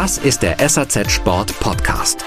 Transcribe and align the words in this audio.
Das 0.00 0.16
ist 0.16 0.44
der 0.44 0.56
SAZ 0.68 1.10
Sport 1.10 1.58
Podcast. 1.58 2.24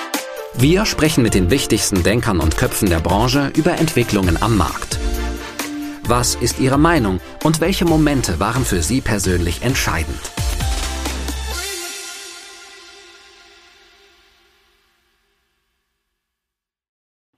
Wir 0.55 0.86
sprechen 0.86 1.23
mit 1.23 1.34
den 1.34 1.50
wichtigsten 1.50 2.04
Denkern 2.04 2.41
und 2.41 2.57
Köpfen 2.57 2.89
der 2.89 3.00
Branche 3.00 3.54
über 3.55 3.78
Entwicklungen 3.78 4.44
am 4.44 4.57
Markt. 4.57 5.00
Was 6.04 6.36
ist 6.36 6.59
Ihre 6.59 6.77
Meinung 6.77 7.21
und 7.45 7.62
welche 7.62 7.86
Momente 7.86 8.41
waren 8.41 8.66
für 8.66 8.81
Sie 8.81 8.99
persönlich 8.99 9.62
entscheidend? 9.62 10.20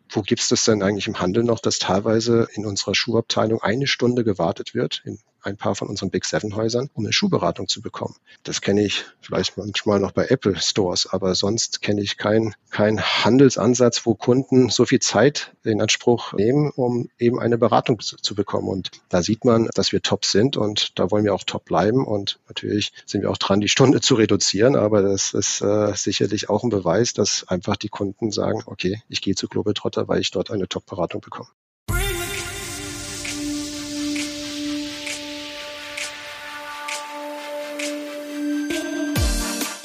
Wo 0.10 0.24
gibt 0.24 0.42
es 0.42 0.48
das 0.48 0.66
denn 0.66 0.82
eigentlich 0.82 1.06
im 1.06 1.20
Handel 1.20 1.44
noch, 1.44 1.60
dass 1.60 1.78
teilweise 1.78 2.48
in 2.54 2.66
unserer 2.66 2.96
Schuhabteilung 2.96 3.62
eine 3.62 3.86
Stunde 3.86 4.24
gewartet 4.24 4.74
wird, 4.74 5.04
in 5.06 5.20
ein 5.44 5.58
paar 5.58 5.76
von 5.76 5.88
unseren 5.88 6.10
Big 6.10 6.26
Seven 6.26 6.56
Häusern, 6.56 6.90
um 6.94 7.06
eine 7.06 7.14
Schuhberatung 7.14 7.68
zu 7.68 7.82
bekommen. 7.82 8.16
Das 8.44 8.62
kenne 8.62 8.84
ich 8.84 9.06
vielleicht 9.22 9.58
manchmal 9.58 10.00
noch 10.00 10.12
bei 10.12 10.28
Apple 10.28 10.56
Stores, 10.60 11.08
aber 11.08 11.36
sonst 11.36 11.82
kenne 11.82 12.02
ich 12.02 12.18
keinen 12.18 12.56
kein 12.70 13.02
Handelsansatz, 13.02 14.06
wo 14.06 14.16
Kunden 14.16 14.70
so 14.70 14.86
viel 14.86 15.00
Zeit 15.00 15.54
in 15.64 15.82
Anspruch 15.82 16.34
nehmen, 16.34 16.72
um 16.72 17.10
eben 17.20 17.40
eine 17.40 17.58
Beratung 17.58 18.00
zu, 18.00 18.34
bekommen. 18.34 18.68
Und 18.68 18.90
da 19.10 19.22
sieht 19.22 19.46
man, 19.46 19.70
dass 19.76 19.92
wir 19.92 20.02
top 20.02 20.26
sind 20.26 20.58
und 20.58 20.98
da 20.98 21.12
wollen 21.12 21.24
wir 21.24 21.36
auch 21.36 21.44
top 21.44 21.66
bleiben. 21.66 22.06
Und 22.06 22.40
natürlich 22.48 22.92
sind 23.06 23.22
wir 23.22 23.30
auch 23.30 23.38
dran, 23.38 23.62
die 23.62 23.70
Stunde 23.70 24.02
zu 24.02 24.16
reduzieren, 24.16 24.76
aber 24.76 25.02
das 25.04 25.34
ist 25.34 25.62
äh, 25.62 25.94
sicherlich 25.96 26.50
auch 26.50 26.64
ein 26.64 26.70
Beweis, 26.70 27.14
dass 27.14 27.48
einfach 27.48 27.78
die 27.78 27.90
Kunden 27.90 28.32
sagen, 28.32 28.64
okay, 28.66 29.02
ich 29.08 29.22
gehe 29.22 29.36
zu 29.36 29.48
Globetrotter, 29.48 30.08
weil 30.08 30.22
ich 30.22 30.32
dort 30.32 30.50
eine 30.50 30.68
Top-Beratung 30.68 31.22
bekomme. 31.22 31.50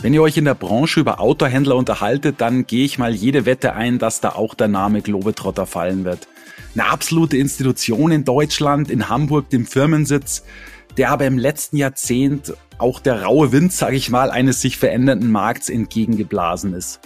Wenn 0.00 0.14
ihr 0.14 0.22
euch 0.22 0.36
in 0.36 0.44
der 0.44 0.54
Branche 0.54 1.00
über 1.00 1.18
Autohändler 1.18 1.74
unterhaltet, 1.74 2.36
dann 2.40 2.68
gehe 2.68 2.84
ich 2.84 2.98
mal 2.98 3.12
jede 3.12 3.46
Wette 3.46 3.72
ein, 3.72 3.98
dass 3.98 4.20
da 4.20 4.30
auch 4.30 4.54
der 4.54 4.68
Name 4.68 5.02
Globetrotter 5.02 5.66
fallen 5.66 6.04
wird. 6.04 6.28
Eine 6.74 6.86
absolute 6.86 7.36
Institution 7.36 8.12
in 8.12 8.24
Deutschland, 8.24 8.92
in 8.92 9.08
Hamburg, 9.08 9.50
dem 9.50 9.66
Firmensitz, 9.66 10.44
der 10.96 11.10
aber 11.10 11.26
im 11.26 11.36
letzten 11.36 11.78
Jahrzehnt 11.78 12.54
auch 12.78 13.00
der 13.00 13.24
raue 13.24 13.50
Wind, 13.50 13.72
sage 13.72 13.96
ich 13.96 14.08
mal, 14.08 14.30
eines 14.30 14.60
sich 14.60 14.76
verändernden 14.76 15.32
Markts 15.32 15.68
entgegengeblasen 15.68 16.74
ist. 16.74 17.00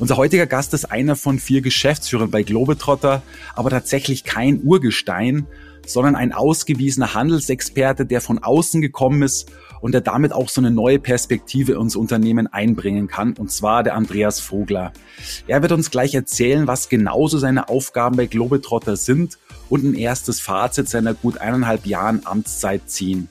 Unser 0.00 0.16
heutiger 0.16 0.46
Gast 0.46 0.74
ist 0.74 0.86
einer 0.86 1.14
von 1.14 1.38
vier 1.38 1.60
Geschäftsführern 1.60 2.32
bei 2.32 2.42
Globetrotter, 2.42 3.22
aber 3.54 3.70
tatsächlich 3.70 4.24
kein 4.24 4.60
Urgestein, 4.64 5.46
sondern 5.86 6.16
ein 6.16 6.32
ausgewiesener 6.32 7.14
Handelsexperte, 7.14 8.06
der 8.06 8.20
von 8.20 8.38
außen 8.38 8.80
gekommen 8.80 9.22
ist 9.22 9.50
und 9.80 9.92
der 9.92 10.00
damit 10.00 10.32
auch 10.32 10.48
so 10.48 10.60
eine 10.60 10.70
neue 10.70 10.98
Perspektive 10.98 11.72
ins 11.72 11.96
Unternehmen 11.96 12.46
einbringen 12.46 13.08
kann, 13.08 13.34
und 13.34 13.50
zwar 13.50 13.82
der 13.82 13.94
Andreas 13.94 14.40
Vogler. 14.40 14.92
Er 15.46 15.62
wird 15.62 15.72
uns 15.72 15.90
gleich 15.90 16.14
erzählen, 16.14 16.66
was 16.66 16.88
genauso 16.88 17.38
seine 17.38 17.68
Aufgaben 17.68 18.16
bei 18.16 18.26
Globetrotter 18.26 18.96
sind 18.96 19.38
und 19.68 19.84
ein 19.84 19.94
erstes 19.94 20.40
Fazit 20.40 20.88
seiner 20.88 21.14
gut 21.14 21.38
eineinhalb 21.38 21.86
Jahren 21.86 22.22
Amtszeit 22.24 22.88
ziehen. 22.88 23.28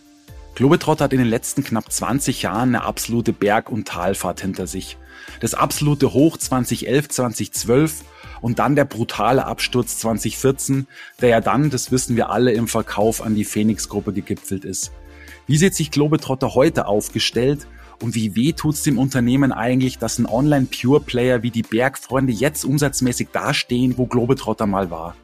Globetrotter 0.55 1.05
hat 1.05 1.13
in 1.13 1.19
den 1.19 1.30
letzten 1.30 1.63
knapp 1.63 1.91
20 1.91 2.41
Jahren 2.41 2.75
eine 2.75 2.83
absolute 2.83 3.31
Berg- 3.31 3.71
und 3.71 3.88
Talfahrt 3.88 4.41
hinter 4.41 4.67
sich. 4.67 4.97
Das 5.39 5.53
absolute 5.53 6.13
Hoch 6.13 6.38
2011, 6.38 7.09
2012 7.09 8.03
und 8.42 8.59
dann 8.59 8.75
der 8.75 8.86
brutale 8.86 9.45
Absturz 9.45 10.00
2014, 10.00 10.88
der 11.22 11.30
ja 11.30 11.42
dann, 11.42 11.70
das 11.70 11.92
wissen 11.92 12.16
wir 12.16 12.30
alle, 12.30 12.52
im 12.52 12.67
Verkauf 12.67 13.22
an 13.22 13.36
die 13.36 13.45
Phoenix-Gruppe 13.45 14.14
gegipfelt 14.14 14.66
ist. 14.66 14.92
Wie 15.48 15.58
sieht 15.58 15.75
sich 15.75 15.92
Globetrotter 15.92 16.53
heute 16.56 16.88
aufgestellt 16.88 17.67
und 18.02 18.16
wie 18.16 18.36
weh 18.36 18.53
tut's 18.53 18.83
dem 18.83 18.98
Unternehmen 18.98 19.52
eigentlich, 19.52 19.98
dass 19.98 20.17
ein 20.17 20.26
Online-Pure-Player 20.26 21.43
wie 21.43 21.52
die 21.52 21.61
Bergfreunde 21.61 22.33
jetzt 22.33 22.65
umsatzmäßig 22.65 23.30
dastehen, 23.32 23.98
wo 23.98 24.05
Globetrotter 24.05 24.65
mal 24.65 24.89
war? 24.89 25.15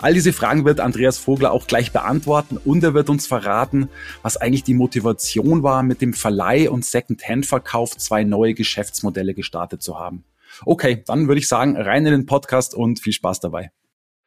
All 0.00 0.14
diese 0.14 0.32
Fragen 0.32 0.64
wird 0.64 0.78
Andreas 0.78 1.18
Vogler 1.18 1.50
auch 1.50 1.66
gleich 1.66 1.90
beantworten 1.90 2.56
und 2.56 2.84
er 2.84 2.94
wird 2.94 3.10
uns 3.10 3.26
verraten, 3.26 3.88
was 4.22 4.36
eigentlich 4.36 4.62
die 4.62 4.74
Motivation 4.74 5.64
war, 5.64 5.82
mit 5.82 6.00
dem 6.00 6.12
Verleih 6.12 6.70
und 6.70 6.84
Second-Hand-Verkauf 6.84 7.96
zwei 7.96 8.22
neue 8.22 8.54
Geschäftsmodelle 8.54 9.34
gestartet 9.34 9.82
zu 9.82 9.98
haben. 9.98 10.22
Okay, 10.64 11.02
dann 11.06 11.28
würde 11.28 11.38
ich 11.38 11.48
sagen, 11.48 11.76
rein 11.76 12.04
in 12.06 12.12
den 12.12 12.26
Podcast 12.26 12.74
und 12.74 13.00
viel 13.00 13.12
Spaß 13.12 13.40
dabei. 13.40 13.70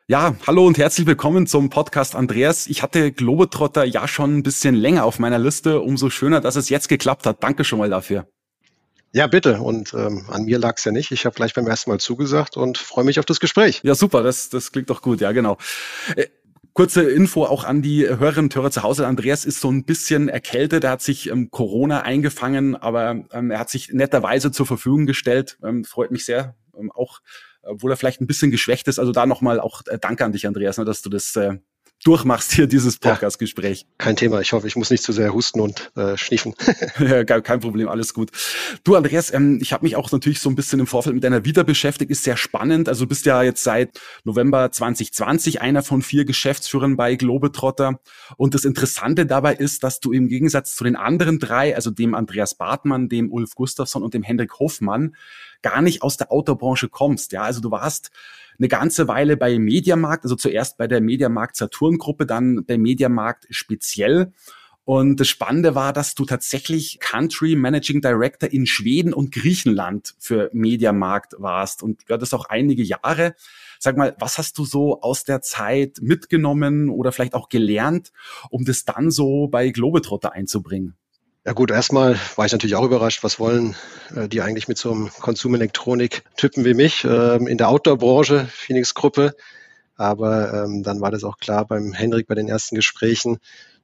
Ja, 0.08 0.36
hallo 0.46 0.66
und 0.66 0.78
herzlich 0.78 1.08
willkommen 1.08 1.48
zum 1.48 1.70
Podcast 1.70 2.16
Andreas. 2.16 2.68
Ich 2.68 2.84
hatte 2.84 3.12
Globetrotter 3.12 3.86
ja 3.86 4.08
schon 4.08 4.38
ein 4.38 4.44
bisschen 4.44 4.76
länger 4.76 5.06
auf 5.06 5.20
meiner 5.20 5.40
Liste. 5.40 5.80
Umso 5.80 6.10
schöner, 6.10 6.42
dass 6.42 6.56
es 6.56 6.70
jetzt 6.70 6.90
geklappt 6.90 7.26
hat. 7.26 7.44
Danke 7.44 7.64
schon 7.64 7.80
mal 7.80 7.90
dafür. 7.90 8.28
Ja, 9.14 9.28
bitte. 9.28 9.60
Und 9.60 9.94
ähm, 9.94 10.26
an 10.30 10.46
mir 10.46 10.58
lag 10.58 10.76
es 10.78 10.86
ja 10.86 10.92
nicht. 10.92 11.12
Ich 11.12 11.26
habe 11.26 11.36
gleich 11.36 11.54
beim 11.54 11.68
ersten 11.68 11.90
Mal 11.90 12.00
zugesagt 12.00 12.56
und 12.56 12.78
freue 12.78 13.04
mich 13.04 13.20
auf 13.20 13.26
das 13.26 13.40
Gespräch. 13.40 13.82
Ja, 13.84 13.94
super. 13.94 14.24
Das, 14.24 14.50
das 14.50 14.72
klingt 14.72 14.90
doch 14.90 15.02
gut. 15.02 15.20
Ja, 15.20 15.34
genau. 15.34 15.58
Kurze 16.74 17.04
Info 17.04 17.44
auch 17.44 17.66
an 17.66 17.82
die 17.82 18.08
Hörerinnen 18.08 18.46
und 18.46 18.56
Hörer 18.56 18.72
zu 18.72 18.84
Hause. 18.84 19.06
Andreas 19.06 19.44
ist 19.44 19.60
so 19.60 19.70
ein 19.70 19.84
bisschen 19.84 20.30
erkältet. 20.30 20.86
Er 20.86 20.92
hat 20.92 21.02
sich 21.02 21.30
ähm, 21.30 21.52
Corona 21.52 22.02
eingefangen, 22.02 22.76
aber 22.76 23.26
ähm, 23.32 23.52
er 23.52 23.60
hat 23.60 23.70
sich 23.70 23.92
netterweise 23.92 24.52
zur 24.52 24.66
Verfügung 24.66 25.06
gestellt. 25.06 25.58
Ähm, 25.64 25.84
freut 25.84 26.12
mich 26.12 26.24
sehr. 26.24 26.56
Ähm, 26.78 26.92
auch 26.92 27.20
obwohl 27.64 27.92
er 27.92 27.98
vielleicht 27.98 28.22
ein 28.22 28.28
bisschen 28.28 28.52
geschwächt 28.52 28.88
ist. 28.88 29.00
Also 29.00 29.12
da 29.12 29.26
nochmal 29.26 29.60
auch 29.60 29.82
äh, 29.88 29.98
Danke 30.00 30.26
an 30.26 30.32
dich, 30.32 30.48
Andreas, 30.48 30.78
ne, 30.78 30.86
dass 30.86 31.02
du 31.02 31.10
das 31.10 31.36
äh, 31.36 31.58
durchmachst 32.04 32.52
hier, 32.52 32.68
dieses 32.68 32.98
Podcast-Gespräch. 32.98 33.82
Ja, 33.82 33.88
kein 33.98 34.16
Thema. 34.16 34.42
Ich 34.42 34.54
hoffe, 34.54 34.68
ich 34.68 34.76
muss 34.76 34.90
nicht 34.90 35.04
zu 35.04 35.12
sehr 35.12 35.34
husten 35.34 35.60
und 35.60 35.92
äh, 35.96 36.18
schniefen. 36.18 36.56
ja, 37.00 37.24
kein 37.24 37.60
Problem, 37.60 37.88
alles 37.90 38.14
gut. 38.14 38.32
Du, 38.84 38.96
Andreas, 38.96 39.32
ähm, 39.32 39.60
ich 39.62 39.72
habe 39.72 39.86
mich 39.86 39.96
auch 39.96 40.12
natürlich 40.12 40.40
so 40.40 40.50
ein 40.50 40.56
bisschen 40.56 40.80
im 40.80 40.88
Vorfeld 40.88 41.14
mit 41.14 41.24
deiner 41.24 41.46
Vita 41.46 41.62
beschäftigt. 41.64 42.10
Ist 42.10 42.24
sehr 42.24 42.38
spannend. 42.38 42.90
Also 42.90 43.06
du 43.06 43.10
bist 43.10 43.26
ja 43.26 43.44
jetzt 43.44 43.64
seit 43.64 44.00
November 44.24 44.72
2020 44.72 45.62
einer 45.62 45.84
von 45.84 46.02
vier 46.02 46.26
Geschäftsführern 46.26 46.98
bei 46.98 47.16
Globetrotter. 47.16 48.00
Und 48.36 48.56
das 48.56 48.66
Interessante 48.66 49.28
dabei 49.28 49.54
ist, 49.54 49.84
dass 49.84 50.00
du 50.00 50.12
im 50.12 50.28
Gegensatz 50.28 50.76
zu 50.76 50.84
den 50.84 50.96
anderen 50.96 51.38
drei, 51.38 51.76
also 51.76 51.92
dem 51.92 52.16
Andreas 52.16 52.56
Bartmann, 52.56 53.10
dem 53.10 53.32
Ulf 53.32 53.54
Gustafsson 53.54 54.02
und 54.02 54.16
dem 54.16 54.24
Hendrik 54.24 54.60
Hoffmann, 54.60 55.16
gar 55.62 55.82
nicht 55.82 56.02
aus 56.02 56.18
der 56.18 56.32
Autobranche 56.32 56.90
kommst. 56.90 57.32
Ja, 57.32 57.44
also 57.44 57.62
du 57.62 57.70
warst 57.70 58.10
eine 58.62 58.68
ganze 58.68 59.08
Weile 59.08 59.38
bei 59.38 59.58
Mediamarkt, 59.58 60.24
also 60.24 60.36
zuerst 60.36 60.78
bei 60.78 60.88
der 60.88 61.02
Mediamarkt 61.02 61.56
Saturn 61.56 61.98
Gruppe, 61.98 62.28
dann 62.28 62.64
bei 62.64 62.78
Mediamarkt 62.78 63.48
speziell. 63.50 64.34
Und 64.84 65.20
das 65.20 65.30
Spannende 65.30 65.74
war, 65.74 65.94
dass 65.94 66.14
du 66.14 66.26
tatsächlich 66.26 67.00
Country 67.00 67.56
Managing 67.56 68.02
Director 68.02 68.52
in 68.52 68.68
Schweden 68.68 69.14
und 69.14 69.32
Griechenland 69.32 70.16
für 70.20 70.52
Mediamarkt 70.54 71.34
warst. 71.40 71.82
Und 71.82 72.02
ja, 72.08 72.18
das 72.18 72.36
auch 72.36 72.46
einige 72.46 72.84
Jahre. 72.84 73.36
Sag 73.80 73.98
mal, 73.98 74.16
was 74.20 74.38
hast 74.38 74.60
du 74.60 74.66
so 74.66 75.02
aus 75.02 75.24
der 75.24 75.42
Zeit 75.42 75.98
mitgenommen 76.02 76.90
oder 76.90 77.12
vielleicht 77.12 77.34
auch 77.34 77.50
gelernt, 77.50 78.12
um 78.52 78.64
das 78.64 78.86
dann 78.86 79.10
so 79.10 79.48
bei 79.48 79.70
Globetrotter 79.72 80.34
einzubringen? 80.34 80.96
Ja 81.44 81.54
gut, 81.54 81.72
erstmal 81.72 82.20
war 82.36 82.46
ich 82.46 82.52
natürlich 82.52 82.76
auch 82.76 82.86
überrascht, 82.86 83.24
was 83.24 83.40
wollen 83.40 83.76
äh, 84.16 84.28
die 84.28 84.42
eigentlich 84.42 84.68
mit 84.68 84.78
so 84.78 84.92
einem 84.92 85.10
Konsumelektronik-Typen 85.10 86.66
wie 86.66 86.76
mich 86.76 87.04
ähm, 87.04 87.48
in 87.48 87.58
der 87.58 87.70
Outdoor-Branche, 87.70 88.46
Phoenix-Gruppe. 88.46 89.34
Aber 89.96 90.54
ähm, 90.54 90.84
dann 90.84 91.02
war 91.02 91.10
das 91.10 91.24
auch 91.24 91.38
klar 91.38 91.66
beim 91.66 91.94
Henrik 91.94 92.28
bei 92.28 92.36
den 92.36 92.48
ersten 92.48 92.76
Gesprächen, 92.76 93.40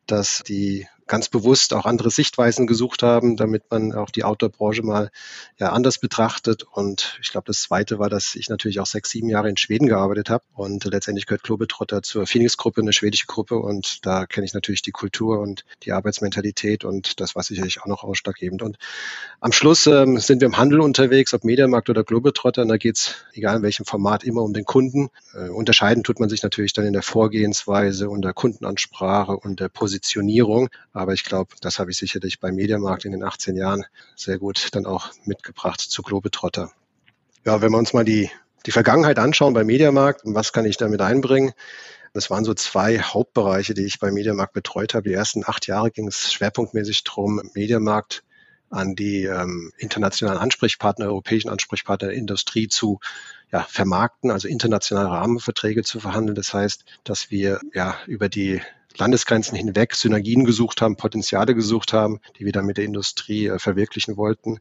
dass 0.05 0.43
die 0.47 0.87
ganz 1.07 1.29
bewusst 1.29 1.73
auch 1.73 1.85
andere 1.85 2.11
Sichtweisen 2.11 2.67
gesucht 2.67 3.03
haben, 3.03 3.37
damit 3.37 3.63
man 3.71 3.93
auch 3.93 4.09
die 4.09 4.23
Outdoor-Branche 4.23 4.83
mal 4.83 5.09
ja, 5.57 5.71
anders 5.71 5.97
betrachtet. 5.97 6.63
Und 6.71 7.17
ich 7.21 7.31
glaube, 7.31 7.45
das 7.47 7.61
Zweite 7.61 7.99
war, 7.99 8.09
dass 8.09 8.35
ich 8.35 8.49
natürlich 8.49 8.79
auch 8.79 8.85
sechs, 8.85 9.09
sieben 9.09 9.29
Jahre 9.29 9.49
in 9.49 9.57
Schweden 9.57 9.87
gearbeitet 9.87 10.29
habe. 10.29 10.43
Und 10.53 10.83
letztendlich 10.85 11.25
gehört 11.25 11.43
Klobetrotter 11.43 12.01
zur 12.03 12.27
Phoenix-Gruppe, 12.27 12.81
eine 12.81 12.93
schwedische 12.93 13.27
Gruppe. 13.27 13.57
Und 13.57 14.05
da 14.05 14.25
kenne 14.25 14.45
ich 14.45 14.53
natürlich 14.53 14.81
die 14.81 14.91
Kultur 14.91 15.39
und 15.39 15.65
die 15.83 15.91
Arbeitsmentalität 15.91 16.83
und 16.83 17.19
das 17.19 17.35
war 17.35 17.43
sicherlich 17.43 17.81
auch 17.81 17.87
noch 17.87 18.03
ausschlaggebend. 18.03 18.61
Und 18.61 18.77
am 19.39 19.51
Schluss 19.51 19.87
ähm, 19.87 20.19
sind 20.19 20.41
wir 20.41 20.47
im 20.47 20.57
Handel 20.57 20.81
unterwegs, 20.81 21.33
ob 21.33 21.43
Mediamarkt 21.43 21.89
oder 21.89 22.03
Globetrotter. 22.03 22.63
Und 22.63 22.69
da 22.69 22.77
geht 22.77 22.97
es, 22.97 23.15
egal 23.33 23.57
in 23.57 23.63
welchem 23.63 23.85
Format, 23.85 24.23
immer 24.23 24.41
um 24.41 24.53
den 24.53 24.65
Kunden. 24.65 25.09
Äh, 25.33 25.49
unterscheiden 25.49 26.03
tut 26.03 26.19
man 26.19 26.29
sich 26.29 26.43
natürlich 26.43 26.73
dann 26.73 26.85
in 26.85 26.93
der 26.93 27.03
Vorgehensweise 27.03 28.09
und 28.09 28.23
der 28.23 28.33
Kundenansprache 28.33 29.37
und 29.37 29.59
der 29.59 29.69
Positionierung. 29.69 30.69
Aber 30.97 31.13
ich 31.13 31.23
glaube, 31.23 31.53
das 31.61 31.77
habe 31.77 31.91
ich 31.91 31.97
sicherlich 31.97 32.39
beim 32.39 32.55
Mediamarkt 32.55 33.05
in 33.05 33.11
den 33.11 33.23
18 33.23 33.55
Jahren 33.55 33.85
sehr 34.15 34.39
gut 34.39 34.69
dann 34.71 34.87
auch 34.87 35.11
mitgebracht 35.25 35.79
zu 35.79 36.01
Globetrotter. 36.01 36.71
Ja, 37.45 37.61
wenn 37.61 37.71
wir 37.71 37.77
uns 37.77 37.93
mal 37.93 38.03
die, 38.03 38.31
die 38.65 38.71
Vergangenheit 38.71 39.19
anschauen 39.19 39.53
beim 39.53 39.67
Mediamarkt, 39.67 40.21
was 40.23 40.53
kann 40.53 40.65
ich 40.65 40.77
damit 40.77 41.01
einbringen? 41.01 41.53
Das 42.13 42.31
waren 42.31 42.43
so 42.43 42.55
zwei 42.55 42.99
Hauptbereiche, 42.99 43.75
die 43.75 43.85
ich 43.85 43.99
beim 43.99 44.15
Mediamarkt 44.15 44.53
betreut 44.53 44.95
habe. 44.95 45.07
Die 45.07 45.13
ersten 45.13 45.43
acht 45.45 45.67
Jahre 45.67 45.91
ging 45.91 46.07
es 46.07 46.33
schwerpunktmäßig 46.33 47.03
darum, 47.03 47.41
Mediamarkt 47.53 48.23
an 48.71 48.95
die 48.95 49.25
ähm, 49.25 49.71
internationalen 49.77 50.39
Ansprechpartner, 50.39 51.05
europäischen 51.05 51.49
Ansprechpartner 51.49 52.07
der 52.07 52.17
Industrie 52.17 52.69
zu 52.69 52.99
ja, 53.51 53.61
vermarkten, 53.69 54.31
also 54.31 54.47
internationale 54.47 55.09
Rahmenverträge 55.09 55.83
zu 55.83 55.99
verhandeln. 55.99 56.35
Das 56.35 56.55
heißt, 56.55 56.85
dass 57.03 57.29
wir 57.29 57.61
ja 57.73 57.95
über 58.07 58.29
die 58.29 58.61
Landesgrenzen 58.97 59.55
hinweg 59.57 59.95
Synergien 59.95 60.45
gesucht 60.45 60.81
haben, 60.81 60.97
Potenziale 60.97 61.55
gesucht 61.55 61.93
haben, 61.93 62.19
die 62.37 62.45
wir 62.45 62.51
dann 62.51 62.65
mit 62.65 62.77
der 62.77 62.85
Industrie 62.85 63.47
äh, 63.47 63.59
verwirklichen 63.59 64.17
wollten. 64.17 64.59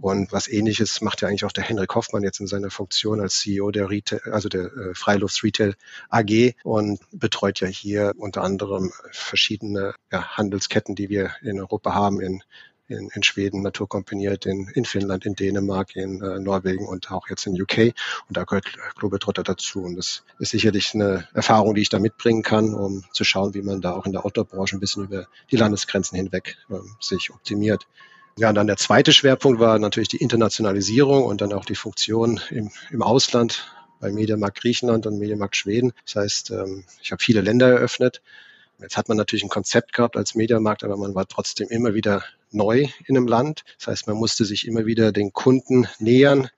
Und 0.00 0.30
was 0.30 0.46
ähnliches 0.46 1.00
macht 1.00 1.22
ja 1.22 1.28
eigentlich 1.28 1.44
auch 1.44 1.52
der 1.52 1.64
Henrik 1.64 1.94
Hoffmann 1.94 2.22
jetzt 2.22 2.38
in 2.38 2.46
seiner 2.46 2.70
Funktion 2.70 3.20
als 3.20 3.40
CEO 3.40 3.72
der 3.72 3.90
Retail, 3.90 4.20
also 4.30 4.48
der 4.48 4.66
äh, 4.66 4.94
Freiluft 4.94 5.42
Retail 5.42 5.74
AG 6.08 6.54
und 6.62 7.00
betreut 7.10 7.60
ja 7.60 7.66
hier 7.66 8.12
unter 8.16 8.44
anderem 8.44 8.92
verschiedene 9.10 9.94
ja, 10.12 10.36
Handelsketten, 10.36 10.94
die 10.94 11.08
wir 11.08 11.32
in 11.42 11.58
Europa 11.58 11.94
haben, 11.94 12.20
in 12.20 12.42
in, 12.88 13.10
in 13.14 13.22
Schweden 13.22 13.62
naturkomponiert, 13.62 14.46
in, 14.46 14.68
in 14.74 14.84
Finnland, 14.84 15.26
in 15.26 15.34
Dänemark, 15.34 15.94
in 15.94 16.20
äh, 16.22 16.38
Norwegen 16.38 16.86
und 16.86 17.10
auch 17.10 17.28
jetzt 17.28 17.46
in 17.46 17.60
UK. 17.60 17.94
Und 18.28 18.36
da 18.36 18.44
gehört 18.44 18.66
Globetrotter 18.96 19.42
dazu. 19.42 19.82
Und 19.82 19.96
das 19.96 20.24
ist 20.38 20.50
sicherlich 20.50 20.94
eine 20.94 21.28
Erfahrung, 21.34 21.74
die 21.74 21.82
ich 21.82 21.88
da 21.88 21.98
mitbringen 21.98 22.42
kann, 22.42 22.74
um 22.74 23.04
zu 23.12 23.24
schauen, 23.24 23.54
wie 23.54 23.62
man 23.62 23.80
da 23.80 23.92
auch 23.92 24.06
in 24.06 24.12
der 24.12 24.24
Outdoor-Branche 24.24 24.76
ein 24.76 24.80
bisschen 24.80 25.04
über 25.04 25.26
die 25.50 25.56
Landesgrenzen 25.56 26.16
hinweg 26.16 26.56
äh, 26.70 26.76
sich 27.00 27.30
optimiert. 27.30 27.86
Ja, 28.38 28.50
und 28.50 28.54
dann 28.54 28.68
der 28.68 28.76
zweite 28.76 29.12
Schwerpunkt 29.12 29.58
war 29.58 29.78
natürlich 29.78 30.08
die 30.08 30.18
Internationalisierung 30.18 31.24
und 31.24 31.40
dann 31.40 31.52
auch 31.52 31.64
die 31.64 31.74
Funktion 31.74 32.40
im, 32.50 32.70
im 32.90 33.02
Ausland 33.02 33.66
bei 34.00 34.12
Mediamarkt 34.12 34.60
Griechenland 34.60 35.06
und 35.06 35.18
Mediamarkt 35.18 35.56
Schweden. 35.56 35.92
Das 36.04 36.16
heißt, 36.16 36.50
ähm, 36.52 36.84
ich 37.02 37.10
habe 37.10 37.22
viele 37.22 37.40
Länder 37.40 37.68
eröffnet. 37.68 38.22
Jetzt 38.80 38.96
hat 38.96 39.08
man 39.08 39.16
natürlich 39.16 39.42
ein 39.42 39.48
Konzept 39.48 39.92
gehabt 39.92 40.16
als 40.16 40.34
Mediamarkt, 40.34 40.84
aber 40.84 40.96
man 40.96 41.14
war 41.14 41.26
trotzdem 41.26 41.68
immer 41.68 41.94
wieder 41.94 42.22
neu 42.50 42.86
in 43.06 43.16
einem 43.16 43.26
Land. 43.26 43.64
Das 43.78 43.88
heißt, 43.88 44.06
man 44.06 44.16
musste 44.16 44.44
sich 44.44 44.66
immer 44.66 44.86
wieder 44.86 45.12
den 45.12 45.32
Kunden 45.32 45.88
nähern 45.98 46.48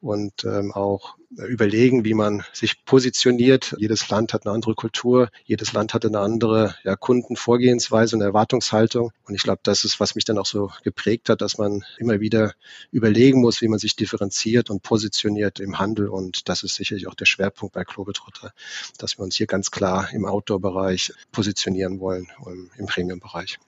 und 0.00 0.44
ähm, 0.44 0.72
auch 0.72 1.16
überlegen, 1.30 2.04
wie 2.04 2.14
man 2.14 2.42
sich 2.52 2.84
positioniert. 2.84 3.74
Jedes 3.78 4.08
Land 4.08 4.32
hat 4.32 4.46
eine 4.46 4.54
andere 4.54 4.74
Kultur, 4.74 5.28
jedes 5.44 5.72
Land 5.72 5.94
hat 5.94 6.04
eine 6.04 6.18
andere 6.18 6.74
ja, 6.82 6.96
Kundenvorgehensweise 6.96 8.16
und 8.16 8.22
Erwartungshaltung. 8.22 9.12
Und 9.26 9.34
ich 9.34 9.42
glaube, 9.42 9.60
das 9.62 9.84
ist, 9.84 10.00
was 10.00 10.14
mich 10.14 10.24
dann 10.24 10.38
auch 10.38 10.46
so 10.46 10.72
geprägt 10.82 11.28
hat, 11.28 11.40
dass 11.40 11.58
man 11.58 11.84
immer 11.98 12.20
wieder 12.20 12.54
überlegen 12.90 13.40
muss, 13.40 13.60
wie 13.60 13.68
man 13.68 13.78
sich 13.78 13.94
differenziert 13.94 14.70
und 14.70 14.82
positioniert 14.82 15.60
im 15.60 15.78
Handel. 15.78 16.08
Und 16.08 16.48
das 16.48 16.62
ist 16.62 16.74
sicherlich 16.74 17.06
auch 17.06 17.14
der 17.14 17.26
Schwerpunkt 17.26 17.74
bei 17.74 17.84
Globetrotter, 17.84 18.52
dass 18.98 19.18
wir 19.18 19.22
uns 19.22 19.36
hier 19.36 19.46
ganz 19.46 19.70
klar 19.70 20.08
im 20.12 20.24
Outdoor-Bereich 20.24 21.12
positionieren 21.30 22.00
wollen, 22.00 22.28
im 22.76 22.86
Premium-Bereich. 22.86 23.58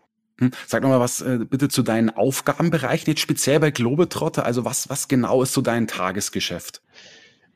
Hm, 0.43 0.51
sag 0.67 0.83
nochmal 0.83 0.99
was 0.99 1.21
äh, 1.21 1.39
bitte 1.49 1.69
zu 1.69 1.83
deinen 1.85 2.11
Aufgabenbereichen, 2.11 3.07
jetzt 3.09 3.21
speziell 3.21 3.61
bei 3.61 3.71
Globetrotter. 3.71 4.45
Also 4.45 4.65
was, 4.65 4.89
was 4.89 5.07
genau 5.07 5.43
ist 5.43 5.53
so 5.53 5.61
dein 5.61 5.87
Tagesgeschäft? 5.87 6.83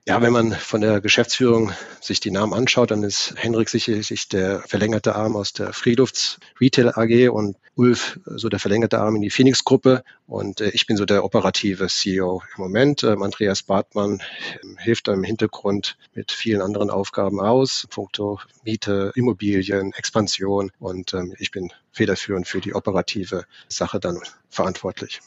Ja, 0.09 0.23
wenn 0.23 0.33
man 0.33 0.53
von 0.53 0.81
der 0.81 1.01
Geschäftsführung 1.01 1.73
sich 2.01 2.21
die 2.21 2.31
Namen 2.31 2.55
anschaut, 2.55 2.93
dann 2.93 3.03
ist 3.03 3.35
Henrik 3.37 3.69
sicherlich 3.69 4.29
der 4.29 4.61
verlängerte 4.61 5.17
Arm 5.17 5.35
aus 5.35 5.53
der 5.53 5.73
Friedhofs 5.73 6.39
Retail 6.61 6.91
AG 6.97 7.29
und 7.31 7.57
Ulf 7.75 8.21
so 8.25 8.49
der 8.49 8.61
verlängerte 8.61 9.01
Arm 9.01 9.17
in 9.17 9.23
die 9.23 9.31
Phoenix 9.31 9.65
Gruppe 9.65 10.05
und 10.29 10.61
äh, 10.61 10.69
ich 10.71 10.87
bin 10.87 10.97
so 10.97 11.07
der 11.07 11.25
operative 11.25 11.89
CEO 11.89 12.41
im 12.57 12.63
Moment. 12.63 13.03
Ähm, 13.03 13.25
Andreas 13.25 13.65
Bartmann 13.65 14.23
ähm, 14.63 14.77
hilft 14.79 15.09
im 15.09 15.25
Hintergrund 15.25 15.99
mit 16.15 16.31
vielen 16.31 16.63
anderen 16.63 16.89
Aufgaben 16.89 17.41
aus, 17.41 17.89
punkto 17.91 18.39
Miete, 18.63 19.11
Immobilien, 19.17 19.93
Expansion 19.93 20.71
und 20.79 21.15
ähm, 21.15 21.35
ich 21.41 21.51
bin 21.51 21.73
federführend 21.91 22.47
für 22.47 22.61
die 22.61 22.77
operative 22.77 23.45
Sache 23.69 23.99
dann 23.99 24.21
verantwortlich. 24.51 25.21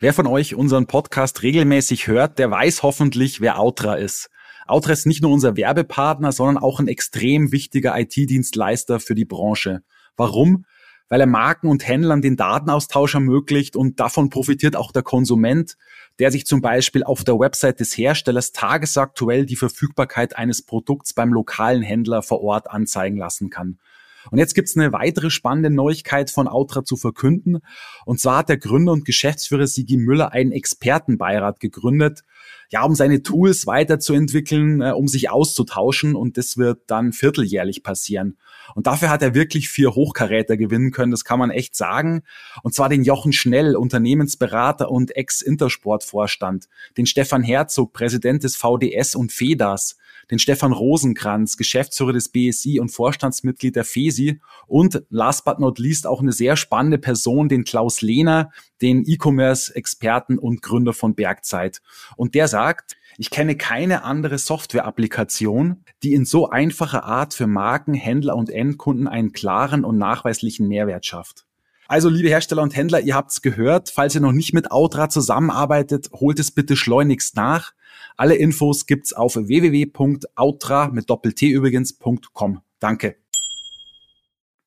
Wer 0.00 0.14
von 0.14 0.28
euch 0.28 0.54
unseren 0.54 0.86
Podcast 0.86 1.42
regelmäßig 1.42 2.06
hört, 2.06 2.38
der 2.38 2.52
weiß 2.52 2.84
hoffentlich, 2.84 3.40
wer 3.40 3.58
Outra 3.58 3.96
ist. 3.96 4.30
Outra 4.68 4.92
ist 4.92 5.06
nicht 5.06 5.22
nur 5.22 5.32
unser 5.32 5.56
Werbepartner, 5.56 6.30
sondern 6.30 6.56
auch 6.56 6.78
ein 6.78 6.86
extrem 6.86 7.50
wichtiger 7.50 7.98
IT-Dienstleister 7.98 9.00
für 9.00 9.16
die 9.16 9.24
Branche. 9.24 9.82
Warum? 10.16 10.64
Weil 11.08 11.20
er 11.20 11.26
Marken 11.26 11.66
und 11.66 11.88
Händlern 11.88 12.22
den 12.22 12.36
Datenaustausch 12.36 13.14
ermöglicht 13.14 13.74
und 13.74 13.98
davon 13.98 14.30
profitiert 14.30 14.76
auch 14.76 14.92
der 14.92 15.02
Konsument, 15.02 15.76
der 16.20 16.30
sich 16.30 16.46
zum 16.46 16.60
Beispiel 16.60 17.02
auf 17.02 17.24
der 17.24 17.40
Website 17.40 17.80
des 17.80 17.98
Herstellers 17.98 18.52
tagesaktuell 18.52 19.46
die 19.46 19.56
Verfügbarkeit 19.56 20.36
eines 20.36 20.64
Produkts 20.64 21.12
beim 21.12 21.32
lokalen 21.32 21.82
Händler 21.82 22.22
vor 22.22 22.40
Ort 22.40 22.70
anzeigen 22.70 23.16
lassen 23.16 23.50
kann. 23.50 23.80
Und 24.30 24.38
jetzt 24.38 24.54
gibt's 24.54 24.76
eine 24.76 24.92
weitere 24.92 25.30
spannende 25.30 25.70
Neuigkeit 25.70 26.30
von 26.30 26.48
Outra 26.48 26.84
zu 26.84 26.96
verkünden. 26.96 27.58
Und 28.04 28.20
zwar 28.20 28.38
hat 28.38 28.48
der 28.48 28.58
Gründer 28.58 28.92
und 28.92 29.04
Geschäftsführer 29.04 29.66
Sigi 29.66 29.96
Müller 29.96 30.32
einen 30.32 30.52
Expertenbeirat 30.52 31.60
gegründet, 31.60 32.24
ja, 32.70 32.82
um 32.82 32.94
seine 32.94 33.22
Tools 33.22 33.66
weiterzuentwickeln, 33.66 34.82
äh, 34.82 34.90
um 34.92 35.08
sich 35.08 35.30
auszutauschen. 35.30 36.14
Und 36.14 36.36
das 36.36 36.56
wird 36.56 36.82
dann 36.86 37.12
vierteljährlich 37.12 37.82
passieren. 37.82 38.36
Und 38.74 38.86
dafür 38.86 39.08
hat 39.10 39.22
er 39.22 39.34
wirklich 39.34 39.68
vier 39.68 39.94
Hochkaräter 39.94 40.56
gewinnen 40.56 40.90
können, 40.90 41.10
das 41.10 41.24
kann 41.24 41.38
man 41.38 41.50
echt 41.50 41.74
sagen. 41.74 42.22
Und 42.62 42.74
zwar 42.74 42.88
den 42.88 43.02
Jochen 43.02 43.32
Schnell, 43.32 43.76
Unternehmensberater 43.76 44.90
und 44.90 45.16
Ex-Intersport-Vorstand, 45.16 46.68
den 46.96 47.06
Stefan 47.06 47.42
Herzog, 47.42 47.92
Präsident 47.92 48.44
des 48.44 48.56
VDS 48.56 49.14
und 49.14 49.32
FEDAS, 49.32 49.96
den 50.30 50.38
Stefan 50.38 50.72
Rosenkranz, 50.72 51.56
Geschäftsführer 51.56 52.12
des 52.12 52.28
BSI 52.30 52.80
und 52.80 52.90
Vorstandsmitglied 52.90 53.76
der 53.76 53.84
FESI 53.84 54.40
und 54.66 55.02
last 55.10 55.44
but 55.44 55.58
not 55.58 55.78
least 55.78 56.06
auch 56.06 56.20
eine 56.20 56.32
sehr 56.32 56.56
spannende 56.56 56.98
Person, 56.98 57.48
den 57.48 57.64
Klaus 57.64 58.02
Lehner, 58.02 58.50
den 58.82 59.04
E-Commerce-Experten 59.06 60.38
und 60.38 60.62
Gründer 60.62 60.92
von 60.92 61.14
Bergzeit. 61.14 61.80
Und 62.16 62.34
der 62.34 62.48
sagt, 62.48 62.96
ich 63.16 63.30
kenne 63.30 63.56
keine 63.56 64.04
andere 64.04 64.38
Software-Applikation, 64.38 65.84
die 66.02 66.14
in 66.14 66.24
so 66.24 66.50
einfacher 66.50 67.04
Art 67.04 67.34
für 67.34 67.46
Marken, 67.46 67.94
Händler 67.94 68.36
und 68.36 68.50
Endkunden 68.50 69.08
einen 69.08 69.32
klaren 69.32 69.84
und 69.84 69.98
nachweislichen 69.98 70.68
Mehrwert 70.68 71.04
schafft. 71.04 71.47
Also, 71.90 72.10
liebe 72.10 72.28
Hersteller 72.28 72.62
und 72.62 72.76
Händler, 72.76 73.00
ihr 73.00 73.14
habt's 73.14 73.40
gehört. 73.40 73.88
Falls 73.88 74.14
ihr 74.14 74.20
noch 74.20 74.32
nicht 74.32 74.52
mit 74.52 74.70
Outra 74.70 75.08
zusammenarbeitet, 75.08 76.10
holt 76.12 76.38
es 76.38 76.50
bitte 76.50 76.76
schleunigst 76.76 77.34
nach. 77.34 77.72
Alle 78.18 78.34
Infos 78.34 78.84
gibt's 78.84 79.14
auf 79.14 79.36
www.outra 79.36 80.88
mit 80.88 81.08
Doppel-T 81.08 81.48
übrigens.com. 81.48 82.60
Danke. 82.78 83.16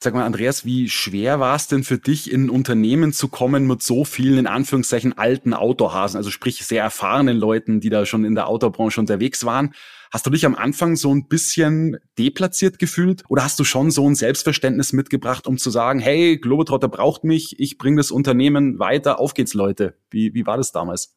Sag 0.03 0.15
mal, 0.15 0.25
Andreas, 0.25 0.65
wie 0.65 0.89
schwer 0.89 1.39
war 1.39 1.55
es 1.55 1.67
denn 1.67 1.83
für 1.83 1.99
dich, 1.99 2.31
in 2.31 2.45
ein 2.45 2.49
Unternehmen 2.49 3.13
zu 3.13 3.27
kommen 3.27 3.67
mit 3.67 3.83
so 3.83 4.03
vielen, 4.03 4.39
in 4.39 4.47
Anführungszeichen, 4.47 5.15
alten 5.15 5.53
Autohasen, 5.53 6.17
also 6.17 6.31
sprich 6.31 6.65
sehr 6.65 6.81
erfahrenen 6.81 7.37
Leuten, 7.37 7.81
die 7.81 7.91
da 7.91 8.07
schon 8.07 8.25
in 8.25 8.33
der 8.33 8.47
Autobranche 8.47 8.99
unterwegs 8.99 9.45
waren? 9.45 9.75
Hast 10.11 10.25
du 10.25 10.29
dich 10.29 10.45
am 10.45 10.55
Anfang 10.55 10.97
so 10.97 11.13
ein 11.15 11.29
bisschen 11.29 11.97
deplatziert 12.19 12.79
gefühlt 12.79 13.23
oder 13.29 13.45
hast 13.45 13.57
du 13.59 13.63
schon 13.63 13.91
so 13.91 14.07
ein 14.09 14.15
Selbstverständnis 14.15 14.91
mitgebracht, 14.91 15.47
um 15.47 15.57
zu 15.57 15.69
sagen, 15.69 15.99
hey, 15.99 16.37
Globetrotter 16.37 16.89
braucht 16.89 17.23
mich, 17.23 17.57
ich 17.59 17.77
bringe 17.77 17.95
das 17.97 18.11
Unternehmen 18.11 18.77
weiter, 18.77 19.19
auf 19.19 19.33
geht's 19.33 19.53
Leute. 19.53 19.95
Wie, 20.09 20.33
wie 20.33 20.45
war 20.45 20.57
das 20.57 20.73
damals? 20.73 21.15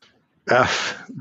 Ja, 0.48 0.68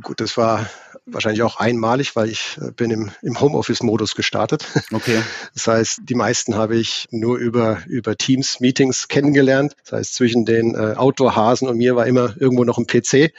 gut, 0.04 0.22
das 0.22 0.38
war 0.38 0.70
wahrscheinlich 1.06 1.42
auch 1.44 1.58
einmalig, 1.58 2.16
weil 2.16 2.30
ich 2.30 2.58
äh, 2.62 2.72
bin 2.72 2.92
im, 2.92 3.12
im 3.22 3.40
Homeoffice-Modus 3.40 4.16
gestartet. 4.16 4.66
Okay. 4.92 5.22
Das 5.54 5.68
heißt, 5.68 6.02
die 6.04 6.16
meisten 6.16 6.56
habe 6.56 6.76
ich 6.76 7.08
nur 7.12 7.38
über, 7.38 7.84
über 7.88 8.18
Teams-Meetings 8.18 9.08
kennengelernt. 9.08 9.76
Das 9.84 9.92
heißt, 9.94 10.16
zwischen 10.16 10.46
den 10.46 10.74
äh, 10.74 10.96
Outdoor-Hasen 10.96 11.68
und 11.68 11.78
mir 11.78 11.96
war 11.96 12.08
immer 12.08 12.36
irgendwo 12.40 12.64
noch 12.64 12.78
ein 12.78 12.88
PC. 12.88 12.94
okay. 13.04 13.32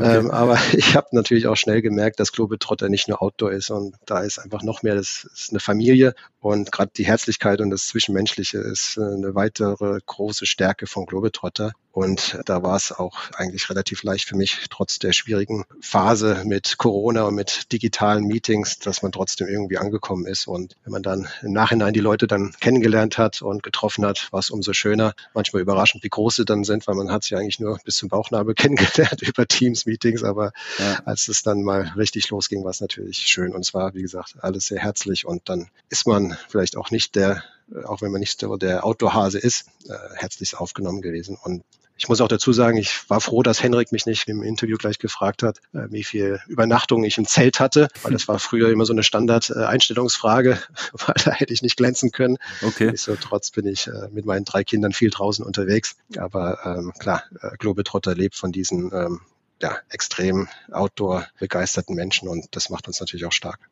ähm, 0.00 0.30
aber 0.30 0.58
ich 0.72 0.94
habe 0.94 1.08
natürlich 1.12 1.46
auch 1.46 1.56
schnell 1.56 1.82
gemerkt, 1.82 2.20
dass 2.20 2.32
Globetrotter 2.32 2.88
nicht 2.88 3.08
nur 3.08 3.20
Outdoor 3.20 3.52
ist 3.52 3.70
und 3.70 3.96
da 4.06 4.20
ist 4.20 4.38
einfach 4.38 4.62
noch 4.62 4.82
mehr, 4.82 4.94
das 4.94 5.28
ist 5.34 5.50
eine 5.50 5.60
Familie 5.60 6.14
und 6.40 6.70
gerade 6.70 6.92
die 6.96 7.04
Herzlichkeit 7.06 7.60
und 7.60 7.70
das 7.70 7.86
Zwischenmenschliche 7.88 8.58
ist 8.58 8.96
äh, 8.96 9.02
eine 9.02 9.34
weitere 9.34 9.98
große 10.06 10.46
Stärke 10.46 10.86
von 10.86 11.06
Globetrotter. 11.06 11.72
Und 11.98 12.38
da 12.44 12.62
war 12.62 12.76
es 12.76 12.92
auch 12.92 13.32
eigentlich 13.32 13.68
relativ 13.70 14.04
leicht 14.04 14.28
für 14.28 14.36
mich, 14.36 14.66
trotz 14.70 15.00
der 15.00 15.12
schwierigen 15.12 15.64
Phase 15.80 16.44
mit 16.44 16.78
Corona 16.78 17.24
und 17.24 17.34
mit 17.34 17.72
digitalen 17.72 18.24
Meetings, 18.24 18.78
dass 18.78 19.02
man 19.02 19.10
trotzdem 19.10 19.48
irgendwie 19.48 19.78
angekommen 19.78 20.24
ist. 20.24 20.46
Und 20.46 20.76
wenn 20.84 20.92
man 20.92 21.02
dann 21.02 21.26
im 21.42 21.52
Nachhinein 21.52 21.92
die 21.92 21.98
Leute 21.98 22.28
dann 22.28 22.54
kennengelernt 22.60 23.18
hat 23.18 23.42
und 23.42 23.64
getroffen 23.64 24.06
hat, 24.06 24.28
war 24.30 24.38
es 24.38 24.50
umso 24.50 24.74
schöner. 24.74 25.12
Manchmal 25.34 25.60
überraschend, 25.60 26.04
wie 26.04 26.08
groß 26.08 26.36
sie 26.36 26.44
dann 26.44 26.62
sind, 26.62 26.86
weil 26.86 26.94
man 26.94 27.10
hat 27.10 27.24
sie 27.24 27.34
eigentlich 27.34 27.58
nur 27.58 27.80
bis 27.84 27.96
zum 27.96 28.08
Bauchnabel 28.08 28.54
kennengelernt 28.54 29.20
über 29.22 29.48
Teams-Meetings. 29.48 30.22
Aber 30.22 30.52
ja. 30.78 31.00
als 31.04 31.26
es 31.26 31.42
dann 31.42 31.64
mal 31.64 31.94
richtig 31.96 32.30
losging, 32.30 32.62
war 32.62 32.70
es 32.70 32.80
natürlich 32.80 33.18
schön. 33.18 33.56
Und 33.56 33.62
es 33.62 33.74
war, 33.74 33.94
wie 33.94 34.02
gesagt, 34.02 34.36
alles 34.38 34.66
sehr 34.66 34.78
herzlich. 34.78 35.26
Und 35.26 35.48
dann 35.48 35.68
ist 35.88 36.06
man 36.06 36.38
vielleicht 36.48 36.76
auch 36.76 36.92
nicht 36.92 37.16
der 37.16 37.42
auch 37.84 38.00
wenn 38.00 38.10
man 38.10 38.20
nicht 38.20 38.40
so 38.40 38.56
der 38.56 38.82
Outdoor-Hase 38.86 39.38
ist, 39.38 39.66
äh, 39.88 39.92
herzlichst 40.14 40.56
aufgenommen 40.56 41.02
gewesen. 41.02 41.36
Und 41.42 41.64
ich 41.98 42.08
muss 42.08 42.20
auch 42.20 42.28
dazu 42.28 42.52
sagen, 42.52 42.78
ich 42.78 43.10
war 43.10 43.20
froh, 43.20 43.42
dass 43.42 43.62
Henrik 43.62 43.90
mich 43.90 44.06
nicht 44.06 44.28
im 44.28 44.42
Interview 44.42 44.76
gleich 44.76 44.98
gefragt 44.98 45.42
hat, 45.42 45.58
äh, 45.74 45.88
wie 45.90 46.04
viel 46.04 46.40
Übernachtung 46.46 47.02
ich 47.04 47.18
im 47.18 47.26
Zelt 47.26 47.58
hatte, 47.58 47.88
weil 48.02 48.12
das 48.12 48.28
war 48.28 48.38
früher 48.38 48.70
immer 48.70 48.86
so 48.86 48.92
eine 48.92 49.02
Standard-Einstellungsfrage, 49.02 50.58
weil 50.92 51.14
da 51.24 51.32
hätte 51.32 51.52
ich 51.52 51.60
nicht 51.60 51.76
glänzen 51.76 52.12
können. 52.12 52.38
Okay. 52.62 52.86
Nichtsdestotrotz 52.86 53.50
bin 53.50 53.66
ich 53.66 53.88
äh, 53.88 54.08
mit 54.12 54.24
meinen 54.24 54.44
drei 54.44 54.62
Kindern 54.62 54.92
viel 54.92 55.10
draußen 55.10 55.44
unterwegs. 55.44 55.96
Aber 56.16 56.60
ähm, 56.64 56.92
klar, 56.98 57.24
äh, 57.42 57.56
Globetrotter 57.58 58.14
lebt 58.14 58.36
von 58.36 58.52
diesen 58.52 58.92
ähm, 58.94 59.20
ja, 59.60 59.76
extrem 59.88 60.48
outdoor 60.70 61.26
begeisterten 61.40 61.96
Menschen 61.96 62.28
und 62.28 62.46
das 62.52 62.70
macht 62.70 62.86
uns 62.86 63.00
natürlich 63.00 63.26
auch 63.26 63.32
stark. 63.32 63.68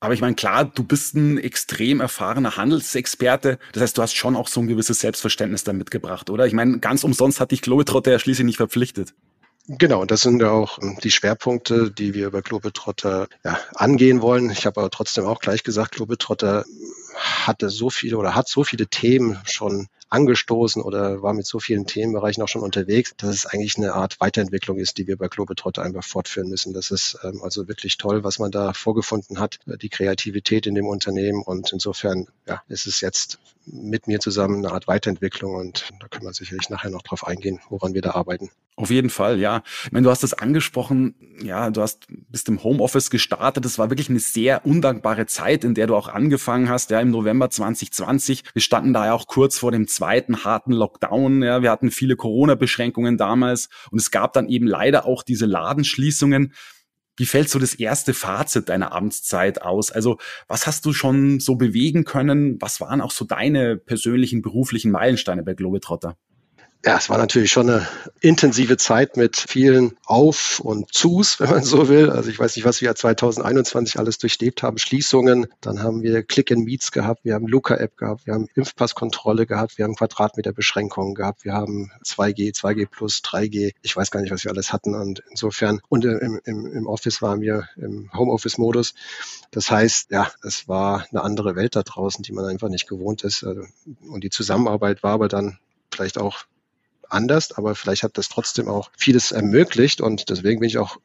Aber 0.00 0.14
ich 0.14 0.22
meine, 0.22 0.34
klar, 0.34 0.64
du 0.64 0.82
bist 0.82 1.14
ein 1.14 1.36
extrem 1.36 2.00
erfahrener 2.00 2.56
Handelsexperte. 2.56 3.58
Das 3.72 3.82
heißt, 3.82 3.98
du 3.98 4.02
hast 4.02 4.16
schon 4.16 4.34
auch 4.34 4.48
so 4.48 4.60
ein 4.60 4.66
gewisses 4.66 5.00
Selbstverständnis 5.00 5.62
da 5.62 5.74
mitgebracht, 5.74 6.30
oder? 6.30 6.46
Ich 6.46 6.54
meine, 6.54 6.78
ganz 6.78 7.04
umsonst 7.04 7.38
hat 7.38 7.50
dich 7.50 7.60
Globetrotter 7.60 8.10
ja 8.10 8.18
schließlich 8.18 8.46
nicht 8.46 8.56
verpflichtet. 8.56 9.14
Genau, 9.68 10.00
und 10.00 10.10
das 10.10 10.22
sind 10.22 10.40
ja 10.40 10.50
auch 10.50 10.78
ähm, 10.82 10.98
die 11.02 11.10
Schwerpunkte, 11.10 11.90
die 11.90 12.14
wir 12.14 12.26
über 12.26 12.40
Globetrotter 12.40 13.28
ja, 13.44 13.58
angehen 13.74 14.22
wollen. 14.22 14.50
Ich 14.50 14.64
habe 14.64 14.80
aber 14.80 14.90
trotzdem 14.90 15.26
auch 15.26 15.38
gleich 15.38 15.62
gesagt, 15.62 15.92
Globetrotter 15.92 16.64
hatte 17.14 17.68
so 17.68 17.90
viele 17.90 18.16
oder 18.16 18.34
hat 18.34 18.48
so 18.48 18.64
viele 18.64 18.88
Themen 18.88 19.38
schon 19.44 19.88
angestoßen 20.10 20.82
oder 20.82 21.22
war 21.22 21.32
mit 21.32 21.46
so 21.46 21.58
vielen 21.60 21.86
Themenbereichen 21.86 22.42
auch 22.42 22.48
schon 22.48 22.62
unterwegs, 22.62 23.14
dass 23.16 23.30
es 23.30 23.46
eigentlich 23.46 23.76
eine 23.76 23.94
Art 23.94 24.20
Weiterentwicklung 24.20 24.78
ist, 24.78 24.98
die 24.98 25.06
wir 25.06 25.16
bei 25.16 25.28
Globetrotter 25.28 25.82
einfach 25.82 26.04
fortführen 26.04 26.48
müssen. 26.48 26.74
Das 26.74 26.90
ist 26.90 27.18
ähm, 27.22 27.40
also 27.42 27.68
wirklich 27.68 27.96
toll, 27.96 28.24
was 28.24 28.38
man 28.38 28.50
da 28.50 28.72
vorgefunden 28.72 29.38
hat, 29.38 29.60
äh, 29.66 29.78
die 29.78 29.88
Kreativität 29.88 30.66
in 30.66 30.74
dem 30.74 30.86
Unternehmen 30.86 31.42
und 31.42 31.72
insofern 31.72 32.26
ja, 32.46 32.62
ist 32.68 32.86
es 32.86 33.00
jetzt 33.00 33.38
mit 33.66 34.06
mir 34.06 34.20
zusammen 34.20 34.64
eine 34.64 34.74
Art 34.74 34.88
Weiterentwicklung 34.88 35.54
und 35.54 35.88
da 36.00 36.08
können 36.08 36.24
wir 36.24 36.32
sicherlich 36.32 36.68
nachher 36.70 36.90
noch 36.90 37.02
drauf 37.02 37.26
eingehen, 37.26 37.60
woran 37.68 37.94
wir 37.94 38.02
da 38.02 38.12
arbeiten. 38.12 38.50
Auf 38.76 38.90
jeden 38.90 39.10
Fall, 39.10 39.38
ja. 39.38 39.62
Ich 39.84 39.92
meine, 39.92 40.04
du 40.04 40.10
hast 40.10 40.22
das 40.22 40.32
angesprochen, 40.32 41.14
ja, 41.42 41.70
du 41.70 41.82
hast 41.82 42.06
bist 42.08 42.48
im 42.48 42.62
Homeoffice 42.62 43.10
gestartet. 43.10 43.64
Das 43.64 43.78
war 43.78 43.90
wirklich 43.90 44.08
eine 44.08 44.20
sehr 44.20 44.64
undankbare 44.64 45.26
Zeit, 45.26 45.64
in 45.64 45.74
der 45.74 45.86
du 45.86 45.94
auch 45.94 46.08
angefangen 46.08 46.70
hast, 46.70 46.90
ja, 46.90 46.98
im 47.00 47.10
November 47.10 47.50
2020. 47.50 48.44
Wir 48.54 48.62
standen 48.62 48.94
da 48.94 49.04
ja 49.06 49.12
auch 49.12 49.26
kurz 49.26 49.58
vor 49.58 49.70
dem 49.70 49.86
zweiten 50.00 50.44
harten 50.44 50.72
Lockdown, 50.72 51.42
ja. 51.42 51.60
Wir 51.62 51.70
hatten 51.70 51.90
viele 51.90 52.16
Corona-Beschränkungen 52.16 53.18
damals 53.18 53.68
und 53.90 54.00
es 54.00 54.10
gab 54.10 54.32
dann 54.32 54.48
eben 54.48 54.66
leider 54.66 55.04
auch 55.04 55.22
diese 55.22 55.44
Ladenschließungen. 55.44 56.54
Wie 57.18 57.26
fällt 57.26 57.50
so 57.50 57.58
das 57.58 57.74
erste 57.74 58.14
Fazit 58.14 58.70
deiner 58.70 58.92
Amtszeit 58.92 59.60
aus? 59.60 59.90
Also, 59.90 60.16
was 60.48 60.66
hast 60.66 60.86
du 60.86 60.94
schon 60.94 61.38
so 61.38 61.56
bewegen 61.56 62.04
können? 62.04 62.56
Was 62.62 62.80
waren 62.80 63.02
auch 63.02 63.10
so 63.10 63.26
deine 63.26 63.76
persönlichen 63.76 64.40
beruflichen 64.40 64.90
Meilensteine 64.90 65.42
bei 65.42 65.52
Globetrotter? 65.52 66.16
Ja, 66.82 66.96
es 66.96 67.10
war 67.10 67.18
natürlich 67.18 67.52
schon 67.52 67.68
eine 67.68 67.86
intensive 68.22 68.78
Zeit 68.78 69.18
mit 69.18 69.36
vielen 69.36 69.98
Auf- 70.06 70.60
und 70.60 70.94
Zus, 70.94 71.38
wenn 71.38 71.50
man 71.50 71.62
so 71.62 71.90
will. 71.90 72.08
Also 72.08 72.30
ich 72.30 72.38
weiß 72.38 72.56
nicht, 72.56 72.64
was 72.64 72.80
wir 72.80 72.94
2021 72.94 73.98
alles 73.98 74.16
durchlebt 74.16 74.62
haben. 74.62 74.78
Schließungen, 74.78 75.46
dann 75.60 75.82
haben 75.82 76.02
wir 76.02 76.22
Click 76.22 76.50
and 76.50 76.64
Meets 76.64 76.90
gehabt, 76.90 77.22
wir 77.22 77.34
haben 77.34 77.46
Luca-App 77.46 77.98
gehabt, 77.98 78.26
wir 78.26 78.32
haben 78.32 78.48
Impfpasskontrolle 78.54 79.44
gehabt, 79.44 79.76
wir 79.76 79.84
haben 79.84 79.94
Quadratmeterbeschränkungen 79.94 81.14
gehabt, 81.14 81.44
wir 81.44 81.52
haben 81.52 81.92
2G, 82.02 82.56
2G 82.56 82.86
plus, 82.86 83.18
3G. 83.18 83.72
Ich 83.82 83.94
weiß 83.94 84.10
gar 84.10 84.22
nicht, 84.22 84.32
was 84.32 84.44
wir 84.44 84.50
alles 84.50 84.72
hatten. 84.72 84.94
Und 84.94 85.22
insofern, 85.28 85.82
und 85.90 86.06
im, 86.06 86.40
im, 86.44 86.64
im 86.64 86.86
Office 86.86 87.20
waren 87.20 87.42
wir 87.42 87.68
im 87.76 88.10
Homeoffice-Modus. 88.14 88.94
Das 89.50 89.70
heißt, 89.70 90.12
ja, 90.12 90.30
es 90.42 90.66
war 90.66 91.04
eine 91.10 91.20
andere 91.24 91.56
Welt 91.56 91.76
da 91.76 91.82
draußen, 91.82 92.22
die 92.22 92.32
man 92.32 92.46
einfach 92.46 92.70
nicht 92.70 92.88
gewohnt 92.88 93.22
ist. 93.22 93.42
Und 93.42 94.24
die 94.24 94.30
Zusammenarbeit 94.30 95.02
war 95.02 95.12
aber 95.12 95.28
dann 95.28 95.58
vielleicht 95.90 96.16
auch 96.16 96.46
anders, 97.10 97.52
aber 97.52 97.74
vielleicht 97.74 98.02
hat 98.02 98.18
das 98.18 98.28
trotzdem 98.28 98.68
auch 98.68 98.90
vieles 98.96 99.32
ermöglicht 99.32 100.00
und 100.00 100.30
deswegen 100.30 100.60
bin 100.60 100.68
ich 100.68 100.78
auch 100.78 100.98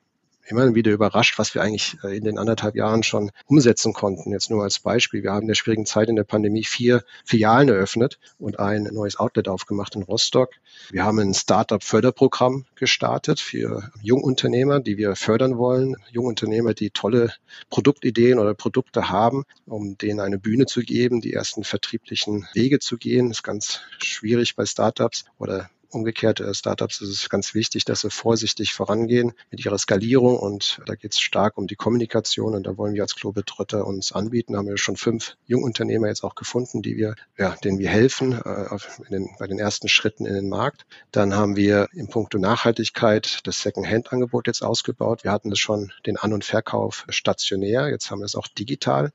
immer 0.48 0.76
wieder 0.76 0.92
überrascht, 0.92 1.38
was 1.38 1.54
wir 1.56 1.62
eigentlich 1.62 1.98
äh, 2.04 2.18
in 2.18 2.24
den 2.24 2.38
anderthalb 2.38 2.76
Jahren 2.76 3.04
schon 3.04 3.32
umsetzen 3.46 3.94
konnten. 3.94 4.32
Jetzt 4.32 4.50
nur 4.50 4.64
als 4.64 4.80
Beispiel. 4.80 5.24
Wir 5.24 5.32
haben 5.32 5.44
in 5.44 5.48
der 5.48 5.56
schwierigen 5.56 5.86
Zeit 5.86 6.10
in 6.10 6.16
der 6.16 6.24
Pandemie 6.24 6.64
vier 6.64 7.04
Filialen 7.26 7.70
eröffnet 7.70 8.20
und 8.38 8.60
ein 8.60 8.84
neues 8.84 9.18
Outlet 9.18 9.48
aufgemacht 9.48 9.96
in 9.96 10.04
Rostock. 10.04 10.52
Wir 10.92 11.04
haben 11.04 11.20
ein 11.20 11.34
Startup-Förderprogramm 11.34 12.66
gestartet 12.76 13.40
für 13.40 13.92
Jungunternehmer, 14.02 14.80
die 14.80 14.98
wir 14.98 15.16
fördern 15.16 15.58
wollen. 15.58 15.96
Jungunternehmer, 16.12 16.74
die 16.74 16.92
tolle 16.92 17.34
Produktideen 17.70 18.40
oder 18.40 18.54
Produkte 18.54 19.10
haben, 19.10 19.44
um 19.66 19.98
denen 19.98 20.20
eine 20.20 20.38
Bühne 20.38 20.66
zu 20.66 20.82
geben, 20.82 21.22
die 21.22 21.34
ersten 21.34 21.64
vertrieblichen 21.64 22.48
Wege 22.54 22.80
zu 22.80 22.98
gehen. 22.98 23.30
Das 23.30 23.40
ist 23.40 23.44
ganz 23.44 23.82
schwierig 23.98 24.56
bei 24.56 24.66
Startups 24.66 25.26
oder 25.38 25.70
Umgekehrt, 25.96 26.42
äh, 26.42 26.54
Startups 26.54 27.00
ist 27.00 27.10
es 27.10 27.30
ganz 27.30 27.54
wichtig, 27.54 27.86
dass 27.86 28.02
sie 28.02 28.10
vorsichtig 28.10 28.74
vorangehen 28.74 29.32
mit 29.50 29.64
ihrer 29.64 29.78
Skalierung 29.78 30.38
und 30.38 30.82
da 30.86 30.96
geht 30.96 31.14
es 31.14 31.22
stark 31.22 31.58
um 31.58 31.68
die 31.68 31.78
Kommunikation 31.78 32.54
und 32.54 32.68
da 32.68 32.78
wollen 32.78 32.94
wir 32.96 33.02
als 33.02 33.16
Globetrotter 33.16 33.88
uns 33.88 34.12
anbieten. 34.12 34.54
Da 34.54 34.60
haben 34.60 34.68
wir 34.68 34.78
schon 34.78 34.98
fünf 34.98 35.38
Jungunternehmer 35.46 36.08
jetzt 36.08 36.24
auch 36.24 36.36
gefunden, 36.36 36.82
die 36.82 36.98
wir, 36.98 37.16
ja, 37.38 37.56
denen 37.64 37.80
wir 37.80 37.90
helfen 37.90 38.34
äh, 38.34 38.78
den, 39.10 39.30
bei 39.40 39.48
den 39.48 39.58
ersten 39.58 39.88
Schritten 39.88 40.25
in 40.25 40.34
den 40.34 40.50
Markt. 40.50 40.86
Dann 41.12 41.34
haben 41.34 41.56
wir 41.56 41.88
im 41.94 42.10
Punkto 42.10 42.38
Nachhaltigkeit 42.38 43.40
das 43.48 43.62
Second-Hand-Angebot 43.62 44.48
jetzt 44.48 44.64
ausgebaut. 44.64 45.24
Wir 45.24 45.32
hatten 45.32 45.52
es 45.54 45.60
schon 45.60 45.94
den 46.06 46.18
An- 46.18 46.34
und 46.34 46.44
Verkauf 46.44 47.06
stationär, 47.08 47.88
jetzt 47.88 48.12
haben 48.12 48.20
wir 48.20 48.25
es 48.25 48.36
auch 48.36 48.48
digital. 48.48 49.14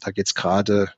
Da 0.00 0.10
geht 0.10 0.28
es 0.28 0.34
gerade 0.34 0.92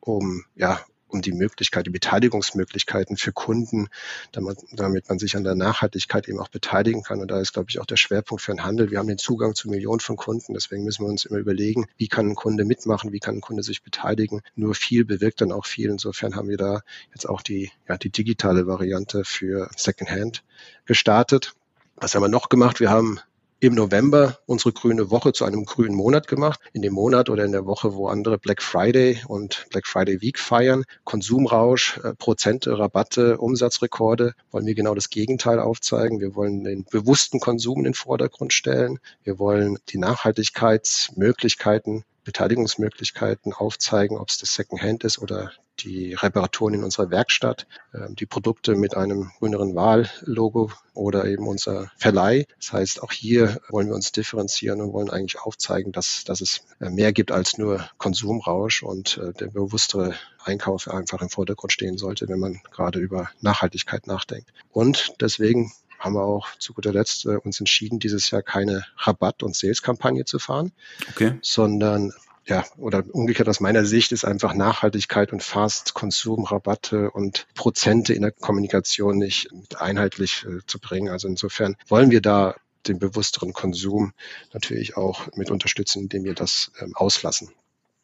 um 0.00 0.44
ja, 0.54 0.80
um 1.14 1.22
die 1.22 1.32
Möglichkeit, 1.32 1.86
die 1.86 1.90
Beteiligungsmöglichkeiten 1.90 3.16
für 3.16 3.32
Kunden, 3.32 3.88
damit, 4.32 4.58
damit 4.72 5.08
man 5.08 5.18
sich 5.18 5.36
an 5.36 5.44
der 5.44 5.54
Nachhaltigkeit 5.54 6.28
eben 6.28 6.40
auch 6.40 6.48
beteiligen 6.48 7.02
kann. 7.02 7.20
Und 7.20 7.30
da 7.30 7.40
ist, 7.40 7.54
glaube 7.54 7.70
ich, 7.70 7.80
auch 7.80 7.86
der 7.86 7.96
Schwerpunkt 7.96 8.42
für 8.42 8.52
den 8.52 8.64
Handel. 8.64 8.90
Wir 8.90 8.98
haben 8.98 9.08
den 9.08 9.18
Zugang 9.18 9.54
zu 9.54 9.68
Millionen 9.70 10.00
von 10.00 10.16
Kunden. 10.16 10.52
Deswegen 10.54 10.84
müssen 10.84 11.04
wir 11.04 11.08
uns 11.08 11.24
immer 11.24 11.38
überlegen, 11.38 11.86
wie 11.96 12.08
kann 12.08 12.28
ein 12.28 12.34
Kunde 12.34 12.64
mitmachen, 12.64 13.12
wie 13.12 13.20
kann 13.20 13.36
ein 13.36 13.40
Kunde 13.40 13.62
sich 13.62 13.82
beteiligen. 13.82 14.42
Nur 14.56 14.74
viel 14.74 15.04
bewirkt 15.04 15.40
dann 15.40 15.52
auch 15.52 15.66
viel. 15.66 15.88
Insofern 15.88 16.36
haben 16.36 16.48
wir 16.48 16.58
da 16.58 16.82
jetzt 17.14 17.28
auch 17.28 17.42
die, 17.42 17.70
ja, 17.88 17.96
die 17.96 18.10
digitale 18.10 18.66
Variante 18.66 19.24
für 19.24 19.70
Secondhand 19.76 20.42
gestartet. 20.84 21.54
Was 21.96 22.14
haben 22.14 22.22
wir 22.22 22.28
noch 22.28 22.48
gemacht? 22.48 22.80
Wir 22.80 22.90
haben 22.90 23.20
im 23.66 23.74
November 23.74 24.38
unsere 24.46 24.72
grüne 24.72 25.10
Woche 25.10 25.32
zu 25.32 25.44
einem 25.44 25.64
grünen 25.64 25.94
Monat 25.94 26.28
gemacht. 26.28 26.60
In 26.72 26.82
dem 26.82 26.92
Monat 26.92 27.30
oder 27.30 27.44
in 27.44 27.52
der 27.52 27.66
Woche, 27.66 27.94
wo 27.94 28.08
andere 28.08 28.38
Black 28.38 28.62
Friday 28.62 29.20
und 29.26 29.66
Black 29.70 29.86
Friday 29.86 30.20
Week 30.20 30.38
feiern, 30.38 30.84
Konsumrausch, 31.04 31.98
äh, 32.04 32.14
Prozente, 32.14 32.78
Rabatte, 32.78 33.38
Umsatzrekorde, 33.38 34.34
wollen 34.50 34.66
wir 34.66 34.74
genau 34.74 34.94
das 34.94 35.08
Gegenteil 35.08 35.60
aufzeigen. 35.60 36.20
Wir 36.20 36.34
wollen 36.34 36.64
den 36.64 36.84
bewussten 36.84 37.40
Konsum 37.40 37.78
in 37.78 37.84
den 37.84 37.94
Vordergrund 37.94 38.52
stellen. 38.52 38.98
Wir 39.22 39.38
wollen 39.38 39.78
die 39.88 39.98
Nachhaltigkeitsmöglichkeiten 39.98 42.04
Beteiligungsmöglichkeiten 42.24 43.52
aufzeigen, 43.52 44.18
ob 44.18 44.28
es 44.28 44.38
das 44.38 44.54
Secondhand 44.54 45.04
ist 45.04 45.18
oder 45.18 45.52
die 45.80 46.14
Reparaturen 46.14 46.74
in 46.74 46.84
unserer 46.84 47.10
Werkstatt, 47.10 47.66
ähm, 47.94 48.14
die 48.14 48.26
Produkte 48.26 48.76
mit 48.76 48.96
einem 48.96 49.30
grüneren 49.38 49.74
Wahllogo 49.74 50.70
oder 50.94 51.24
eben 51.24 51.48
unser 51.48 51.90
Verleih. 51.96 52.46
Das 52.58 52.72
heißt, 52.72 53.02
auch 53.02 53.12
hier 53.12 53.60
wollen 53.68 53.88
wir 53.88 53.94
uns 53.94 54.12
differenzieren 54.12 54.80
und 54.80 54.92
wollen 54.92 55.10
eigentlich 55.10 55.40
aufzeigen, 55.40 55.92
dass, 55.92 56.24
dass 56.24 56.40
es 56.40 56.64
äh, 56.80 56.90
mehr 56.90 57.12
gibt 57.12 57.32
als 57.32 57.58
nur 57.58 57.88
Konsumrausch 57.98 58.82
und 58.82 59.18
äh, 59.18 59.32
der 59.32 59.48
bewusstere 59.48 60.14
Einkauf 60.44 60.88
einfach 60.88 61.22
im 61.22 61.30
Vordergrund 61.30 61.72
stehen 61.72 61.98
sollte, 61.98 62.28
wenn 62.28 62.38
man 62.38 62.60
gerade 62.70 62.98
über 62.98 63.30
Nachhaltigkeit 63.40 64.06
nachdenkt. 64.06 64.52
Und 64.70 65.14
deswegen 65.20 65.72
haben 66.04 66.14
wir 66.14 66.22
auch 66.22 66.48
zu 66.58 66.74
guter 66.74 66.92
Letzt 66.92 67.26
äh, 67.26 67.36
uns 67.36 67.58
entschieden, 67.60 67.98
dieses 67.98 68.30
Jahr 68.30 68.42
keine 68.42 68.84
Rabatt- 68.98 69.42
und 69.42 69.56
Sales-Kampagne 69.56 70.24
zu 70.24 70.38
fahren, 70.38 70.72
okay. 71.10 71.38
sondern 71.42 72.12
ja, 72.46 72.64
oder 72.76 73.02
umgekehrt 73.12 73.48
aus 73.48 73.60
meiner 73.60 73.86
Sicht 73.86 74.12
ist 74.12 74.24
einfach 74.24 74.52
Nachhaltigkeit 74.54 75.32
und 75.32 75.42
Fast 75.42 75.94
Konsum, 75.94 76.44
Rabatte 76.44 77.10
und 77.10 77.46
Prozente 77.54 78.12
in 78.12 78.20
der 78.20 78.32
Kommunikation 78.32 79.16
nicht 79.16 79.48
einheitlich 79.76 80.44
äh, 80.46 80.58
zu 80.66 80.78
bringen. 80.78 81.08
Also 81.08 81.26
insofern 81.26 81.76
wollen 81.88 82.10
wir 82.10 82.20
da 82.20 82.54
den 82.86 82.98
bewussteren 82.98 83.54
Konsum 83.54 84.12
natürlich 84.52 84.96
auch 84.98 85.34
mit 85.34 85.50
unterstützen, 85.50 86.02
indem 86.02 86.24
wir 86.24 86.34
das 86.34 86.70
ähm, 86.80 86.94
auslassen. 86.94 87.50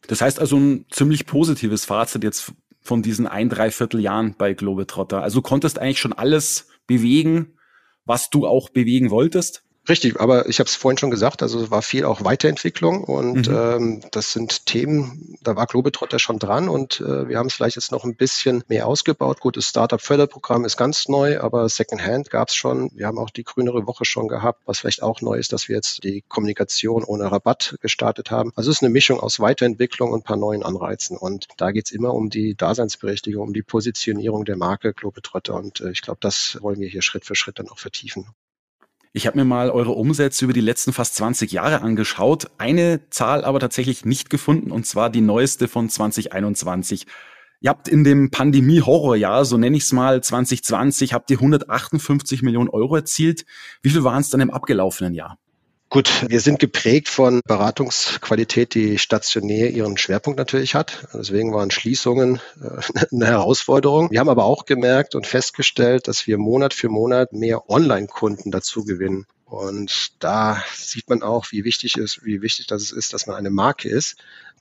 Das 0.07 0.23
heißt 0.23 0.40
also 0.40 0.57
ein 0.57 0.87
ziemlich 0.90 1.26
positives 1.26 1.85
Fazit 1.85 2.25
jetzt 2.25 2.52
von 2.80 3.02
diesen 3.02 3.26
ein, 3.26 3.50
dreiviertel 3.50 4.00
Jahren 4.00 4.35
bei 4.38 4.54
Globetrotter. 4.54 5.23
Also 5.23 5.40
du 5.40 5.42
konntest 5.42 5.78
eigentlich 5.78 6.00
schon 6.00 6.14
alles 6.14 6.69
bewegen, 6.87 7.54
was 8.04 8.30
du 8.30 8.47
auch 8.47 8.71
bewegen 8.71 9.11
wolltest? 9.11 9.64
Richtig, 9.91 10.21
aber 10.21 10.49
ich 10.49 10.61
habe 10.61 10.69
es 10.69 10.77
vorhin 10.77 10.99
schon 10.99 11.11
gesagt, 11.11 11.43
also 11.43 11.65
es 11.65 11.73
war 11.73 11.83
viel 11.83 12.05
auch 12.05 12.23
Weiterentwicklung 12.23 13.03
und 13.03 13.49
mhm. 13.49 13.57
ähm, 13.57 14.01
das 14.13 14.33
sind 14.33 14.65
Themen, 14.65 15.37
da 15.43 15.57
war 15.57 15.67
Globetrotter 15.67 16.21
schon 16.21 16.39
dran 16.39 16.69
und 16.69 17.01
äh, 17.01 17.29
wir 17.29 17.39
haben 17.39 17.49
es 17.49 17.55
vielleicht 17.55 17.75
jetzt 17.75 17.91
noch 17.91 18.05
ein 18.05 18.15
bisschen 18.15 18.63
mehr 18.69 18.87
ausgebaut. 18.87 19.41
Gut, 19.41 19.57
das 19.57 19.65
Startup-Förderprogramm 19.65 20.65
ist 20.65 20.77
ganz 20.77 21.09
neu, 21.09 21.41
aber 21.41 21.69
Secondhand 21.69 22.31
gab 22.31 22.51
es 22.51 22.55
schon. 22.55 22.93
Wir 22.95 23.09
haben 23.09 23.19
auch 23.19 23.31
die 23.31 23.43
grünere 23.43 23.85
Woche 23.85 24.05
schon 24.05 24.29
gehabt, 24.29 24.63
was 24.65 24.79
vielleicht 24.79 25.03
auch 25.03 25.23
neu 25.23 25.35
ist, 25.35 25.53
dass 25.53 25.67
wir 25.67 25.75
jetzt 25.75 26.05
die 26.05 26.23
Kommunikation 26.29 27.03
ohne 27.03 27.33
Rabatt 27.33 27.75
gestartet 27.81 28.31
haben. 28.31 28.53
Also 28.55 28.71
es 28.71 28.77
ist 28.77 28.83
eine 28.85 28.93
Mischung 28.93 29.19
aus 29.19 29.41
Weiterentwicklung 29.41 30.13
und 30.13 30.21
ein 30.21 30.23
paar 30.25 30.37
neuen 30.37 30.63
Anreizen 30.63 31.17
und 31.17 31.47
da 31.57 31.73
geht 31.73 31.87
es 31.87 31.91
immer 31.91 32.15
um 32.15 32.31
die 32.31 32.55
Daseinsberechtigung, 32.55 33.49
um 33.49 33.53
die 33.53 33.63
Positionierung 33.63 34.45
der 34.45 34.57
Marke 34.57 34.95
Globetrotter 34.95 35.55
und 35.55 35.81
äh, 35.81 35.91
ich 35.91 36.03
glaube, 36.03 36.21
das 36.21 36.59
wollen 36.61 36.79
wir 36.79 36.89
hier 36.89 37.03
Schritt 37.03 37.25
für 37.25 37.35
Schritt 37.35 37.59
dann 37.59 37.69
auch 37.69 37.79
vertiefen. 37.81 38.29
Ich 39.12 39.26
habe 39.26 39.38
mir 39.38 39.45
mal 39.45 39.71
eure 39.71 39.90
Umsätze 39.90 40.45
über 40.45 40.55
die 40.55 40.61
letzten 40.61 40.93
fast 40.93 41.17
20 41.17 41.50
Jahre 41.50 41.83
angeschaut, 41.83 42.49
eine 42.59 43.11
Zahl 43.11 43.45
aber 43.45 43.59
tatsächlich 43.59 44.05
nicht 44.05 44.31
gefunden, 44.31 44.71
und 44.71 44.87
zwar 44.87 45.11
die 45.11 45.21
neueste 45.21 45.67
von 45.67 45.88
2021. 45.88 47.07
Ihr 47.61 47.71
habt 47.71 47.88
in 47.88 48.05
dem 48.05 48.31
Pandemie-Horrorjahr, 48.31 49.45
so 49.45 49.59
nenne 49.59 49.76
ich 49.76 49.83
es 49.83 49.93
mal, 49.93 50.23
2020, 50.23 51.12
habt 51.12 51.29
ihr 51.33 51.38
158 51.38 52.43
Millionen 52.43 52.69
Euro 52.69 52.95
erzielt. 52.95 53.47
Wie 53.83 53.90
viel 53.90 54.05
waren 54.05 54.21
es 54.21 54.31
dann 54.31 54.40
im 54.43 54.50
abgelaufenen 54.52 55.12
Jahr? 55.12 55.38
Gut, 55.93 56.25
wir 56.29 56.39
sind 56.39 56.61
geprägt 56.61 57.09
von 57.09 57.41
Beratungsqualität, 57.45 58.75
die 58.75 58.97
stationär 58.97 59.71
ihren 59.71 59.97
Schwerpunkt 59.97 60.39
natürlich 60.39 60.77
hat. 60.77 61.09
Deswegen 61.13 61.53
waren 61.53 61.73
Schließungen 61.73 62.41
äh, 62.63 63.07
eine 63.13 63.27
Herausforderung. 63.27 64.09
Wir 64.09 64.21
haben 64.21 64.29
aber 64.29 64.45
auch 64.45 64.67
gemerkt 64.67 65.17
und 65.17 65.27
festgestellt, 65.27 66.07
dass 66.07 66.29
wir 66.29 66.39
Monat 66.39 66.75
für 66.75 66.89
Monat 66.89 67.33
mehr 67.33 67.69
Online-Kunden 67.69 68.53
dazu 68.53 68.85
gewinnen. 68.85 69.27
Und 69.50 70.12
da 70.21 70.62
sieht 70.76 71.11
man 71.11 71.25
auch, 71.25 71.47
wie 71.50 71.64
wichtig 71.64 71.97
ist, 71.97 72.25
wie 72.25 72.40
wichtig 72.40 72.69
das 72.69 72.92
ist, 72.92 73.12
dass 73.12 73.26
man 73.26 73.35
eine 73.35 73.50
Marke 73.50 73.88
ist. 73.88 74.14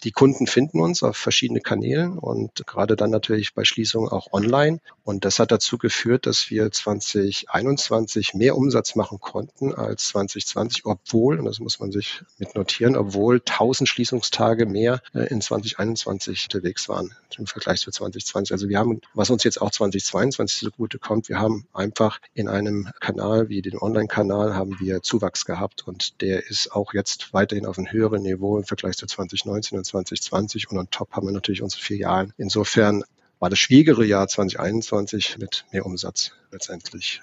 Die 0.04 0.12
Kunden 0.12 0.48
finden 0.48 0.80
uns 0.80 1.04
auf 1.04 1.16
verschiedene 1.16 1.60
Kanälen 1.60 2.18
und 2.18 2.66
gerade 2.66 2.96
dann 2.96 3.12
natürlich 3.12 3.54
bei 3.54 3.66
Schließungen 3.66 4.10
auch 4.10 4.32
online. 4.32 4.80
Und 5.04 5.26
das 5.26 5.38
hat 5.38 5.52
dazu 5.52 5.78
geführt, 5.78 6.26
dass 6.26 6.50
wir 6.50 6.72
2021 6.72 8.34
mehr 8.34 8.58
Umsatz 8.58 8.96
machen 8.96 9.20
konnten 9.20 9.76
als 9.76 10.08
2020, 10.08 10.86
obwohl, 10.86 11.38
und 11.38 11.46
das 11.46 11.60
muss 11.60 11.80
man 11.80 11.92
sich 11.92 12.24
mit 12.40 12.56
notieren, 12.56 12.96
obwohl 12.96 13.44
1000 13.46 13.90
Schließungstage 13.90 14.66
mehr 14.66 15.02
äh, 15.14 15.28
in 15.28 15.42
2021 15.42 16.46
unterwegs 16.46 16.90
waren 16.90 17.14
im 17.38 17.46
Vergleich 17.46 17.82
zu 17.82 17.92
2020. 17.92 18.54
Also 18.54 18.70
wir 18.70 18.80
haben, 18.80 19.02
was 19.14 19.30
uns 19.30 19.44
jetzt 19.44 19.62
auch 19.62 19.72
2022 19.72 20.60
zugute 20.60 20.98
kommt, 20.98 21.30
wir 21.30 21.40
haben 21.40 21.68
einfach 21.74 22.20
in 22.34 22.48
einem 22.48 22.90
Kanal 23.00 23.50
wie 23.50 23.62
den 23.62 23.78
Online-Kanal 23.78 24.56
haben 24.56 24.79
wir 24.80 25.02
Zuwachs 25.02 25.46
gehabt 25.46 25.88
und 25.88 26.22
der 26.22 26.48
ist 26.48 26.72
auch 26.72 26.94
jetzt 26.94 27.34
weiterhin 27.34 27.66
auf 27.66 27.78
einem 27.78 27.92
höheren 27.92 28.22
Niveau 28.22 28.58
im 28.58 28.64
Vergleich 28.64 28.98
zu 28.98 29.06
2019 29.06 29.78
und 29.78 29.86
2020 29.86 30.70
und 30.70 30.78
on 30.78 30.90
top 30.90 31.12
haben 31.12 31.28
wir 31.28 31.32
natürlich 31.32 31.62
unsere 31.62 31.82
Filialen. 31.82 32.34
Insofern 32.38 33.04
war 33.40 33.50
das 33.50 33.60
schwierigere 33.60 34.06
Jahr 34.06 34.28
2021 34.28 35.38
mit 35.38 35.66
mehr 35.72 35.86
Umsatz 35.86 36.32
letztendlich 36.52 37.22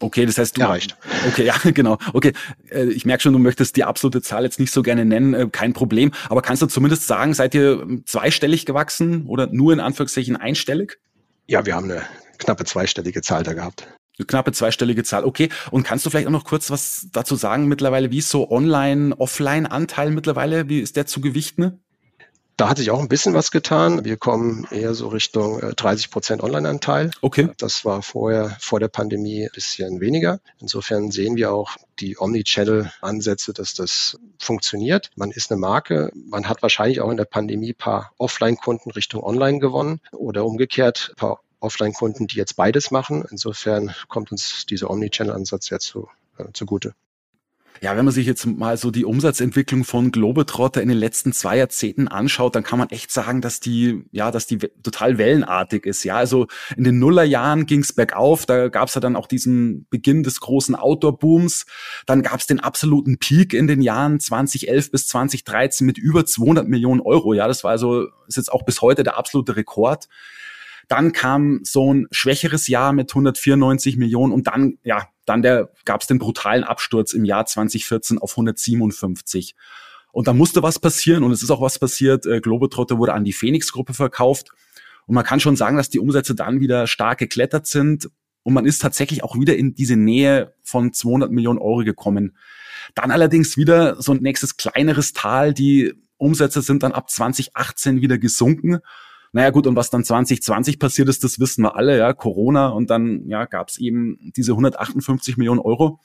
Okay, 0.00 0.26
das 0.26 0.36
heißt, 0.36 0.58
du 0.58 0.62
erreicht. 0.62 0.96
Okay, 1.28 1.44
ja, 1.46 1.54
genau. 1.64 1.98
Okay, 2.12 2.32
äh, 2.70 2.84
ich 2.86 3.06
merke 3.06 3.22
schon, 3.22 3.32
du 3.32 3.38
möchtest 3.38 3.76
die 3.76 3.84
absolute 3.84 4.22
Zahl 4.22 4.44
jetzt 4.44 4.58
nicht 4.58 4.72
so 4.72 4.82
gerne 4.82 5.04
nennen, 5.04 5.34
äh, 5.34 5.48
kein 5.50 5.72
Problem. 5.72 6.12
Aber 6.28 6.42
kannst 6.42 6.62
du 6.62 6.66
zumindest 6.66 7.06
sagen, 7.06 7.32
seid 7.32 7.54
ihr 7.54 7.86
zweistellig 8.04 8.66
gewachsen 8.66 9.26
oder 9.26 9.46
nur 9.46 9.72
in 9.72 9.80
Anführungszeichen 9.80 10.36
einstellig? 10.36 10.98
Ja, 11.46 11.64
wir 11.64 11.74
haben 11.74 11.90
eine 11.90 12.02
knappe 12.38 12.64
zweistellige 12.64 13.22
Zahl 13.22 13.44
da 13.44 13.52
gehabt. 13.52 13.86
Eine 14.18 14.26
knappe 14.26 14.52
zweistellige 14.52 15.02
Zahl, 15.02 15.24
okay. 15.24 15.48
Und 15.70 15.82
kannst 15.82 16.06
du 16.06 16.10
vielleicht 16.10 16.28
auch 16.28 16.32
noch 16.32 16.44
kurz 16.44 16.70
was 16.70 17.08
dazu 17.12 17.34
sagen 17.34 17.66
mittlerweile, 17.66 18.10
wie 18.10 18.18
ist 18.18 18.30
so 18.30 18.50
Online-Offline-Anteil 18.50 20.10
mittlerweile, 20.10 20.68
wie 20.68 20.80
ist 20.80 20.96
der 20.96 21.06
zu 21.06 21.20
gewichten? 21.20 21.80
Da 22.56 22.68
hat 22.68 22.78
sich 22.78 22.92
auch 22.92 23.00
ein 23.00 23.08
bisschen 23.08 23.34
was 23.34 23.50
getan. 23.50 24.04
Wir 24.04 24.16
kommen 24.16 24.64
eher 24.70 24.94
so 24.94 25.08
Richtung 25.08 25.58
30 25.58 26.06
äh, 26.06 26.08
Prozent 26.08 26.42
Online-Anteil. 26.42 27.10
Okay. 27.20 27.48
Das 27.58 27.84
war 27.84 28.02
vorher, 28.02 28.56
vor 28.60 28.78
der 28.78 28.86
Pandemie, 28.86 29.44
ein 29.44 29.50
bisschen 29.52 30.00
weniger. 30.00 30.38
Insofern 30.60 31.10
sehen 31.10 31.34
wir 31.34 31.52
auch 31.52 31.76
die 31.98 32.16
Omnichannel-Ansätze, 32.16 33.52
dass 33.52 33.74
das 33.74 34.18
funktioniert. 34.38 35.10
Man 35.16 35.32
ist 35.32 35.50
eine 35.50 35.58
Marke. 35.58 36.12
Man 36.14 36.48
hat 36.48 36.62
wahrscheinlich 36.62 37.00
auch 37.00 37.10
in 37.10 37.16
der 37.16 37.24
Pandemie 37.24 37.72
ein 37.72 37.76
paar 37.76 38.12
Offline-Kunden 38.18 38.92
Richtung 38.92 39.24
Online 39.24 39.58
gewonnen 39.58 40.00
oder 40.12 40.44
umgekehrt 40.44 41.10
ein 41.10 41.16
paar 41.16 41.40
Offline-Kunden, 41.64 42.26
die 42.26 42.36
jetzt 42.36 42.56
beides 42.56 42.90
machen. 42.90 43.24
Insofern 43.30 43.94
kommt 44.08 44.30
uns 44.30 44.66
dieser 44.66 44.90
Omnichannel-Ansatz 44.90 45.70
ja 45.70 45.78
zu, 45.78 46.08
äh, 46.38 46.44
zugute. 46.52 46.94
Ja, 47.80 47.96
wenn 47.96 48.04
man 48.04 48.14
sich 48.14 48.26
jetzt 48.26 48.46
mal 48.46 48.76
so 48.76 48.90
die 48.90 49.04
Umsatzentwicklung 49.04 49.84
von 49.84 50.12
Globetrotter 50.12 50.80
in 50.80 50.88
den 50.88 50.96
letzten 50.96 51.32
zwei 51.32 51.58
Jahrzehnten 51.58 52.08
anschaut, 52.08 52.54
dann 52.54 52.62
kann 52.62 52.78
man 52.78 52.88
echt 52.90 53.10
sagen, 53.10 53.40
dass 53.40 53.60
die, 53.60 54.04
ja, 54.12 54.30
dass 54.30 54.46
die 54.46 54.58
total 54.58 55.18
wellenartig 55.18 55.84
ist. 55.84 56.04
Ja, 56.04 56.16
also 56.16 56.46
in 56.76 56.84
den 56.84 56.98
Nullerjahren 56.98 57.66
ging 57.66 57.80
es 57.80 57.92
bergauf, 57.92 58.46
da 58.46 58.68
gab 58.68 58.88
es 58.88 58.94
ja 58.94 59.00
dann 59.00 59.16
auch 59.16 59.26
diesen 59.26 59.86
Beginn 59.90 60.22
des 60.22 60.40
großen 60.40 60.76
Outdoor-Booms. 60.76 61.66
Dann 62.06 62.22
gab 62.22 62.40
es 62.40 62.46
den 62.46 62.60
absoluten 62.60 63.18
Peak 63.18 63.52
in 63.52 63.66
den 63.66 63.82
Jahren 63.82 64.20
2011 64.20 64.90
bis 64.90 65.08
2013 65.08 65.86
mit 65.86 65.98
über 65.98 66.24
200 66.24 66.68
Millionen 66.68 67.00
Euro. 67.00 67.34
Ja, 67.34 67.48
das 67.48 67.64
war 67.64 67.72
also, 67.72 68.06
ist 68.28 68.36
jetzt 68.36 68.52
auch 68.52 68.62
bis 68.62 68.82
heute 68.82 69.02
der 69.02 69.18
absolute 69.18 69.56
Rekord. 69.56 70.08
Dann 70.88 71.12
kam 71.12 71.60
so 71.64 71.92
ein 71.92 72.06
schwächeres 72.10 72.68
Jahr 72.68 72.92
mit 72.92 73.10
194 73.10 73.96
Millionen 73.96 74.32
und 74.32 74.46
dann, 74.46 74.78
ja, 74.82 75.08
dann 75.26 75.42
gab 75.84 76.00
es 76.00 76.06
den 76.06 76.18
brutalen 76.18 76.64
Absturz 76.64 77.12
im 77.12 77.24
Jahr 77.24 77.46
2014 77.46 78.18
auf 78.18 78.32
157. 78.32 79.54
Und 80.12 80.28
da 80.28 80.32
musste 80.32 80.62
was 80.62 80.78
passieren 80.78 81.24
und 81.24 81.32
es 81.32 81.42
ist 81.42 81.50
auch 81.50 81.60
was 81.60 81.78
passiert. 81.78 82.24
Äh, 82.26 82.40
Globetrotter 82.40 82.98
wurde 82.98 83.14
an 83.14 83.24
die 83.24 83.32
Phoenix-Gruppe 83.32 83.94
verkauft. 83.94 84.50
Und 85.06 85.14
man 85.14 85.24
kann 85.24 85.40
schon 85.40 85.56
sagen, 85.56 85.76
dass 85.76 85.90
die 85.90 85.98
Umsätze 85.98 86.34
dann 86.34 86.60
wieder 86.60 86.86
stark 86.86 87.18
geklettert 87.18 87.66
sind. 87.66 88.10
Und 88.44 88.54
man 88.54 88.64
ist 88.64 88.80
tatsächlich 88.80 89.24
auch 89.24 89.38
wieder 89.38 89.56
in 89.56 89.74
diese 89.74 89.96
Nähe 89.96 90.54
von 90.62 90.92
200 90.92 91.32
Millionen 91.32 91.58
Euro 91.58 91.78
gekommen. 91.78 92.36
Dann 92.94 93.10
allerdings 93.10 93.56
wieder 93.56 94.00
so 94.00 94.12
ein 94.12 94.22
nächstes 94.22 94.56
kleineres 94.56 95.14
Tal. 95.14 95.52
Die 95.52 95.94
Umsätze 96.16 96.62
sind 96.62 96.82
dann 96.82 96.92
ab 96.92 97.10
2018 97.10 98.00
wieder 98.00 98.18
gesunken. 98.18 98.78
Naja 99.34 99.50
gut, 99.50 99.66
und 99.66 99.74
was 99.74 99.90
dann 99.90 100.04
2020 100.04 100.78
passiert 100.78 101.08
ist, 101.08 101.24
das 101.24 101.40
wissen 101.40 101.64
wir 101.64 101.74
alle, 101.74 101.98
ja, 101.98 102.12
Corona 102.12 102.68
und 102.68 102.88
dann 102.88 103.26
ja, 103.26 103.46
gab 103.46 103.68
es 103.68 103.78
eben 103.78 104.16
diese 104.36 104.52
158 104.52 105.36
Millionen 105.36 105.58
Euro. 105.58 105.98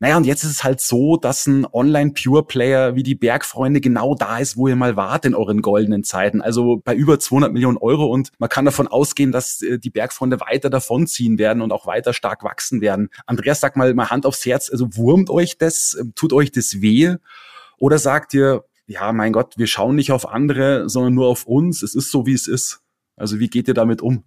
Naja, 0.00 0.18
und 0.18 0.26
jetzt 0.26 0.44
ist 0.44 0.50
es 0.50 0.64
halt 0.64 0.82
so, 0.82 1.16
dass 1.16 1.46
ein 1.46 1.64
Online-Pure-Player 1.64 2.94
wie 2.94 3.02
die 3.02 3.14
Bergfreunde 3.14 3.80
genau 3.80 4.14
da 4.14 4.36
ist, 4.36 4.58
wo 4.58 4.68
ihr 4.68 4.76
mal 4.76 4.96
wart 4.96 5.24
in 5.24 5.34
euren 5.34 5.62
goldenen 5.62 6.04
Zeiten. 6.04 6.42
Also 6.42 6.82
bei 6.84 6.94
über 6.94 7.18
200 7.18 7.54
Millionen 7.54 7.78
Euro 7.78 8.04
und 8.04 8.32
man 8.38 8.50
kann 8.50 8.66
davon 8.66 8.86
ausgehen, 8.86 9.32
dass 9.32 9.62
äh, 9.62 9.78
die 9.78 9.90
Bergfreunde 9.90 10.38
weiter 10.40 10.68
davonziehen 10.68 11.38
werden 11.38 11.62
und 11.62 11.72
auch 11.72 11.86
weiter 11.86 12.12
stark 12.12 12.44
wachsen 12.44 12.82
werden. 12.82 13.08
Andreas, 13.24 13.60
sag 13.60 13.76
mal, 13.76 13.94
mal 13.94 14.10
Hand 14.10 14.26
aufs 14.26 14.44
Herz, 14.44 14.68
also 14.70 14.94
wurmt 14.94 15.30
euch 15.30 15.56
das, 15.56 15.96
tut 16.16 16.34
euch 16.34 16.52
das 16.52 16.82
weh? 16.82 17.14
Oder 17.78 17.96
sagt 17.96 18.34
ihr, 18.34 18.64
ja, 18.92 19.12
mein 19.12 19.32
Gott, 19.32 19.54
wir 19.56 19.66
schauen 19.66 19.96
nicht 19.96 20.12
auf 20.12 20.28
andere, 20.28 20.88
sondern 20.88 21.14
nur 21.14 21.28
auf 21.28 21.46
uns. 21.46 21.82
Es 21.82 21.94
ist 21.94 22.10
so, 22.10 22.26
wie 22.26 22.34
es 22.34 22.46
ist. 22.46 22.80
Also 23.16 23.38
wie 23.38 23.48
geht 23.48 23.68
ihr 23.68 23.74
damit 23.74 24.02
um? 24.02 24.24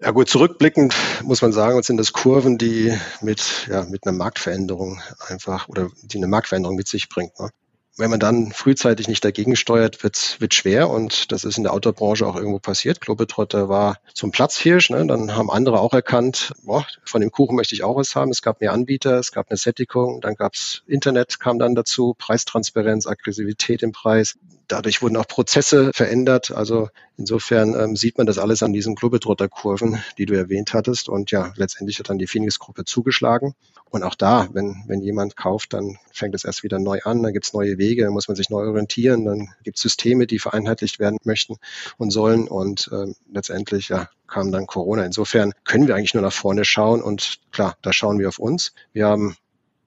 Ja 0.00 0.10
gut, 0.10 0.28
zurückblickend 0.28 0.94
muss 1.22 1.40
man 1.40 1.52
sagen, 1.52 1.82
sind 1.82 1.96
das 1.96 2.12
Kurven, 2.12 2.58
die 2.58 2.92
mit, 3.22 3.66
ja, 3.70 3.84
mit 3.84 4.06
einer 4.06 4.16
Marktveränderung 4.16 5.00
einfach 5.28 5.68
oder 5.68 5.90
die 6.02 6.18
eine 6.18 6.26
Marktveränderung 6.26 6.76
mit 6.76 6.88
sich 6.88 7.08
bringt. 7.08 7.38
Ne? 7.40 7.48
Wenn 7.96 8.10
man 8.10 8.20
dann 8.20 8.50
frühzeitig 8.52 9.08
nicht 9.08 9.24
dagegen 9.24 9.56
steuert, 9.56 10.02
wird 10.02 10.36
wird 10.40 10.54
schwer 10.54 10.90
und 10.90 11.30
das 11.30 11.44
ist 11.44 11.56
in 11.56 11.62
der 11.62 11.72
Outdoor-Branche 11.72 12.26
auch 12.26 12.36
irgendwo 12.36 12.58
passiert. 12.58 13.00
Globetrotter 13.00 13.68
war 13.68 13.98
zum 14.14 14.32
Platzhirsch, 14.32 14.90
ne? 14.90 15.06
dann 15.06 15.36
haben 15.36 15.50
andere 15.50 15.80
auch 15.80 15.92
erkannt, 15.92 16.52
boah, 16.62 16.86
von 17.04 17.20
dem 17.20 17.30
Kuchen 17.30 17.56
möchte 17.56 17.74
ich 17.74 17.84
auch 17.84 17.96
was 17.96 18.16
haben. 18.16 18.30
Es 18.30 18.42
gab 18.42 18.60
mehr 18.60 18.72
Anbieter, 18.72 19.18
es 19.18 19.32
gab 19.32 19.50
eine 19.50 19.56
Sättigung, 19.56 20.20
dann 20.20 20.34
gab's 20.34 20.82
Internet 20.86 21.38
kam 21.38 21.58
dann 21.58 21.74
dazu, 21.74 22.14
Preistransparenz, 22.18 23.06
Aggressivität 23.06 23.82
im 23.82 23.92
Preis. 23.92 24.36
Dadurch 24.68 25.02
wurden 25.02 25.16
auch 25.16 25.26
Prozesse 25.26 25.90
verändert. 25.94 26.50
Also 26.50 26.88
insofern 27.16 27.74
ähm, 27.74 27.96
sieht 27.96 28.18
man 28.18 28.26
das 28.26 28.38
alles 28.38 28.62
an 28.62 28.72
diesen 28.72 28.94
Globetrotter-Kurven, 28.94 30.02
die 30.18 30.26
du 30.26 30.34
erwähnt 30.34 30.74
hattest. 30.74 31.08
Und 31.08 31.30
ja, 31.30 31.52
letztendlich 31.56 31.98
hat 31.98 32.10
dann 32.10 32.18
die 32.18 32.26
Phoenix-Gruppe 32.26 32.84
zugeschlagen. 32.84 33.54
Und 33.90 34.02
auch 34.02 34.16
da, 34.16 34.48
wenn, 34.52 34.82
wenn 34.88 35.02
jemand 35.02 35.36
kauft, 35.36 35.72
dann 35.72 35.98
fängt 36.12 36.34
es 36.34 36.44
erst 36.44 36.64
wieder 36.64 36.80
neu 36.80 37.00
an, 37.04 37.22
dann 37.22 37.32
gibt's 37.32 37.52
neue 37.52 37.78
Wege, 37.78 38.02
dann 38.02 38.12
muss 38.12 38.26
man 38.26 38.36
sich 38.36 38.50
neu 38.50 38.66
orientieren, 38.66 39.24
dann 39.24 39.50
gibt's 39.62 39.82
Systeme, 39.82 40.26
die 40.26 40.40
vereinheitlicht 40.40 40.98
werden 40.98 41.18
möchten 41.22 41.56
und 41.96 42.10
sollen. 42.10 42.48
Und 42.48 42.90
ähm, 42.92 43.14
letztendlich 43.32 43.90
ja, 43.90 44.08
kam 44.26 44.50
dann 44.50 44.66
Corona. 44.66 45.04
Insofern 45.04 45.52
können 45.64 45.86
wir 45.86 45.94
eigentlich 45.94 46.14
nur 46.14 46.24
nach 46.24 46.32
vorne 46.32 46.64
schauen 46.64 47.02
und 47.02 47.36
klar, 47.52 47.76
da 47.82 47.92
schauen 47.92 48.18
wir 48.18 48.28
auf 48.28 48.40
uns. 48.40 48.72
Wir 48.92 49.06
haben 49.06 49.36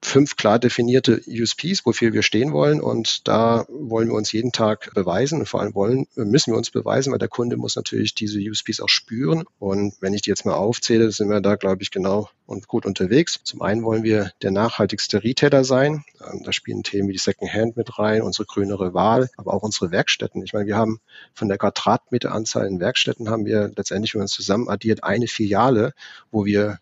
fünf 0.02 0.36
klar 0.36 0.58
definierte 0.58 1.20
USPs, 1.26 1.84
wofür 1.84 2.12
wir 2.12 2.22
stehen 2.22 2.52
wollen. 2.52 2.80
Und 2.80 3.26
da 3.28 3.66
wollen 3.68 4.08
wir 4.08 4.14
uns 4.14 4.32
jeden 4.32 4.52
Tag 4.52 4.92
beweisen. 4.94 5.40
Und 5.40 5.48
vor 5.48 5.60
allem 5.60 5.74
wollen, 5.74 6.06
müssen 6.14 6.52
wir 6.52 6.58
uns 6.58 6.70
beweisen, 6.70 7.12
weil 7.12 7.18
der 7.18 7.28
Kunde 7.28 7.56
muss 7.56 7.76
natürlich 7.76 8.14
diese 8.14 8.38
USPs 8.38 8.80
auch 8.80 8.88
spüren. 8.88 9.44
Und 9.58 9.94
wenn 10.00 10.14
ich 10.14 10.22
die 10.22 10.30
jetzt 10.30 10.44
mal 10.44 10.54
aufzähle, 10.54 11.10
sind 11.10 11.28
wir 11.28 11.40
da, 11.40 11.56
glaube 11.56 11.82
ich, 11.82 11.90
genau 11.90 12.28
und 12.48 12.66
gut 12.66 12.86
unterwegs. 12.86 13.40
Zum 13.44 13.60
einen 13.60 13.84
wollen 13.84 14.02
wir 14.02 14.30
der 14.42 14.50
nachhaltigste 14.50 15.22
Retailer 15.22 15.64
sein. 15.64 16.04
Ähm, 16.26 16.42
da 16.44 16.52
spielen 16.52 16.82
Themen 16.82 17.08
wie 17.08 17.12
die 17.12 17.18
Second 17.18 17.52
Hand 17.52 17.76
mit 17.76 17.98
rein, 17.98 18.22
unsere 18.22 18.46
grünere 18.46 18.94
Wahl, 18.94 19.28
aber 19.36 19.52
auch 19.52 19.62
unsere 19.62 19.90
Werkstätten. 19.90 20.42
Ich 20.42 20.54
meine, 20.54 20.66
wir 20.66 20.76
haben 20.76 21.00
von 21.34 21.48
der 21.48 21.58
Quadratmeteranzahl 21.58 22.66
in 22.66 22.80
Werkstätten 22.80 23.28
haben 23.28 23.44
wir 23.44 23.70
letztendlich, 23.76 24.14
wenn 24.14 24.20
man 24.20 24.26
es 24.26 24.32
zusammen 24.32 24.68
addiert, 24.68 25.04
eine 25.04 25.26
Filiale, 25.26 25.92
wo 26.30 26.46
wir 26.46 26.78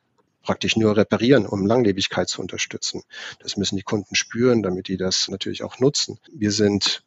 praktisch 0.46 0.76
nur 0.76 0.96
reparieren, 0.96 1.44
um 1.44 1.66
Langlebigkeit 1.66 2.28
zu 2.28 2.40
unterstützen. 2.40 3.02
Das 3.40 3.56
müssen 3.56 3.76
die 3.76 3.82
Kunden 3.82 4.14
spüren, 4.14 4.62
damit 4.62 4.88
die 4.88 4.96
das 4.96 5.28
natürlich 5.28 5.62
auch 5.62 5.78
nutzen. 5.80 6.18
Wir 6.32 6.52
sind 6.52 7.02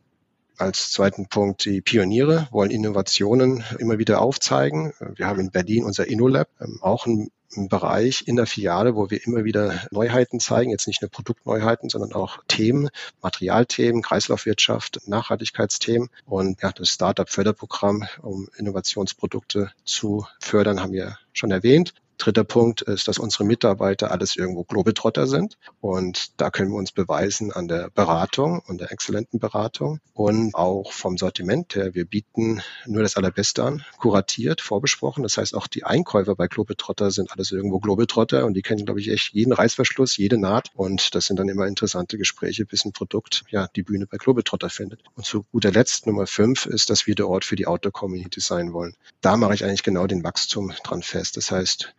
als 0.60 0.91
zweiten 0.91 1.28
Punkt 1.28 1.63
die 1.65 1.82
Pioniere, 1.82 2.47
wollen 2.52 2.69
Innovationen 2.69 3.63
immer 3.80 3.97
wieder 3.97 4.21
aufzeigen. 4.21 4.93
Wir 5.15 5.25
haben 5.25 5.39
in 5.39 5.52
Berlin 5.52 5.86
unser 5.86 6.08
InnoLab, 6.08 6.49
ähm, 6.60 6.80
auch 6.82 7.08
ein, 7.08 7.32
Bereich 7.56 8.28
in 8.28 8.36
der 8.36 8.45
Filiale, 8.45 8.95
wo 8.95 9.10
wir 9.10 9.25
immer 9.25 9.43
wieder 9.43 9.82
Neuheiten 9.89 10.39
zeigen, 10.39 10.69
jetzt 10.69 10.86
nicht 10.86 11.02
nur 11.02 11.10
Produktneuheiten, 11.10 11.89
sondern 11.89 12.13
auch 12.13 12.43
Themen, 12.47 12.89
Materialthemen, 13.23 14.04
Kreislaufwirtschaft, 14.04 14.99
Nachhaltigkeitsthemen. 15.08 16.10
Und 16.28 16.62
ja, 16.62 16.71
das 16.71 16.89
Startup-Förderprogramm, 16.89 18.06
um 18.21 18.49
Innovationsprodukte 18.56 19.71
zu 19.84 20.28
fördern, 20.39 20.80
haben 20.80 20.93
wir 20.93 21.17
schon 21.34 21.49
erwähnt. 21.49 21.95
Dritter 22.19 22.43
Punkt 22.43 22.82
ist, 22.82 23.08
dass 23.08 23.17
unsere 23.17 23.45
Mitarbeiter 23.45 24.12
alles 24.12 24.36
irgendwo 24.36 24.65
Globetrotter 24.65 25.25
sind. 25.25 25.58
Und 25.79 26.39
da 26.39 26.51
können 26.51 26.69
wir 26.69 26.77
uns 26.77 26.91
beweisen 26.91 27.51
an 27.53 27.67
der 27.67 27.89
Beratung 27.89 28.62
und 28.67 28.82
der 28.82 28.91
exzellenten 28.91 29.39
Beratung 29.39 29.99
und 30.13 30.53
auch 30.53 30.91
vom 30.91 31.17
Sortiment 31.17 31.75
her. 31.75 31.95
Wir 31.95 32.05
bieten 32.05 32.62
nur 32.86 33.03
das 33.03 33.15
Allerbeste 33.15 33.63
an, 33.63 33.86
kuratiert, 33.97 34.60
vorbesprochen. 34.60 35.23
Das 35.23 35.38
heißt, 35.38 35.55
auch 35.55 35.67
die 35.67 35.86
Einkäufer 35.86 36.36
bei 36.36 36.47
Globetrotter 36.47 37.10
sind 37.10 37.32
alles 37.32 37.51
irgendwo 37.51 37.79
Globetrotter 37.79 38.45
und 38.45 38.53
die 38.53 38.62
kennen, 38.62 38.86
glaube 38.86 38.99
ich, 38.99 39.10
echt 39.10 39.34
jeden 39.34 39.53
Reißverschluss, 39.53 40.17
jede 40.17 40.38
Naht. 40.38 40.71
Und 40.75 41.15
das 41.15 41.25
sind 41.25 41.39
dann 41.39 41.47
immer 41.47 41.67
interessante 41.67 42.17
Gespräche, 42.17 42.65
bis 42.65 42.84
ein 42.84 42.91
Produkt 42.91 43.43
ja 43.49 43.67
die 43.75 43.84
Bühne 43.84 44.08
bei 44.08 44.17
Globetrotter 44.17 44.69
findet. 44.69 45.01
Und 45.15 45.25
zu 45.25 45.45
guter 45.53 45.71
Letzt 45.71 46.05
Nummer 46.05 46.27
fünf 46.27 46.65
ist, 46.65 46.89
dass 46.89 47.08
wir 47.08 47.15
der 47.15 47.29
Ort 47.29 47.45
für 47.45 47.55
die 47.55 47.65
Outdoor-Community 47.65 48.41
sein 48.41 48.73
wollen. 48.73 48.95
Da 49.21 49.38
mache 49.38 49.53
ich 49.53 49.63
eigentlich 49.63 49.84
genau 49.84 50.05
den 50.05 50.23
Wachstum 50.23 50.73
dran 50.84 51.01
fest. 51.01 51.38
Das 51.38 51.51
heißt, 51.51 51.93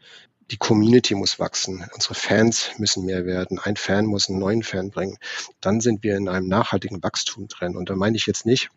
die 0.51 0.57
Community 0.57 1.15
muss 1.15 1.39
wachsen. 1.39 1.85
Unsere 1.95 2.15
Fans 2.15 2.73
müssen 2.79 3.05
mehr 3.05 3.25
werden. 3.25 3.59
Ein 3.59 3.77
Fan 3.77 4.07
muss 4.07 4.29
einen 4.29 4.39
neuen 4.39 4.63
Fan 4.63 4.91
bringen. 4.91 5.19
Dann 5.61 5.81
sind 5.81 6.03
wir 6.03 6.17
in 6.17 6.29
einem 6.29 6.49
nachhaltigen 6.49 7.03
Wachstum 7.03 7.49
drin. 7.49 7.77
Und 7.77 7.91
da 7.91 7.97
meine 7.97 8.17
ich 8.17 8.27
jetzt 8.27 8.47
nicht, 8.47 8.71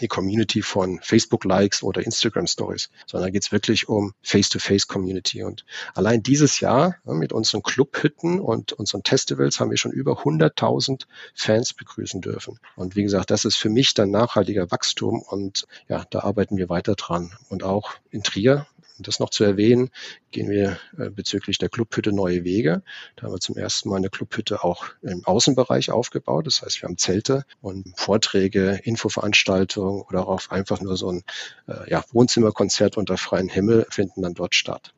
die 0.00 0.08
Community 0.08 0.62
von 0.62 1.00
Facebook-Likes 1.02 1.82
oder 1.82 2.04
Instagram-Stories, 2.04 2.90
sondern 3.06 3.32
geht 3.32 3.44
es 3.44 3.52
wirklich 3.52 3.88
um 3.88 4.12
Face-to-Face-Community. 4.22 5.42
Und 5.42 5.64
allein 5.94 6.22
dieses 6.22 6.60
Jahr 6.60 6.96
ja, 7.06 7.14
mit 7.14 7.32
unseren 7.32 7.62
Clubhütten 7.62 8.40
und 8.40 8.72
unseren 8.72 9.02
Festivals 9.04 9.58
haben 9.58 9.70
wir 9.70 9.78
schon 9.78 9.92
über 9.92 10.24
100.000 10.24 11.06
Fans 11.34 11.72
begrüßen 11.72 12.20
dürfen. 12.20 12.58
Und 12.74 12.96
wie 12.96 13.04
gesagt, 13.04 13.30
das 13.30 13.44
ist 13.44 13.56
für 13.56 13.70
mich 13.70 13.94
dann 13.94 14.10
nachhaltiger 14.10 14.70
Wachstum 14.70 15.22
und 15.22 15.66
ja, 15.88 16.04
da 16.10 16.20
arbeiten 16.20 16.56
wir 16.58 16.68
weiter 16.68 16.94
dran. 16.94 17.32
Und 17.48 17.62
auch 17.62 17.92
in 18.10 18.22
Trier 18.22 18.66
das 18.98 19.20
noch 19.20 19.30
zu 19.30 19.44
erwähnen, 19.44 19.90
gehen 20.30 20.50
wir 20.50 20.78
äh, 20.98 21.10
bezüglich 21.10 21.58
der 21.58 21.68
Clubhütte 21.68 22.12
neue 22.12 22.44
Wege. 22.44 22.82
Da 23.16 23.24
haben 23.24 23.32
wir 23.32 23.40
zum 23.40 23.56
ersten 23.56 23.88
Mal 23.88 23.96
eine 23.96 24.10
Clubhütte 24.10 24.64
auch 24.64 24.86
im 25.02 25.24
Außenbereich 25.24 25.90
aufgebaut. 25.90 26.46
Das 26.46 26.62
heißt, 26.62 26.82
wir 26.82 26.88
haben 26.88 26.98
Zelte 26.98 27.44
und 27.60 27.92
Vorträge, 27.96 28.80
Infoveranstaltungen 28.84 30.02
oder 30.02 30.28
auch 30.28 30.48
einfach 30.50 30.80
nur 30.80 30.96
so 30.96 31.10
ein 31.10 31.22
äh, 31.68 31.90
ja, 31.90 32.04
Wohnzimmerkonzert 32.12 32.96
unter 32.96 33.16
freiem 33.16 33.48
Himmel 33.48 33.86
finden 33.90 34.22
dann 34.22 34.34
dort 34.34 34.54
statt. 34.54 34.92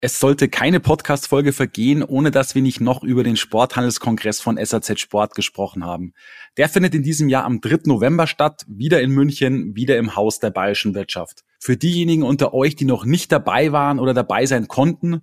Es 0.00 0.20
sollte 0.20 0.48
keine 0.48 0.78
Podcast-Folge 0.78 1.52
vergehen, 1.52 2.04
ohne 2.04 2.30
dass 2.30 2.54
wir 2.54 2.62
nicht 2.62 2.80
noch 2.80 3.02
über 3.02 3.24
den 3.24 3.36
Sporthandelskongress 3.36 4.38
von 4.38 4.56
SAZ 4.56 5.00
Sport 5.00 5.34
gesprochen 5.34 5.84
haben. 5.84 6.14
Der 6.56 6.68
findet 6.68 6.94
in 6.94 7.02
diesem 7.02 7.28
Jahr 7.28 7.42
am 7.42 7.60
3. 7.60 7.78
November 7.86 8.28
statt, 8.28 8.64
wieder 8.68 9.00
in 9.02 9.10
München, 9.10 9.74
wieder 9.74 9.96
im 9.96 10.14
Haus 10.14 10.38
der 10.38 10.50
bayerischen 10.50 10.94
Wirtschaft. 10.94 11.42
Für 11.58 11.76
diejenigen 11.76 12.22
unter 12.22 12.54
euch, 12.54 12.76
die 12.76 12.84
noch 12.84 13.04
nicht 13.04 13.32
dabei 13.32 13.72
waren 13.72 13.98
oder 13.98 14.14
dabei 14.14 14.46
sein 14.46 14.68
konnten, 14.68 15.22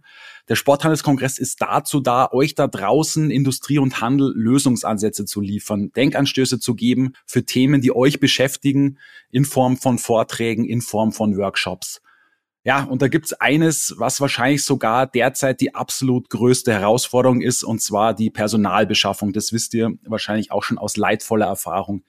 der 0.49 0.55
Sporthandelskongress 0.55 1.39
ist 1.39 1.61
dazu 1.61 2.01
da, 2.01 2.29
euch 2.33 2.53
da 2.53 2.67
draußen 2.67 3.31
Industrie 3.31 3.79
und 3.79 4.01
Handel 4.01 4.33
Lösungsansätze 4.35 5.23
zu 5.23 5.39
liefern, 5.39 5.93
Denkanstöße 5.95 6.59
zu 6.59 6.75
geben 6.75 7.13
für 7.25 7.45
Themen, 7.45 7.79
die 7.79 7.95
euch 7.95 8.19
beschäftigen, 8.19 8.99
in 9.31 9.45
Form 9.45 9.77
von 9.77 9.99
Vorträgen, 9.99 10.65
in 10.65 10.81
Form 10.81 11.13
von 11.13 11.37
Workshops. 11.37 12.01
Ja, 12.65 12.83
und 12.83 13.03
da 13.03 13.07
gibt's 13.07 13.33
eines, 13.33 13.93
was 13.99 14.19
wahrscheinlich 14.19 14.65
sogar 14.65 15.05
derzeit 15.05 15.61
die 15.61 15.75
absolut 15.75 16.31
größte 16.31 16.73
Herausforderung 16.73 17.41
ist, 17.41 17.63
und 17.63 17.79
zwar 17.79 18.15
die 18.15 18.31
Personalbeschaffung. 18.31 19.33
Das 19.33 19.53
wisst 19.53 19.75
ihr 19.75 19.91
wahrscheinlich 20.03 20.51
auch 20.51 20.63
schon 20.63 20.79
aus 20.79 20.97
leidvoller 20.97 21.45
Erfahrung. 21.45 22.03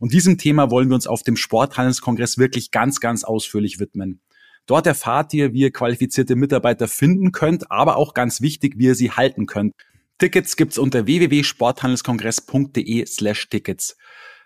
Und 0.00 0.12
diesem 0.12 0.36
Thema 0.36 0.72
wollen 0.72 0.88
wir 0.88 0.96
uns 0.96 1.06
auf 1.06 1.22
dem 1.22 1.36
Sporthandelskongress 1.36 2.38
wirklich 2.38 2.72
ganz, 2.72 2.98
ganz 2.98 3.22
ausführlich 3.22 3.78
widmen. 3.78 4.20
Dort 4.66 4.88
erfahrt 4.88 5.32
ihr, 5.32 5.52
wie 5.52 5.60
ihr 5.60 5.72
qualifizierte 5.72 6.34
Mitarbeiter 6.34 6.88
finden 6.88 7.30
könnt, 7.30 7.70
aber 7.70 7.96
auch 7.96 8.12
ganz 8.12 8.40
wichtig, 8.40 8.78
wie 8.78 8.86
ihr 8.86 8.96
sie 8.96 9.12
halten 9.12 9.46
könnt. 9.46 9.74
Tickets 10.18 10.56
gibt's 10.56 10.76
unter 10.76 11.06
www.sporthandelskongress.de 11.06 13.06
slash 13.06 13.48
Tickets. 13.48 13.96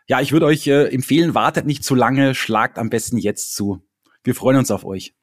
Ja, 0.09 0.20
ich 0.20 0.33
würde 0.33 0.44
euch 0.44 0.66
äh, 0.66 0.88
empfehlen, 0.88 1.35
wartet 1.35 1.64
nicht 1.64 1.85
zu 1.85 1.94
lange, 1.94 2.35
schlagt 2.35 2.79
am 2.79 2.90
besten 2.90 3.16
jetzt 3.16 3.55
zu. 3.55 3.83
Wir 4.22 4.35
freuen 4.35 4.59
uns 4.59 4.70
auf 4.70 4.85
euch. 4.85 5.14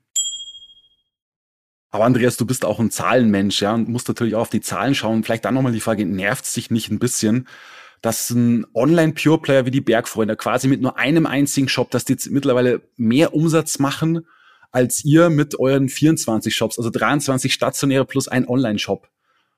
Aber 1.91 2.06
Andreas, 2.06 2.38
du 2.38 2.45
bist 2.45 2.63
auch 2.63 2.80
ein 2.80 2.89
Zahlenmensch, 2.89 3.62
ja, 3.62 3.73
und 3.73 3.89
musst 3.89 4.08
natürlich 4.08 4.36
auch 4.36 4.41
auf 4.41 4.49
die 4.49 4.62
Zahlen 4.62 4.95
schauen. 4.95 5.23
Vielleicht 5.23 5.43
dann 5.43 5.54
nochmal 5.54 5.73
die 5.73 5.82
Frage, 5.82 6.06
nervt 6.06 6.56
dich 6.56 6.71
nicht 6.71 6.89
ein 6.89 6.99
bisschen, 6.99 7.47
dass 8.01 8.30
ein 8.30 8.65
Online-Pure-Player 8.73 9.65
wie 9.65 9.71
die 9.71 9.82
Bergfreunde 9.82 10.38
quasi 10.38 10.67
mit 10.67 10.82
nur 10.82 10.97
einem 10.97 11.25
einzigen 11.25 11.67
Shop, 11.67 11.91
dass 11.91 12.06
die 12.06 12.13
jetzt 12.13 12.32
mittlerweile 12.32 12.82
mehr 12.95 13.34
Umsatz 13.34 13.77
machen 13.77 14.25
als 14.71 15.04
ihr 15.04 15.30
mit 15.30 15.60
euren 15.60 15.89
24 15.89 16.56
Shops, 16.56 16.80
also 16.80 16.89
23 16.89 17.54
stationäre 17.54 18.06
plus 18.06 18.30
ein 18.30 18.47
Online-Shop. 18.47 19.10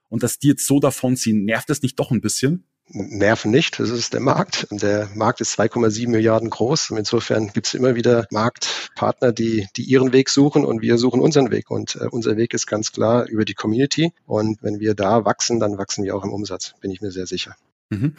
Und 0.10 0.24
dass 0.24 0.40
die 0.40 0.50
jetzt 0.50 0.66
so 0.66 0.80
davon 0.80 1.16
ziehen, 1.16 1.46
nervt 1.46 1.70
das 1.70 1.84
nicht 1.84 2.00
doch 2.00 2.10
ein 2.10 2.22
bisschen? 2.22 2.66
Nerven 2.90 3.52
nicht. 3.52 3.80
Das 3.80 3.90
ist 3.90 4.14
der 4.14 4.20
Markt. 4.20 4.68
Der 4.72 5.10
Markt 5.16 5.42
ist 5.42 5.60
2,7 5.60 6.10
Milliarden 6.10 6.50
groß. 6.50 6.92
Und 6.92 6.98
insofern 6.98 7.52
gibt 7.54 7.68
es 7.68 7.74
immer 7.74 7.96
wieder 7.96 8.28
Marktpartner, 8.32 9.32
die, 9.32 9.68
die 9.76 9.84
ihren 9.84 10.14
Weg 10.14 10.30
suchen 10.30 10.66
und 10.66 10.82
wir 10.82 10.98
suchen 10.98 11.22
unseren 11.22 11.52
Weg. 11.52 11.70
Und 11.72 11.96
äh, 11.96 12.08
unser 12.10 12.38
Weg 12.38 12.54
ist 12.54 12.68
ganz 12.68 12.92
klar 12.92 13.28
über 13.28 13.46
die 13.46 13.54
Community. 13.54 14.14
Und 14.26 14.62
wenn 14.62 14.80
wir 14.80 14.94
da 14.94 15.26
wachsen, 15.26 15.60
dann 15.60 15.78
wachsen 15.78 16.04
wir 16.04 16.16
auch 16.16 16.24
im 16.24 16.32
Umsatz, 16.32 16.74
bin 16.82 16.92
ich 16.92 17.02
mir 17.02 17.12
sehr 17.12 17.26
sicher. 17.26 17.56
Mhm. 17.90 18.16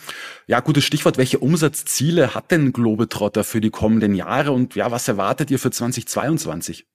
Ja, 0.47 0.61
gutes 0.61 0.85
Stichwort. 0.85 1.19
Welche 1.19 1.39
Umsatzziele 1.39 2.35
hat 2.35 2.51
denn 2.51 2.73
Globetrotter 2.73 3.45
für 3.45 3.61
die 3.61 3.71
kommenden 3.71 4.15
Jahre 4.15 4.53
und 4.53 4.75
ja, 4.75 4.91
was 4.91 5.09
erwartet 5.09 5.51
ihr 5.51 5.59
für 5.59 5.71
2022? 5.71 6.87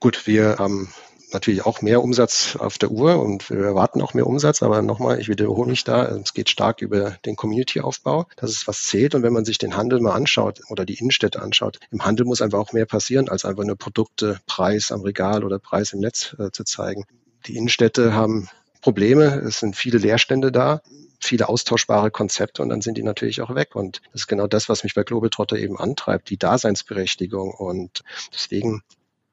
Gut, 0.00 0.26
wir 0.26 0.56
haben 0.58 0.92
natürlich 1.32 1.64
auch 1.66 1.82
mehr 1.82 2.02
Umsatz 2.02 2.56
auf 2.56 2.78
der 2.78 2.90
Uhr 2.90 3.20
und 3.20 3.50
wir 3.50 3.58
erwarten 3.58 4.00
auch 4.02 4.14
mehr 4.14 4.26
Umsatz. 4.26 4.62
Aber 4.62 4.82
nochmal, 4.82 5.20
ich 5.20 5.28
wiederhole 5.28 5.70
mich 5.70 5.84
da, 5.84 6.04
es 6.06 6.34
geht 6.34 6.48
stark 6.48 6.82
über 6.82 7.16
den 7.24 7.36
Community-Aufbau. 7.36 8.26
Das 8.36 8.50
ist, 8.50 8.66
was 8.66 8.84
zählt. 8.84 9.14
Und 9.14 9.22
wenn 9.22 9.32
man 9.32 9.44
sich 9.44 9.58
den 9.58 9.76
Handel 9.76 10.00
mal 10.00 10.14
anschaut 10.14 10.60
oder 10.68 10.84
die 10.84 10.94
Innenstädte 10.94 11.40
anschaut, 11.40 11.78
im 11.90 12.04
Handel 12.04 12.26
muss 12.26 12.42
einfach 12.42 12.58
auch 12.58 12.72
mehr 12.72 12.86
passieren, 12.86 13.28
als 13.28 13.44
einfach 13.44 13.64
nur 13.64 13.76
Produkte, 13.76 14.40
Preis 14.46 14.92
am 14.92 15.02
Regal 15.02 15.44
oder 15.44 15.58
Preis 15.58 15.92
im 15.92 16.00
Netz 16.00 16.34
äh, 16.38 16.50
zu 16.50 16.64
zeigen. 16.64 17.04
Die 17.46 17.56
Innenstädte 17.56 18.14
haben 18.14 18.48
Probleme. 18.80 19.42
Es 19.46 19.60
sind 19.60 19.76
viele 19.76 19.98
Leerstände 19.98 20.52
da 20.52 20.82
viele 21.20 21.48
austauschbare 21.48 22.10
Konzepte 22.10 22.62
und 22.62 22.68
dann 22.68 22.80
sind 22.80 22.96
die 22.96 23.02
natürlich 23.02 23.40
auch 23.40 23.54
weg. 23.54 23.74
Und 23.74 24.00
das 24.12 24.22
ist 24.22 24.26
genau 24.28 24.46
das, 24.46 24.68
was 24.68 24.84
mich 24.84 24.94
bei 24.94 25.02
Globetrotter 25.02 25.56
eben 25.56 25.78
antreibt, 25.78 26.30
die 26.30 26.38
Daseinsberechtigung. 26.38 27.50
Und 27.50 28.02
deswegen 28.32 28.82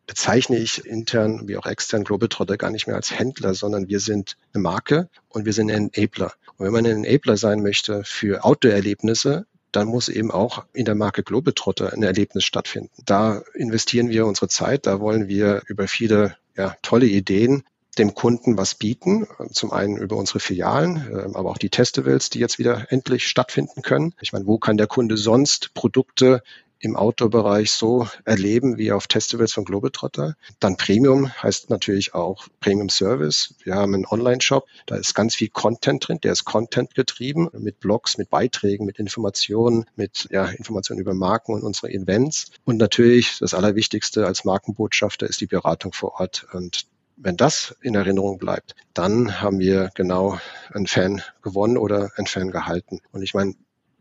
bezeichne 0.08 0.58
ich 0.58 0.86
intern 0.86 1.48
wie 1.48 1.58
auch 1.58 1.66
extern 1.66 2.04
Globetrotter 2.04 2.58
gar 2.58 2.70
nicht 2.70 2.88
mehr 2.88 2.96
als 2.96 3.12
Händler, 3.18 3.54
sondern 3.54 3.88
wir 3.88 4.00
sind 4.00 4.38
eine 4.54 4.62
Marke 4.62 5.10
und 5.30 5.46
wir 5.46 5.54
sind 5.54 5.72
ein 5.72 5.92
Enabler. 5.94 6.34
Und 6.58 6.66
wenn 6.66 6.74
man 6.74 6.86
ein 6.86 7.04
Enabler 7.04 7.38
sein 7.38 7.62
möchte 7.62 8.04
für 8.04 8.44
Outdoor-Erlebnisse, 8.44 9.46
dann 9.72 9.88
muss 9.88 10.08
eben 10.08 10.32
auch 10.32 10.66
in 10.74 10.86
der 10.86 10.96
Marke 10.96 11.24
Globetrotter 11.24 11.92
ein 11.92 12.04
Erlebnis 12.04 12.46
stattfinden. 12.46 12.92
Da 13.06 13.44
investieren 13.54 14.10
wir 14.10 14.26
unsere 14.26 14.48
Zeit, 14.48 14.86
da 14.86 15.00
wollen 15.00 15.28
wir 15.28 15.64
über 15.68 15.88
viele 15.88 16.38
ja, 16.56 16.78
tolle 16.82 17.08
Ideen 17.08 17.64
dem 17.98 18.14
Kunden 18.14 18.58
was 18.58 18.76
bieten. 18.76 19.28
Zum 19.52 19.72
einen 19.72 19.98
über 19.98 20.18
unsere 20.18 20.40
Filialen, 20.40 21.08
ähm, 21.12 21.36
aber 21.36 21.52
auch 21.52 21.58
die 21.58 21.70
Festivals, 21.74 22.30
die 22.30 22.40
jetzt 22.40 22.60
wieder 22.60 22.92
endlich 22.92 23.28
stattfinden 23.28 23.82
können. 23.82 24.14
Ich 24.22 24.34
meine, 24.34 24.48
wo 24.48 24.58
kann 24.58 24.78
der 24.78 24.88
Kunde 24.88 25.18
sonst 25.18 25.74
Produkte 25.74 26.44
im 26.80 26.96
Outdoor-Bereich 26.96 27.72
so 27.72 28.08
erleben 28.26 28.78
wie 28.78 28.92
auf 28.92 29.06
Festivals 29.10 29.54
von 29.54 29.66
Globetrotter. 29.66 30.36
Dann 30.60 30.78
Premium 30.78 31.32
heißt 31.42 31.70
natürlich 31.70 32.14
auch 32.14 32.48
Premium 32.60 32.90
Service. 32.90 33.56
Wir 33.64 33.76
haben 33.76 33.94
einen 33.94 34.06
Online-Shop, 34.06 34.66
da 34.86 34.96
ist 34.96 35.16
ganz 35.16 35.36
viel 35.36 35.50
Content 35.50 36.08
drin, 36.08 36.20
der 36.22 36.34
ist 36.34 36.46
Content 36.46 36.96
getrieben 36.96 37.50
mit 37.58 37.80
Blogs, 37.80 38.18
mit 38.18 38.30
Beiträgen, 38.30 38.86
mit 38.86 39.00
Informationen, 39.00 39.86
mit 39.96 40.28
ja, 40.32 40.46
Informationen 40.46 41.02
über 41.02 41.14
Marken 41.14 41.54
und 41.54 41.64
unsere 41.64 41.92
Events. 41.92 42.52
Und 42.66 42.78
natürlich 42.78 43.38
das 43.40 43.54
Allerwichtigste 43.54 44.26
als 44.26 44.46
Markenbotschafter 44.46 45.28
ist 45.28 45.42
die 45.42 45.48
Beratung 45.48 45.94
vor 45.94 46.20
Ort. 46.20 46.48
Und 46.52 46.86
wenn 47.18 47.38
das 47.38 47.76
in 47.82 47.96
Erinnerung 47.96 48.38
bleibt, 48.38 48.76
dann 48.94 49.42
haben 49.42 49.60
wir 49.60 49.90
genau 49.96 50.38
einen 50.74 50.88
Fan 50.88 51.22
gewonnen 51.42 51.78
oder 51.78 52.12
einen 52.18 52.28
Fan 52.28 52.52
gehalten. 52.52 53.00
Und 53.12 53.22
ich 53.22 53.34
meine, 53.34 53.56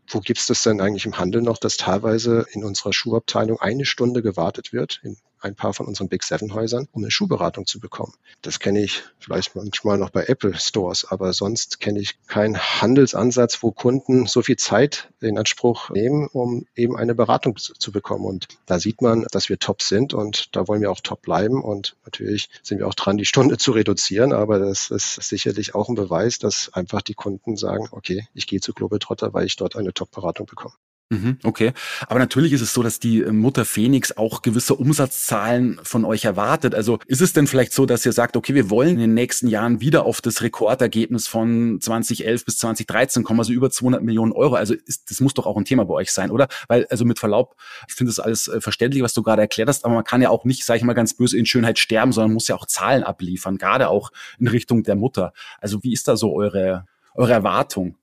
wo 0.07 0.19
gibt's 0.19 0.47
das 0.47 0.63
denn 0.63 0.81
eigentlich 0.81 1.05
im 1.05 1.17
Handel 1.17 1.41
noch, 1.41 1.57
dass 1.57 1.77
teilweise 1.77 2.45
in 2.51 2.63
unserer 2.63 2.93
Schuhabteilung 2.93 3.59
eine 3.59 3.85
Stunde 3.85 4.21
gewartet 4.21 4.73
wird, 4.73 4.99
in 5.03 5.17
ein 5.45 5.55
paar 5.55 5.73
von 5.73 5.85
unseren 5.85 6.09
Big 6.09 6.23
Seven 6.23 6.53
Häusern, 6.53 6.87
um 6.91 7.03
eine 7.03 7.11
Schuhberatung 7.11 7.67
zu 7.67 7.79
bekommen. 7.79 8.13
Das 8.41 8.59
kenne 8.59 8.81
ich 8.81 9.03
vielleicht 9.19 9.55
manchmal 9.55 9.97
noch 9.99 10.09
bei 10.09 10.25
Apple 10.25 10.55
Stores, 10.57 11.05
aber 11.05 11.33
sonst 11.33 11.79
kenne 11.79 11.99
ich 11.99 12.17
keinen 12.25 12.57
Handelsansatz, 12.57 13.61
wo 13.61 13.71
Kunden 13.71 14.25
so 14.25 14.41
viel 14.41 14.57
Zeit 14.57 15.09
in 15.21 15.37
Anspruch 15.37 15.91
nehmen, 15.91 16.27
um 16.33 16.65
eben 16.75 16.97
eine 16.97 17.13
Beratung 17.13 17.55
zu 17.57 17.91
bekommen. 17.91 18.25
Und 18.25 18.47
da 18.65 18.79
sieht 18.79 19.01
man, 19.01 19.27
dass 19.31 19.47
wir 19.47 19.59
top 19.59 19.83
sind 19.83 20.15
und 20.15 20.55
da 20.55 20.67
wollen 20.67 20.81
wir 20.81 20.91
auch 20.91 20.99
top 20.99 21.21
bleiben. 21.21 21.63
Und 21.63 21.95
natürlich 22.05 22.49
sind 22.63 22.79
wir 22.79 22.87
auch 22.87 22.95
dran, 22.95 23.17
die 23.17 23.25
Stunde 23.25 23.57
zu 23.59 23.71
reduzieren, 23.71 24.33
aber 24.33 24.57
das 24.57 24.89
ist 24.89 25.15
sicherlich 25.21 25.75
auch 25.75 25.89
ein 25.89 25.95
Beweis, 25.95 26.39
dass 26.39 26.73
einfach 26.73 27.03
die 27.03 27.13
Kunden 27.13 27.55
sagen, 27.55 27.87
okay, 27.91 28.27
ich 28.33 28.47
gehe 28.47 28.61
zu 28.61 28.73
Globetrotter, 28.73 29.33
weil 29.33 29.45
ich 29.45 29.55
dort 29.55 29.75
eine 29.75 29.93
Top-Beratung 29.93 30.47
bekomme. 30.47 30.73
Mhm, 31.11 31.37
okay. 31.43 31.71
Aber 32.07 32.17
natürlich 32.17 32.51
ist 32.51 32.61
es 32.61 32.73
so, 32.73 32.81
dass 32.81 32.99
die 32.99 33.21
Mutter 33.21 33.63
Phoenix 33.63 34.17
auch 34.17 34.41
gewisse 34.41 34.73
Umsatzzahlen 34.73 35.79
von 35.83 36.03
euch 36.03 36.25
erwartet. 36.25 36.73
Also 36.73 36.97
ist 37.05 37.21
es 37.21 37.31
denn 37.31 37.45
vielleicht 37.45 37.73
so, 37.73 37.85
dass 37.85 38.05
ihr 38.07 38.11
sagt, 38.11 38.35
okay, 38.35 38.55
wir 38.55 38.71
wollen 38.71 38.95
in 38.95 38.99
den 38.99 39.13
nächsten 39.13 39.47
Jahren 39.47 39.81
wieder 39.81 40.03
auf 40.05 40.19
das 40.21 40.41
Rekordergebnis 40.41 41.27
von 41.27 41.79
2011 41.79 42.45
bis 42.45 42.57
2013 42.57 43.23
kommen, 43.23 43.39
also 43.39 43.53
über 43.53 43.69
200 43.69 44.01
Millionen 44.01 44.31
Euro. 44.31 44.55
Also 44.55 44.73
ist, 44.73 45.11
das 45.11 45.19
muss 45.19 45.35
doch 45.35 45.45
auch 45.45 45.57
ein 45.57 45.65
Thema 45.65 45.85
bei 45.85 45.93
euch 45.93 46.11
sein, 46.11 46.31
oder? 46.31 46.47
Weil, 46.67 46.87
also 46.89 47.05
mit 47.05 47.19
Verlaub, 47.19 47.55
ich 47.87 47.93
finde 47.93 48.09
das 48.09 48.19
alles 48.19 48.47
äh, 48.47 48.59
verständlich, 48.59 49.03
was 49.03 49.13
du 49.13 49.21
gerade 49.21 49.43
erklärt 49.43 49.69
hast, 49.69 49.85
aber 49.85 49.93
man 49.93 50.03
kann 50.03 50.23
ja 50.23 50.29
auch 50.31 50.43
nicht, 50.43 50.65
sage 50.65 50.79
ich 50.79 50.83
mal 50.83 50.93
ganz 50.93 51.15
böse, 51.15 51.37
in 51.37 51.45
Schönheit 51.45 51.77
sterben, 51.77 52.13
sondern 52.13 52.33
muss 52.33 52.47
ja 52.47 52.55
auch 52.55 52.65
Zahlen 52.65 53.03
abliefern, 53.03 53.59
gerade 53.59 53.89
auch 53.89 54.11
in 54.39 54.47
Richtung 54.47 54.81
der 54.81 54.95
Mutter. 54.95 55.33
Also 55.59 55.83
wie 55.83 55.93
ist 55.93 56.07
da 56.07 56.17
so 56.17 56.33
eure, 56.33 56.85
eure 57.13 57.33
Erwartung? 57.33 57.95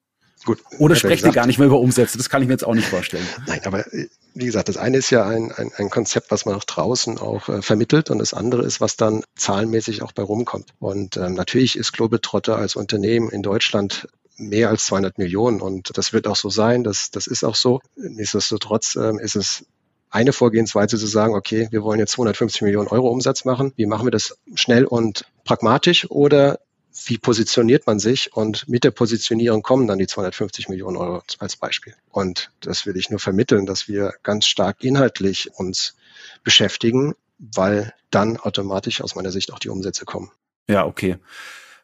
Gut. 0.44 0.59
Oder 0.78 0.96
sprecht 0.96 1.24
ihr 1.24 1.33
gar 1.33 1.46
nicht 1.46 1.59
mehr 1.59 1.66
über 1.66 1.78
Umsätze? 1.78 2.18
Das 2.18 2.28
kann 2.28 2.42
ich 2.42 2.48
mir 2.48 2.55
jetzt 2.55 2.64
auch 2.64 2.74
nicht 2.74 2.88
vorstellen. 2.88 3.26
Nein, 3.46 3.61
aber 3.64 3.87
äh, 3.92 4.09
wie 4.35 4.46
gesagt, 4.46 4.68
das 4.68 4.76
eine 4.76 4.96
ist 4.96 5.11
ja 5.11 5.26
ein, 5.26 5.52
ein, 5.52 5.70
ein 5.76 5.90
Konzept, 5.90 6.31
was 6.31 6.46
man 6.46 6.55
auch 6.55 6.64
draußen 6.64 7.18
auch 7.18 7.48
äh, 7.48 7.62
vermittelt 7.62 8.11
und 8.11 8.18
das 8.18 8.35
andere 8.35 8.62
ist, 8.62 8.81
was 8.81 8.96
dann 8.96 9.22
zahlenmäßig 9.37 10.02
auch 10.02 10.12
bei 10.12 10.22
rumkommt. 10.22 10.74
Und 10.81 11.16
ähm, 11.16 11.35
natürlich 11.35 11.76
ist 11.76 11.92
Globetrotter 11.92 12.57
als 12.57 12.76
Unternehmen 12.76 13.31
in 13.31 13.42
Deutschland 13.42 14.09
mehr 14.37 14.70
als 14.70 14.87
200 14.87 15.18
Millionen 15.18 15.61
und 15.61 15.96
das 15.96 16.12
wird 16.12 16.26
auch 16.26 16.37
so 16.37 16.48
sein, 16.48 16.83
das, 16.85 17.11
das 17.11 17.26
ist 17.26 17.44
auch 17.44 17.55
so. 17.55 17.81
Nichtsdestotrotz 17.96 18.96
ähm, 18.96 19.18
ist 19.18 19.37
es 19.37 19.64
eine 20.11 20.33
Vorgehensweise 20.33 20.98
zu 20.98 21.07
sagen, 21.07 21.35
okay, 21.35 21.68
wir 21.70 21.83
wollen 21.83 21.98
jetzt 21.98 22.12
250 22.12 22.62
Millionen 22.62 22.88
Euro 22.88 23.09
Umsatz 23.09 23.44
machen. 23.44 23.72
Wie 23.76 23.87
machen 23.87 24.07
wir 24.07 24.11
das 24.11 24.37
schnell 24.55 24.85
und 24.85 25.24
pragmatisch? 25.44 26.11
Oder 26.11 26.59
wie 27.07 27.18
positioniert 27.18 27.87
man 27.87 27.98
sich 27.98 28.33
und 28.35 28.68
mit 28.68 28.85
der 28.85 28.90
Positionierung 28.90 29.62
kommen 29.62 29.87
dann 29.87 29.98
die 29.98 30.07
250 30.07 30.68
Millionen 30.68 30.96
Euro 30.96 31.22
als 31.38 31.57
Beispiel. 31.57 31.94
Und 32.11 32.50
das 32.61 32.87
will 32.87 32.96
ich 32.96 33.11
nur 33.11 33.18
vermitteln, 33.20 33.66
dass 33.66 33.88
wir 33.88 34.14
ganz 34.22 34.46
stark 34.46 34.85
inhaltlich 34.85 35.50
uns 35.55 35.96
beschäftigen, 36.44 37.14
weil 37.38 37.94
dann 38.11 38.37
automatisch 38.37 39.00
aus 39.00 39.14
meiner 39.14 39.33
Sicht 39.33 39.52
auch 39.52 39.59
die 39.59 39.70
Umsätze 39.70 40.05
kommen. 40.05 40.31
Ja, 40.68 40.87
okay. 40.87 41.18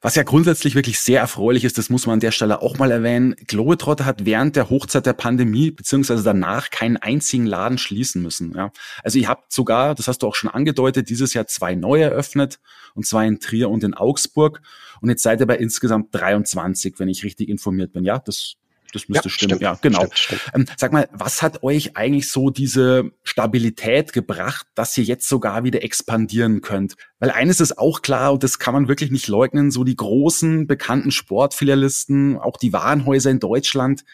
Was 0.00 0.14
ja 0.14 0.22
grundsätzlich 0.22 0.76
wirklich 0.76 1.00
sehr 1.00 1.20
erfreulich 1.20 1.64
ist, 1.64 1.76
das 1.76 1.90
muss 1.90 2.06
man 2.06 2.14
an 2.14 2.20
der 2.20 2.30
Stelle 2.30 2.62
auch 2.62 2.78
mal 2.78 2.92
erwähnen. 2.92 3.34
Globetrotter 3.48 4.04
hat 4.04 4.24
während 4.24 4.54
der 4.54 4.70
Hochzeit 4.70 5.06
der 5.06 5.12
Pandemie 5.12 5.72
beziehungsweise 5.72 6.22
danach 6.22 6.70
keinen 6.70 6.96
einzigen 6.96 7.46
Laden 7.46 7.78
schließen 7.78 8.22
müssen. 8.22 8.54
Ja. 8.54 8.70
Also 9.02 9.18
ihr 9.18 9.28
habt 9.28 9.52
sogar, 9.52 9.96
das 9.96 10.06
hast 10.06 10.22
du 10.22 10.28
auch 10.28 10.36
schon 10.36 10.50
angedeutet, 10.50 11.08
dieses 11.08 11.34
Jahr 11.34 11.48
zwei 11.48 11.74
neue 11.74 12.04
eröffnet 12.04 12.60
und 12.94 13.06
zwei 13.06 13.26
in 13.26 13.40
Trier 13.40 13.70
und 13.70 13.82
in 13.82 13.94
Augsburg. 13.94 14.62
Und 15.00 15.08
jetzt 15.08 15.24
seid 15.24 15.40
ihr 15.40 15.46
bei 15.46 15.56
insgesamt 15.56 16.14
23, 16.14 16.94
wenn 16.98 17.08
ich 17.08 17.24
richtig 17.24 17.48
informiert 17.48 17.92
bin. 17.92 18.04
Ja, 18.04 18.20
das 18.20 18.54
das 18.92 19.08
müsste 19.08 19.28
ja, 19.28 19.30
stimmen. 19.30 19.50
Stimmt, 19.50 19.62
ja, 19.62 19.78
genau. 19.80 20.00
Stimmt, 20.12 20.18
stimmt. 20.18 20.42
Ähm, 20.54 20.66
sag 20.76 20.92
mal, 20.92 21.08
was 21.12 21.42
hat 21.42 21.62
euch 21.62 21.96
eigentlich 21.96 22.30
so 22.30 22.50
diese 22.50 23.12
Stabilität 23.22 24.12
gebracht, 24.12 24.66
dass 24.74 24.96
ihr 24.96 25.04
jetzt 25.04 25.28
sogar 25.28 25.64
wieder 25.64 25.82
expandieren 25.82 26.60
könnt? 26.60 26.96
Weil 27.18 27.30
eines 27.30 27.60
ist 27.60 27.78
auch 27.78 28.02
klar, 28.02 28.32
und 28.32 28.42
das 28.42 28.58
kann 28.58 28.74
man 28.74 28.88
wirklich 28.88 29.10
nicht 29.10 29.28
leugnen, 29.28 29.70
so 29.70 29.84
die 29.84 29.96
großen 29.96 30.66
bekannten 30.66 31.10
Sportfilialisten, 31.10 32.38
auch 32.38 32.56
die 32.56 32.72
Warenhäuser 32.72 33.30
in 33.30 33.40
Deutschland, 33.40 34.04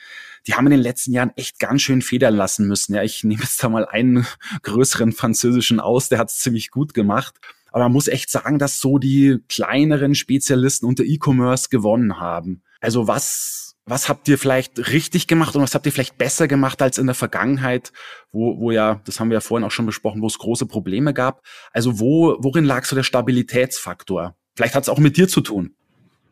die 0.46 0.54
haben 0.54 0.66
in 0.66 0.72
den 0.72 0.80
letzten 0.80 1.12
Jahren 1.12 1.32
echt 1.36 1.58
ganz 1.58 1.82
schön 1.82 2.02
federn 2.02 2.34
lassen 2.34 2.66
müssen. 2.66 2.94
Ja, 2.94 3.02
ich 3.02 3.24
nehme 3.24 3.42
jetzt 3.42 3.62
da 3.62 3.68
mal 3.68 3.86
einen 3.86 4.26
größeren 4.62 5.12
französischen 5.12 5.80
aus, 5.80 6.08
der 6.08 6.18
hat 6.18 6.30
es 6.30 6.38
ziemlich 6.38 6.70
gut 6.70 6.94
gemacht. 6.94 7.36
Aber 7.72 7.84
man 7.84 7.92
muss 7.92 8.08
echt 8.08 8.30
sagen, 8.30 8.58
dass 8.58 8.78
so 8.78 8.98
die 8.98 9.38
kleineren 9.48 10.14
Spezialisten 10.14 10.86
unter 10.86 11.02
E-Commerce 11.02 11.70
gewonnen 11.70 12.20
haben. 12.20 12.62
Also 12.80 13.08
was 13.08 13.73
was 13.86 14.08
habt 14.08 14.28
ihr 14.28 14.38
vielleicht 14.38 14.78
richtig 14.90 15.26
gemacht 15.26 15.54
und 15.54 15.62
was 15.62 15.74
habt 15.74 15.84
ihr 15.86 15.92
vielleicht 15.92 16.16
besser 16.16 16.48
gemacht 16.48 16.80
als 16.80 16.96
in 16.98 17.06
der 17.06 17.14
Vergangenheit, 17.14 17.92
wo, 18.32 18.58
wo 18.58 18.70
ja, 18.70 19.00
das 19.04 19.20
haben 19.20 19.28
wir 19.28 19.34
ja 19.34 19.40
vorhin 19.40 19.64
auch 19.64 19.70
schon 19.70 19.86
besprochen, 19.86 20.22
wo 20.22 20.26
es 20.26 20.38
große 20.38 20.66
Probleme 20.66 21.12
gab. 21.12 21.42
Also 21.72 22.00
wo, 22.00 22.36
worin 22.38 22.64
lag 22.64 22.84
so 22.86 22.96
der 22.96 23.02
Stabilitätsfaktor? 23.02 24.34
Vielleicht 24.56 24.74
hat 24.74 24.84
es 24.84 24.88
auch 24.88 24.98
mit 24.98 25.16
dir 25.16 25.28
zu 25.28 25.42
tun. 25.42 25.74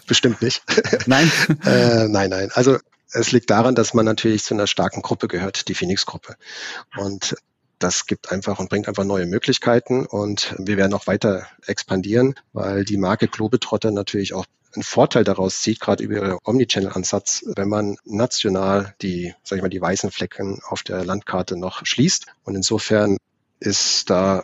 Bestimmt 0.07 0.41
nicht. 0.41 0.63
Nein? 1.05 1.31
äh, 1.65 2.07
nein, 2.07 2.29
nein. 2.31 2.49
Also 2.53 2.79
es 3.11 3.31
liegt 3.31 3.49
daran, 3.49 3.75
dass 3.75 3.93
man 3.93 4.05
natürlich 4.05 4.43
zu 4.43 4.53
einer 4.53 4.67
starken 4.67 5.01
Gruppe 5.01 5.27
gehört, 5.27 5.67
die 5.67 5.75
Phoenix-Gruppe. 5.75 6.35
Und 6.97 7.35
das 7.77 8.05
gibt 8.05 8.31
einfach 8.31 8.59
und 8.59 8.69
bringt 8.69 8.87
einfach 8.87 9.03
neue 9.03 9.25
Möglichkeiten 9.25 10.05
und 10.05 10.55
wir 10.57 10.77
werden 10.77 10.93
auch 10.93 11.07
weiter 11.07 11.47
expandieren, 11.65 12.35
weil 12.53 12.85
die 12.85 12.97
Marke 12.97 13.27
Globetrotter 13.27 13.91
natürlich 13.91 14.33
auch 14.33 14.45
einen 14.73 14.83
Vorteil 14.83 15.23
daraus 15.23 15.61
zieht, 15.61 15.79
gerade 15.79 16.03
über 16.03 16.15
ihren 16.15 16.37
Omnichannel-Ansatz, 16.43 17.43
wenn 17.55 17.69
man 17.69 17.97
national 18.05 18.95
die, 19.01 19.33
sag 19.43 19.57
ich 19.57 19.61
mal, 19.61 19.69
die 19.69 19.81
weißen 19.81 20.11
Flecken 20.11 20.59
auf 20.67 20.83
der 20.83 21.03
Landkarte 21.05 21.57
noch 21.57 21.85
schließt. 21.85 22.27
Und 22.43 22.55
insofern 22.55 23.17
ist 23.59 24.09
da 24.09 24.43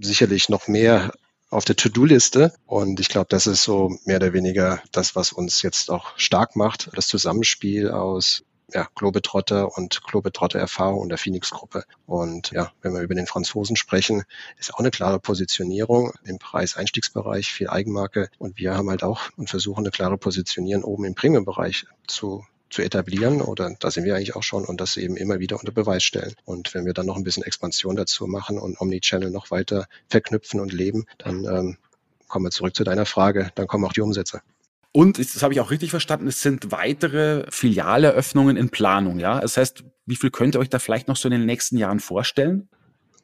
sicherlich 0.00 0.48
noch 0.48 0.68
mehr 0.68 1.12
auf 1.50 1.64
der 1.64 1.76
To-Do-Liste. 1.76 2.52
Und 2.66 3.00
ich 3.00 3.08
glaube, 3.08 3.26
das 3.28 3.46
ist 3.46 3.62
so 3.62 3.96
mehr 4.04 4.16
oder 4.16 4.32
weniger 4.32 4.82
das, 4.92 5.14
was 5.14 5.32
uns 5.32 5.62
jetzt 5.62 5.90
auch 5.90 6.18
stark 6.18 6.56
macht. 6.56 6.90
Das 6.94 7.06
Zusammenspiel 7.06 7.90
aus 7.90 8.42
ja, 8.72 8.88
Globetrotter 8.94 9.76
und 9.76 10.02
Globetrotter-Erfahrung 10.04 11.00
und 11.00 11.08
der 11.10 11.18
Phoenix-Gruppe. 11.18 11.84
Und 12.06 12.50
ja, 12.50 12.72
wenn 12.82 12.94
wir 12.94 13.02
über 13.02 13.14
den 13.14 13.26
Franzosen 13.26 13.76
sprechen, 13.76 14.24
ist 14.58 14.72
auch 14.74 14.78
eine 14.78 14.90
klare 14.90 15.20
Positionierung 15.20 16.12
im 16.24 16.38
Preis-Einstiegsbereich, 16.38 17.52
viel 17.52 17.68
Eigenmarke. 17.68 18.30
Und 18.38 18.58
wir 18.58 18.74
haben 18.74 18.90
halt 18.90 19.02
auch 19.02 19.22
und 19.36 19.50
versuchen 19.50 19.80
eine 19.80 19.90
klare 19.90 20.18
Positionierung 20.18 20.84
oben 20.84 21.04
im 21.04 21.14
Premium-Bereich 21.14 21.86
zu 22.06 22.44
zu 22.70 22.82
etablieren 22.82 23.40
oder 23.40 23.76
da 23.78 23.90
sind 23.92 24.04
wir 24.04 24.16
eigentlich 24.16 24.34
auch 24.34 24.42
schon 24.42 24.64
und 24.64 24.80
das 24.80 24.96
eben 24.96 25.16
immer 25.16 25.38
wieder 25.38 25.60
unter 25.60 25.70
Beweis 25.70 26.02
stellen. 26.02 26.34
Und 26.44 26.74
wenn 26.74 26.84
wir 26.84 26.92
dann 26.92 27.06
noch 27.06 27.16
ein 27.16 27.22
bisschen 27.22 27.44
Expansion 27.44 27.94
dazu 27.94 28.26
machen 28.26 28.58
und 28.58 28.80
Omnichannel 28.80 29.30
noch 29.30 29.52
weiter 29.52 29.86
verknüpfen 30.08 30.58
und 30.58 30.72
leben, 30.72 31.06
dann 31.18 31.44
ähm, 31.44 31.76
kommen 32.26 32.46
wir 32.46 32.50
zurück 32.50 32.74
zu 32.74 32.82
deiner 32.82 33.06
Frage, 33.06 33.52
dann 33.54 33.68
kommen 33.68 33.84
auch 33.84 33.92
die 33.92 34.00
Umsätze. 34.00 34.42
Und, 34.96 35.18
das 35.18 35.42
habe 35.42 35.52
ich 35.52 35.58
auch 35.58 35.72
richtig 35.72 35.90
verstanden, 35.90 36.28
es 36.28 36.40
sind 36.40 36.70
weitere 36.70 37.46
Filialeröffnungen 37.50 38.56
in 38.56 38.70
Planung, 38.70 39.18
ja? 39.18 39.40
Das 39.40 39.56
heißt, 39.56 39.82
wie 40.06 40.14
viel 40.14 40.30
könnt 40.30 40.54
ihr 40.54 40.60
euch 40.60 40.68
da 40.68 40.78
vielleicht 40.78 41.08
noch 41.08 41.16
so 41.16 41.26
in 41.26 41.32
den 41.32 41.46
nächsten 41.46 41.76
Jahren 41.76 41.98
vorstellen? 41.98 42.68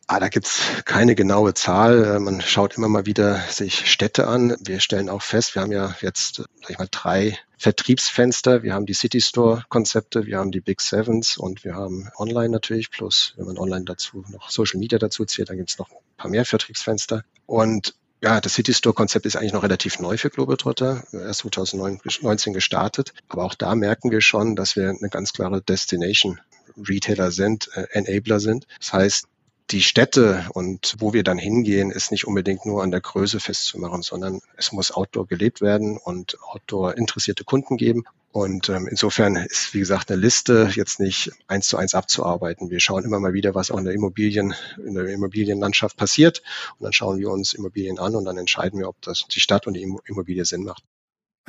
Ah, 0.09 0.19
da 0.19 0.29
gibt's 0.29 0.61
keine 0.85 1.15
genaue 1.15 1.55
Zahl. 1.55 2.19
Man 2.19 2.41
schaut 2.41 2.77
immer 2.77 2.89
mal 2.89 3.07
wieder 3.07 3.39
sich 3.49 3.89
Städte 3.89 4.27
an. 4.27 4.57
Wir 4.65 4.81
stellen 4.81 5.09
auch 5.09 5.23
fest, 5.23 5.55
wir 5.55 5.63
haben 5.63 5.71
ja 5.71 5.95
jetzt, 6.01 6.43
sag 6.63 6.71
ich 6.71 6.79
mal, 6.79 6.89
drei 6.91 7.39
Vertriebsfenster. 7.57 8.65
Wir 8.65 8.75
haben 8.75 8.87
die 8.87 8.93
City 8.93 9.21
Store 9.21 9.63
Konzepte, 9.69 10.27
wir 10.27 10.39
haben 10.39 10.51
die 10.51 10.61
Big 10.61 10.81
Sevens 10.81 11.39
und 11.39 11.63
wir 11.63 11.77
haben 11.77 12.09
Online 12.19 12.49
natürlich. 12.49 12.91
Plus, 12.91 13.35
wenn 13.37 13.47
man 13.47 13.57
online 13.57 13.85
dazu 13.85 14.25
noch 14.29 14.51
Social 14.51 14.81
Media 14.81 14.99
dazu 14.99 15.25
zählt, 15.25 15.51
dann 15.51 15.59
gibt's 15.59 15.79
noch 15.79 15.89
ein 15.89 15.97
paar 16.17 16.31
mehr 16.33 16.45
Vertriebsfenster. 16.45 17.23
Und 17.47 17.95
ja, 18.23 18.41
das 18.41 18.55
City 18.55 18.75
Store 18.75 18.95
Konzept 18.95 19.27
ist 19.27 19.37
eigentlich 19.37 19.53
noch 19.53 19.63
relativ 19.63 19.99
neu 19.99 20.17
für 20.19 20.31
Globetrotter, 20.31 21.05
erst 21.13 21.41
2019 21.41 22.53
gestartet. 22.53 23.15
Aber 23.29 23.45
auch 23.45 23.55
da 23.55 23.75
merken 23.75 24.11
wir 24.11 24.21
schon, 24.21 24.57
dass 24.57 24.77
wir 24.77 24.91
eine 24.91 25.09
ganz 25.09 25.33
klare 25.33 25.63
Destination 25.63 26.41
Retailer 26.77 27.31
sind, 27.31 27.71
äh, 27.75 27.87
Enabler 27.93 28.41
sind. 28.41 28.67
Das 28.79 28.93
heißt, 28.93 29.27
die 29.71 29.83
Städte 29.83 30.47
und 30.53 30.97
wo 30.99 31.13
wir 31.13 31.23
dann 31.23 31.39
hingehen, 31.39 31.91
ist 31.91 32.11
nicht 32.11 32.27
unbedingt 32.27 32.67
nur 32.67 32.83
an 32.83 32.91
der 32.91 33.01
Größe 33.01 33.41
festzumachen, 33.41 34.03
sondern 34.03 34.41
es 34.57 34.73
muss 34.73 34.91
Outdoor 34.91 35.27
gelebt 35.27 35.61
werden 35.61 35.97
und 35.97 36.39
Outdoor 36.43 36.97
interessierte 36.97 37.45
Kunden 37.45 37.77
geben. 37.77 38.05
Und 38.33 38.69
ähm, 38.69 38.87
insofern 38.89 39.35
ist, 39.37 39.75
wie 39.75 39.81
gesagt, 39.81 40.11
eine 40.11 40.21
Liste 40.21 40.71
jetzt 40.75 41.01
nicht 41.01 41.33
eins 41.49 41.67
zu 41.67 41.77
eins 41.77 41.95
abzuarbeiten. 41.95 42.71
Wir 42.71 42.79
schauen 42.79 43.05
immer 43.05 43.19
mal 43.19 43.33
wieder, 43.33 43.55
was 43.55 43.71
auch 43.71 43.79
in 43.79 43.85
der 43.85 43.95
Immobilien, 43.95 44.55
in 44.85 44.95
der 44.95 45.07
Immobilienlandschaft 45.07 45.97
passiert. 45.97 46.43
Und 46.79 46.85
dann 46.85 46.93
schauen 46.93 47.19
wir 47.19 47.31
uns 47.31 47.55
Immobilien 47.55 47.99
an 47.99 48.15
und 48.15 48.25
dann 48.25 48.39
entscheiden 48.39 48.79
wir, 48.79 48.89
ob 48.89 49.01
das 49.03 49.25
die 49.33 49.41
Stadt 49.41 49.67
und 49.67 49.75
die 49.75 49.83
Immobilie 49.83 50.45
Sinn 50.45 50.63
macht. 50.63 50.85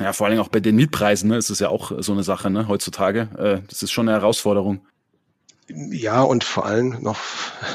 Ja, 0.00 0.12
vor 0.12 0.26
allem 0.26 0.40
auch 0.40 0.48
bei 0.48 0.58
den 0.58 0.74
Mietpreisen 0.74 1.28
ne, 1.28 1.36
ist 1.36 1.50
es 1.50 1.60
ja 1.60 1.68
auch 1.68 1.92
so 1.98 2.12
eine 2.12 2.24
Sache 2.24 2.50
ne, 2.50 2.66
heutzutage. 2.66 3.28
Äh, 3.38 3.68
das 3.68 3.84
ist 3.84 3.92
schon 3.92 4.08
eine 4.08 4.18
Herausforderung. 4.18 4.84
Ja, 5.68 6.22
und 6.22 6.44
vor 6.44 6.66
allem 6.66 7.02
noch, 7.02 7.20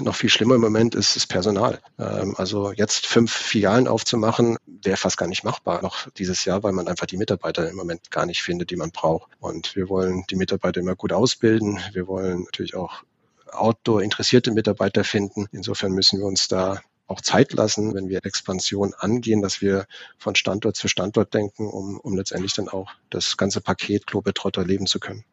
noch 0.01 0.15
viel 0.15 0.29
schlimmer 0.29 0.55
im 0.55 0.61
Moment 0.61 0.93
ist 0.93 1.15
das 1.15 1.25
Personal. 1.25 1.79
Ähm, 1.97 2.35
also 2.37 2.71
jetzt 2.73 3.07
fünf 3.07 3.31
Filialen 3.31 3.87
aufzumachen, 3.87 4.57
wäre 4.65 4.97
fast 4.97 5.17
gar 5.17 5.27
nicht 5.27 5.43
machbar 5.43 5.81
noch 5.81 6.09
dieses 6.11 6.45
Jahr, 6.45 6.63
weil 6.63 6.73
man 6.73 6.87
einfach 6.87 7.05
die 7.05 7.17
Mitarbeiter 7.17 7.69
im 7.69 7.75
Moment 7.75 8.11
gar 8.11 8.25
nicht 8.25 8.43
findet, 8.43 8.71
die 8.71 8.75
man 8.75 8.91
braucht. 8.91 9.31
Und 9.39 9.75
wir 9.75 9.89
wollen 9.89 10.25
die 10.29 10.35
Mitarbeiter 10.35 10.81
immer 10.81 10.95
gut 10.95 11.13
ausbilden. 11.13 11.79
Wir 11.93 12.07
wollen 12.07 12.43
natürlich 12.43 12.75
auch 12.75 13.03
Outdoor-interessierte 13.51 14.51
Mitarbeiter 14.51 15.03
finden. 15.03 15.47
Insofern 15.51 15.93
müssen 15.93 16.19
wir 16.19 16.25
uns 16.25 16.49
da 16.49 16.81
auch 17.07 17.21
Zeit 17.21 17.53
lassen, 17.53 17.95
wenn 17.95 18.09
wir 18.09 18.25
Expansion 18.25 18.93
angehen, 18.93 19.41
dass 19.41 19.61
wir 19.61 19.85
von 20.17 20.35
Standort 20.35 20.75
zu 20.75 20.89
Standort 20.89 21.33
denken, 21.33 21.65
um, 21.65 21.99
um 21.99 22.17
letztendlich 22.17 22.53
dann 22.53 22.67
auch 22.67 22.91
das 23.09 23.37
ganze 23.37 23.61
Paket 23.61 24.05
Globetrotter 24.07 24.65
leben 24.65 24.87
zu 24.87 24.99
können. 24.99 25.23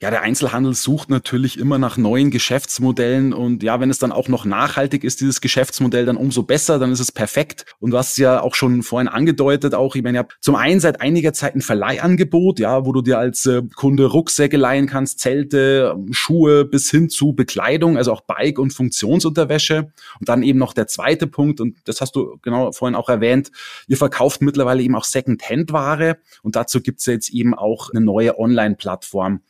Ja, 0.00 0.10
der 0.10 0.22
Einzelhandel 0.22 0.74
sucht 0.74 1.10
natürlich 1.10 1.58
immer 1.58 1.78
nach 1.78 1.96
neuen 1.96 2.30
Geschäftsmodellen 2.30 3.32
und 3.32 3.62
ja, 3.62 3.80
wenn 3.80 3.90
es 3.90 3.98
dann 3.98 4.12
auch 4.12 4.28
noch 4.28 4.44
nachhaltig 4.44 5.04
ist, 5.04 5.20
dieses 5.20 5.40
Geschäftsmodell, 5.40 6.06
dann 6.06 6.16
umso 6.16 6.42
besser, 6.42 6.78
dann 6.78 6.92
ist 6.92 7.00
es 7.00 7.12
perfekt. 7.12 7.64
Und 7.80 7.90
du 7.90 7.98
hast 7.98 8.16
ja 8.18 8.40
auch 8.40 8.54
schon 8.54 8.82
vorhin 8.82 9.08
angedeutet, 9.08 9.74
auch, 9.74 9.96
ich 9.96 10.02
meine, 10.02 10.18
ja, 10.18 10.26
zum 10.40 10.54
einen 10.56 10.80
seit 10.80 11.00
einiger 11.00 11.32
Zeit 11.32 11.54
ein 11.54 11.62
Verleihangebot, 11.62 12.58
ja, 12.58 12.84
wo 12.84 12.92
du 12.92 13.02
dir 13.02 13.18
als 13.18 13.46
äh, 13.46 13.62
Kunde 13.74 14.06
Rucksäcke 14.06 14.56
leihen 14.56 14.86
kannst, 14.86 15.20
Zelte, 15.20 15.96
Schuhe 16.10 16.64
bis 16.64 16.90
hin 16.90 17.08
zu 17.08 17.32
Bekleidung, 17.32 17.96
also 17.96 18.12
auch 18.12 18.22
Bike- 18.22 18.58
und 18.58 18.72
Funktionsunterwäsche. 18.72 19.92
Und 20.20 20.28
dann 20.28 20.42
eben 20.42 20.58
noch 20.58 20.72
der 20.72 20.86
zweite 20.86 21.26
Punkt, 21.26 21.60
und 21.60 21.76
das 21.84 22.00
hast 22.00 22.16
du 22.16 22.38
genau 22.42 22.72
vorhin 22.72 22.94
auch 22.94 23.08
erwähnt, 23.08 23.50
ihr 23.88 23.96
verkauft 23.96 24.42
mittlerweile 24.42 24.82
eben 24.82 24.94
auch 24.96 25.04
Second-Hand-Ware 25.04 26.18
und 26.42 26.56
dazu 26.56 26.80
gibt's 26.80 27.06
ja 27.06 27.14
jetzt 27.14 27.30
eben 27.30 27.54
auch 27.54 27.90
eine 27.90 28.04
neue 28.04 28.38
Online-Plattform. 28.38 29.40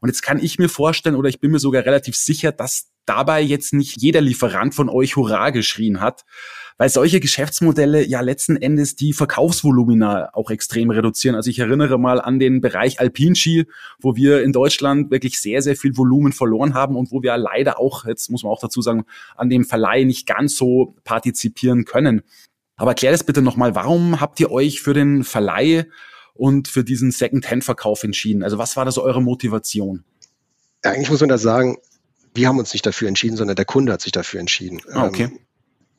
Und 0.00 0.08
jetzt 0.08 0.22
kann 0.22 0.38
ich 0.38 0.58
mir 0.58 0.68
vorstellen 0.68 1.16
oder 1.16 1.28
ich 1.28 1.40
bin 1.40 1.50
mir 1.50 1.58
sogar 1.58 1.84
relativ 1.84 2.16
sicher, 2.16 2.52
dass 2.52 2.90
dabei 3.06 3.40
jetzt 3.40 3.72
nicht 3.72 4.00
jeder 4.00 4.20
Lieferant 4.20 4.74
von 4.74 4.88
euch 4.88 5.16
Hurra 5.16 5.50
geschrien 5.50 6.00
hat, 6.00 6.24
weil 6.76 6.88
solche 6.90 7.20
Geschäftsmodelle 7.20 8.06
ja 8.06 8.20
letzten 8.20 8.56
Endes 8.56 8.94
die 8.94 9.12
Verkaufsvolumina 9.12 10.30
auch 10.32 10.50
extrem 10.50 10.90
reduzieren. 10.90 11.34
Also 11.34 11.50
ich 11.50 11.58
erinnere 11.58 11.98
mal 11.98 12.20
an 12.20 12.38
den 12.38 12.60
Bereich 12.60 13.00
Alpinski, 13.00 13.66
wo 13.98 14.14
wir 14.14 14.42
in 14.42 14.52
Deutschland 14.52 15.10
wirklich 15.10 15.40
sehr, 15.40 15.60
sehr 15.60 15.74
viel 15.74 15.96
Volumen 15.96 16.32
verloren 16.32 16.74
haben 16.74 16.96
und 16.96 17.10
wo 17.10 17.22
wir 17.22 17.36
leider 17.36 17.80
auch, 17.80 18.04
jetzt 18.04 18.30
muss 18.30 18.44
man 18.44 18.52
auch 18.52 18.60
dazu 18.60 18.80
sagen, 18.80 19.04
an 19.36 19.50
dem 19.50 19.64
Verleih 19.64 20.04
nicht 20.04 20.26
ganz 20.26 20.56
so 20.56 20.94
partizipieren 21.04 21.84
können. 21.84 22.22
Aber 22.76 22.92
erklär 22.92 23.10
das 23.10 23.24
bitte 23.24 23.42
nochmal, 23.42 23.74
warum 23.74 24.20
habt 24.20 24.38
ihr 24.38 24.52
euch 24.52 24.80
für 24.80 24.94
den 24.94 25.24
Verleih 25.24 25.86
und 26.38 26.68
für 26.68 26.84
diesen 26.84 27.10
Second-Hand-Verkauf 27.10 28.04
entschieden? 28.04 28.42
Also 28.42 28.56
was 28.56 28.76
war 28.76 28.84
das 28.84 28.96
eure 28.96 29.20
Motivation? 29.20 30.04
Eigentlich 30.82 31.10
muss 31.10 31.20
man 31.20 31.28
da 31.28 31.36
sagen, 31.36 31.76
wir 32.32 32.46
haben 32.48 32.58
uns 32.58 32.72
nicht 32.72 32.86
dafür 32.86 33.08
entschieden, 33.08 33.36
sondern 33.36 33.56
der 33.56 33.64
Kunde 33.64 33.92
hat 33.92 34.00
sich 34.00 34.12
dafür 34.12 34.38
entschieden. 34.38 34.80
Ah, 34.92 35.06
okay. 35.06 35.24
Ähm, 35.24 35.38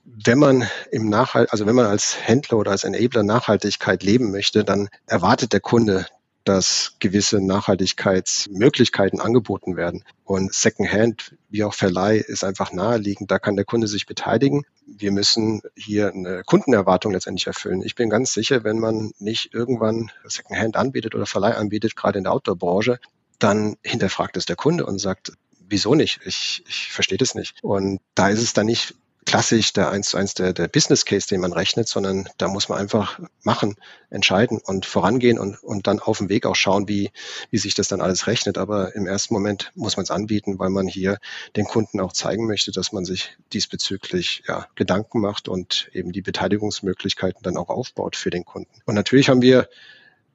wenn 0.05 0.39
man 0.39 0.67
im 0.91 1.09
Nachhalt, 1.09 1.51
also 1.51 1.65
wenn 1.65 1.75
man 1.75 1.85
als 1.85 2.17
Händler 2.25 2.57
oder 2.57 2.71
als 2.71 2.83
Enabler 2.85 3.23
Nachhaltigkeit 3.23 4.01
leben 4.01 4.31
möchte, 4.31 4.63
dann 4.63 4.89
erwartet 5.05 5.53
der 5.53 5.59
Kunde, 5.59 6.07
dass 6.43 6.95
gewisse 6.99 7.41
Nachhaltigkeitsmöglichkeiten 7.45 9.19
angeboten 9.19 9.75
werden. 9.75 10.03
Und 10.23 10.53
Secondhand, 10.53 11.35
wie 11.49 11.63
auch 11.63 11.73
Verleih, 11.73 12.17
ist 12.17 12.43
einfach 12.43 12.71
naheliegend. 12.71 13.29
Da 13.29 13.39
kann 13.39 13.55
der 13.55 13.65
Kunde 13.65 13.87
sich 13.87 14.05
beteiligen. 14.05 14.63
Wir 14.85 15.11
müssen 15.11 15.61
hier 15.75 16.13
eine 16.13 16.43
Kundenerwartung 16.45 17.13
letztendlich 17.13 17.47
erfüllen. 17.47 17.81
Ich 17.83 17.95
bin 17.95 18.09
ganz 18.09 18.33
sicher, 18.33 18.63
wenn 18.63 18.79
man 18.79 19.11
nicht 19.19 19.53
irgendwann 19.53 20.11
Secondhand 20.25 20.77
anbietet 20.77 21.15
oder 21.15 21.25
Verleih 21.25 21.55
anbietet, 21.55 21.95
gerade 21.95 22.17
in 22.17 22.23
der 22.23 22.33
Outdoor-Branche, 22.33 22.99
dann 23.37 23.77
hinterfragt 23.83 24.37
es 24.37 24.45
der 24.45 24.55
Kunde 24.55 24.85
und 24.85 24.99
sagt, 24.99 25.33
wieso 25.67 25.95
nicht? 25.95 26.19
Ich, 26.25 26.63
ich 26.67 26.91
verstehe 26.91 27.17
das 27.17 27.35
nicht. 27.35 27.63
Und 27.63 27.99
da 28.15 28.29
ist 28.29 28.41
es 28.41 28.53
dann 28.53 28.65
nicht 28.65 28.95
klassisch 29.29 29.73
der 29.73 29.91
eins 29.91 30.09
zu 30.09 30.17
eins 30.17 30.33
der, 30.33 30.53
der 30.53 30.67
Business 30.67 31.05
Case, 31.05 31.27
den 31.27 31.41
man 31.41 31.53
rechnet, 31.53 31.87
sondern 31.87 32.27
da 32.39 32.47
muss 32.47 32.67
man 32.67 32.79
einfach 32.79 33.19
machen, 33.43 33.75
entscheiden 34.09 34.57
und 34.57 34.87
vorangehen 34.87 35.37
und, 35.37 35.61
und 35.63 35.85
dann 35.85 35.99
auf 35.99 36.17
dem 36.17 36.29
Weg 36.29 36.47
auch 36.47 36.55
schauen, 36.55 36.87
wie, 36.87 37.11
wie 37.51 37.59
sich 37.59 37.75
das 37.75 37.87
dann 37.87 38.01
alles 38.01 38.25
rechnet. 38.25 38.57
Aber 38.57 38.95
im 38.95 39.05
ersten 39.05 39.35
Moment 39.35 39.71
muss 39.75 39.97
man 39.97 40.03
es 40.03 40.09
anbieten, 40.09 40.57
weil 40.57 40.71
man 40.71 40.87
hier 40.87 41.19
den 41.55 41.65
Kunden 41.65 41.99
auch 41.99 42.11
zeigen 42.11 42.47
möchte, 42.47 42.71
dass 42.71 42.91
man 42.91 43.05
sich 43.05 43.37
diesbezüglich 43.53 44.41
ja, 44.47 44.65
Gedanken 44.73 45.21
macht 45.21 45.47
und 45.47 45.91
eben 45.93 46.11
die 46.11 46.23
Beteiligungsmöglichkeiten 46.23 47.43
dann 47.43 47.55
auch 47.55 47.69
aufbaut 47.69 48.15
für 48.15 48.31
den 48.31 48.45
Kunden. 48.45 48.81
Und 48.85 48.95
natürlich 48.95 49.29
haben 49.29 49.43
wir 49.43 49.69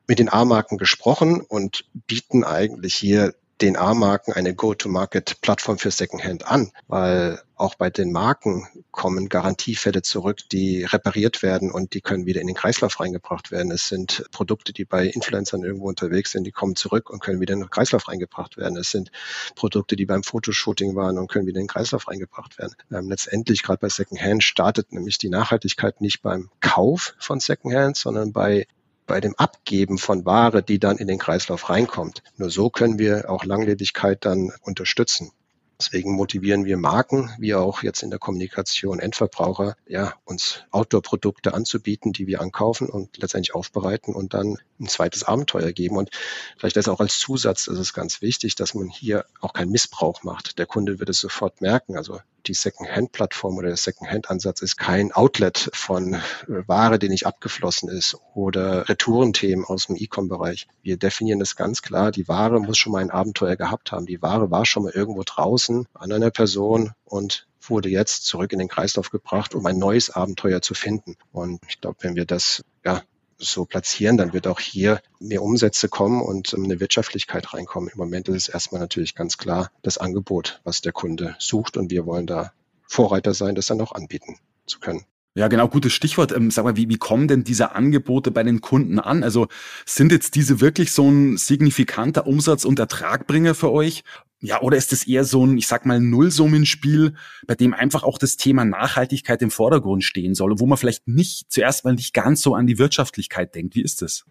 mit 0.06 0.20
den 0.20 0.28
A-Marken 0.28 0.78
gesprochen 0.78 1.40
und 1.40 1.84
bieten 2.06 2.44
eigentlich 2.44 2.94
hier 2.94 3.34
den 3.64 3.76
A-Marken 3.78 4.34
eine 4.34 4.54
Go-to-Market-Plattform 4.54 5.78
für 5.78 5.90
Secondhand 5.90 6.46
an, 6.46 6.70
weil 6.86 7.40
auch 7.56 7.76
bei 7.76 7.88
den 7.88 8.12
Marken 8.12 8.68
kommen 8.90 9.30
Garantiefälle 9.30 10.02
zurück, 10.02 10.40
die 10.52 10.84
repariert 10.84 11.42
werden 11.42 11.70
und 11.70 11.94
die 11.94 12.02
können 12.02 12.26
wieder 12.26 12.42
in 12.42 12.46
den 12.46 12.56
Kreislauf 12.56 13.00
reingebracht 13.00 13.50
werden. 13.50 13.72
Es 13.72 13.88
sind 13.88 14.26
Produkte, 14.32 14.74
die 14.74 14.84
bei 14.84 15.06
Influencern 15.06 15.64
irgendwo 15.64 15.88
unterwegs 15.88 16.32
sind, 16.32 16.44
die 16.44 16.52
kommen 16.52 16.76
zurück 16.76 17.08
und 17.08 17.22
können 17.22 17.40
wieder 17.40 17.54
in 17.54 17.60
den 17.60 17.70
Kreislauf 17.70 18.06
reingebracht 18.06 18.58
werden. 18.58 18.76
Es 18.76 18.90
sind 18.90 19.10
Produkte, 19.54 19.96
die 19.96 20.04
beim 20.04 20.24
Fotoshooting 20.24 20.94
waren 20.94 21.16
und 21.16 21.28
können 21.28 21.46
wieder 21.46 21.60
in 21.60 21.64
den 21.64 21.72
Kreislauf 21.72 22.06
reingebracht 22.08 22.58
werden. 22.58 22.74
Ähm, 22.92 23.08
letztendlich, 23.08 23.62
gerade 23.62 23.78
bei 23.78 23.88
Secondhand, 23.88 24.44
startet 24.44 24.92
nämlich 24.92 25.16
die 25.16 25.30
Nachhaltigkeit 25.30 26.02
nicht 26.02 26.20
beim 26.20 26.50
Kauf 26.60 27.14
von 27.18 27.40
Secondhand, 27.40 27.96
sondern 27.96 28.34
bei 28.34 28.66
bei 29.06 29.20
dem 29.20 29.34
Abgeben 29.36 29.98
von 29.98 30.24
Ware, 30.24 30.62
die 30.62 30.78
dann 30.78 30.98
in 30.98 31.06
den 31.06 31.18
Kreislauf 31.18 31.68
reinkommt. 31.70 32.22
Nur 32.36 32.50
so 32.50 32.70
können 32.70 32.98
wir 32.98 33.30
auch 33.30 33.44
Langlebigkeit 33.44 34.24
dann 34.24 34.52
unterstützen. 34.62 35.32
Deswegen 35.80 36.12
motivieren 36.12 36.64
wir 36.64 36.76
Marken, 36.76 37.30
wie 37.38 37.54
auch 37.54 37.82
jetzt 37.82 38.02
in 38.02 38.10
der 38.10 38.20
Kommunikation 38.20 39.00
Endverbraucher, 39.00 39.76
ja, 39.86 40.14
uns 40.24 40.62
Outdoor-Produkte 40.70 41.52
anzubieten, 41.52 42.12
die 42.12 42.28
wir 42.28 42.40
ankaufen 42.40 42.88
und 42.88 43.18
letztendlich 43.18 43.54
aufbereiten 43.54 44.14
und 44.14 44.34
dann 44.34 44.58
ein 44.78 44.86
zweites 44.86 45.24
Abenteuer 45.24 45.72
geben. 45.72 45.96
Und 45.96 46.10
vielleicht 46.56 46.76
das 46.76 46.88
auch 46.88 47.00
als 47.00 47.18
Zusatz, 47.18 47.66
ist 47.66 47.92
ganz 47.92 48.22
wichtig, 48.22 48.54
dass 48.54 48.74
man 48.74 48.88
hier 48.88 49.24
auch 49.40 49.52
keinen 49.52 49.72
Missbrauch 49.72 50.22
macht. 50.22 50.58
Der 50.58 50.66
Kunde 50.66 51.00
wird 51.00 51.08
es 51.08 51.18
sofort 51.18 51.60
merken. 51.60 51.96
Also 51.96 52.20
die 52.46 52.54
Second-Hand-Plattform 52.54 53.56
oder 53.56 53.68
der 53.68 53.76
Second-Hand-Ansatz 53.76 54.62
ist 54.62 54.76
kein 54.76 55.12
Outlet 55.12 55.70
von 55.72 56.14
äh, 56.14 56.20
Ware, 56.66 56.98
die 56.98 57.08
nicht 57.08 57.26
abgeflossen 57.26 57.88
ist 57.88 58.16
oder 58.34 58.88
Retourenthemen 58.88 59.64
aus 59.64 59.86
dem 59.86 59.96
E-Com-Bereich. 59.96 60.68
Wir 60.82 60.96
definieren 60.96 61.38
das 61.38 61.56
ganz 61.56 61.82
klar. 61.82 62.10
Die 62.10 62.28
Ware 62.28 62.60
muss 62.60 62.78
schon 62.78 62.92
mal 62.92 63.02
ein 63.02 63.10
Abenteuer 63.10 63.56
gehabt 63.56 63.92
haben. 63.92 64.06
Die 64.06 64.22
Ware 64.22 64.50
war 64.50 64.66
schon 64.66 64.84
mal 64.84 64.92
irgendwo 64.92 65.22
draußen 65.24 65.86
an 65.94 66.12
einer 66.12 66.30
Person 66.30 66.92
und 67.04 67.46
wurde 67.60 67.88
jetzt 67.88 68.26
zurück 68.26 68.52
in 68.52 68.58
den 68.58 68.68
Kreislauf 68.68 69.10
gebracht, 69.10 69.54
um 69.54 69.64
ein 69.66 69.78
neues 69.78 70.10
Abenteuer 70.10 70.60
zu 70.60 70.74
finden. 70.74 71.16
Und 71.32 71.60
ich 71.68 71.80
glaube, 71.80 71.98
wenn 72.00 72.14
wir 72.14 72.26
das 72.26 72.62
ja, 72.84 73.02
so 73.38 73.64
platzieren, 73.64 74.16
dann 74.16 74.32
wird 74.32 74.46
auch 74.46 74.60
hier 74.60 75.00
mehr 75.18 75.42
Umsätze 75.42 75.88
kommen 75.88 76.22
und 76.22 76.54
eine 76.54 76.80
Wirtschaftlichkeit 76.80 77.52
reinkommen. 77.52 77.90
Im 77.90 77.98
Moment 77.98 78.28
ist 78.28 78.36
es 78.36 78.48
erstmal 78.48 78.80
natürlich 78.80 79.14
ganz 79.14 79.38
klar 79.38 79.70
das 79.82 79.98
Angebot, 79.98 80.60
was 80.64 80.80
der 80.80 80.92
Kunde 80.92 81.36
sucht 81.38 81.76
und 81.76 81.90
wir 81.90 82.06
wollen 82.06 82.26
da 82.26 82.52
Vorreiter 82.86 83.34
sein, 83.34 83.54
das 83.54 83.66
dann 83.66 83.80
auch 83.80 83.92
anbieten 83.92 84.38
zu 84.66 84.78
können. 84.78 85.04
Ja, 85.36 85.48
genau, 85.48 85.66
gutes 85.66 85.92
Stichwort. 85.92 86.30
Ähm, 86.30 86.52
sag 86.52 86.64
mal, 86.64 86.76
wie, 86.76 86.88
wie 86.88 86.96
kommen 86.96 87.26
denn 87.26 87.42
diese 87.42 87.72
Angebote 87.72 88.30
bei 88.30 88.44
den 88.44 88.60
Kunden 88.60 89.00
an? 89.00 89.24
Also 89.24 89.48
sind 89.84 90.12
jetzt 90.12 90.36
diese 90.36 90.60
wirklich 90.60 90.92
so 90.92 91.08
ein 91.08 91.36
signifikanter 91.36 92.28
Umsatz- 92.28 92.64
und 92.64 92.78
Ertragbringer 92.78 93.56
für 93.56 93.72
euch? 93.72 94.04
Ja, 94.44 94.60
oder 94.60 94.76
ist 94.76 94.92
es 94.92 95.06
eher 95.06 95.24
so 95.24 95.46
ein, 95.46 95.56
ich 95.56 95.66
sag 95.66 95.86
mal, 95.86 95.98
Nullsummenspiel, 95.98 97.14
bei 97.46 97.54
dem 97.54 97.72
einfach 97.72 98.02
auch 98.02 98.18
das 98.18 98.36
Thema 98.36 98.66
Nachhaltigkeit 98.66 99.40
im 99.40 99.50
Vordergrund 99.50 100.04
stehen 100.04 100.34
soll, 100.34 100.60
wo 100.60 100.66
man 100.66 100.76
vielleicht 100.76 101.08
nicht 101.08 101.50
zuerst 101.50 101.86
mal 101.86 101.94
nicht 101.94 102.12
ganz 102.12 102.42
so 102.42 102.54
an 102.54 102.66
die 102.66 102.78
Wirtschaftlichkeit 102.78 103.54
denkt? 103.54 103.74
Wie 103.74 103.82
ist 103.82 104.02
das? 104.02 104.26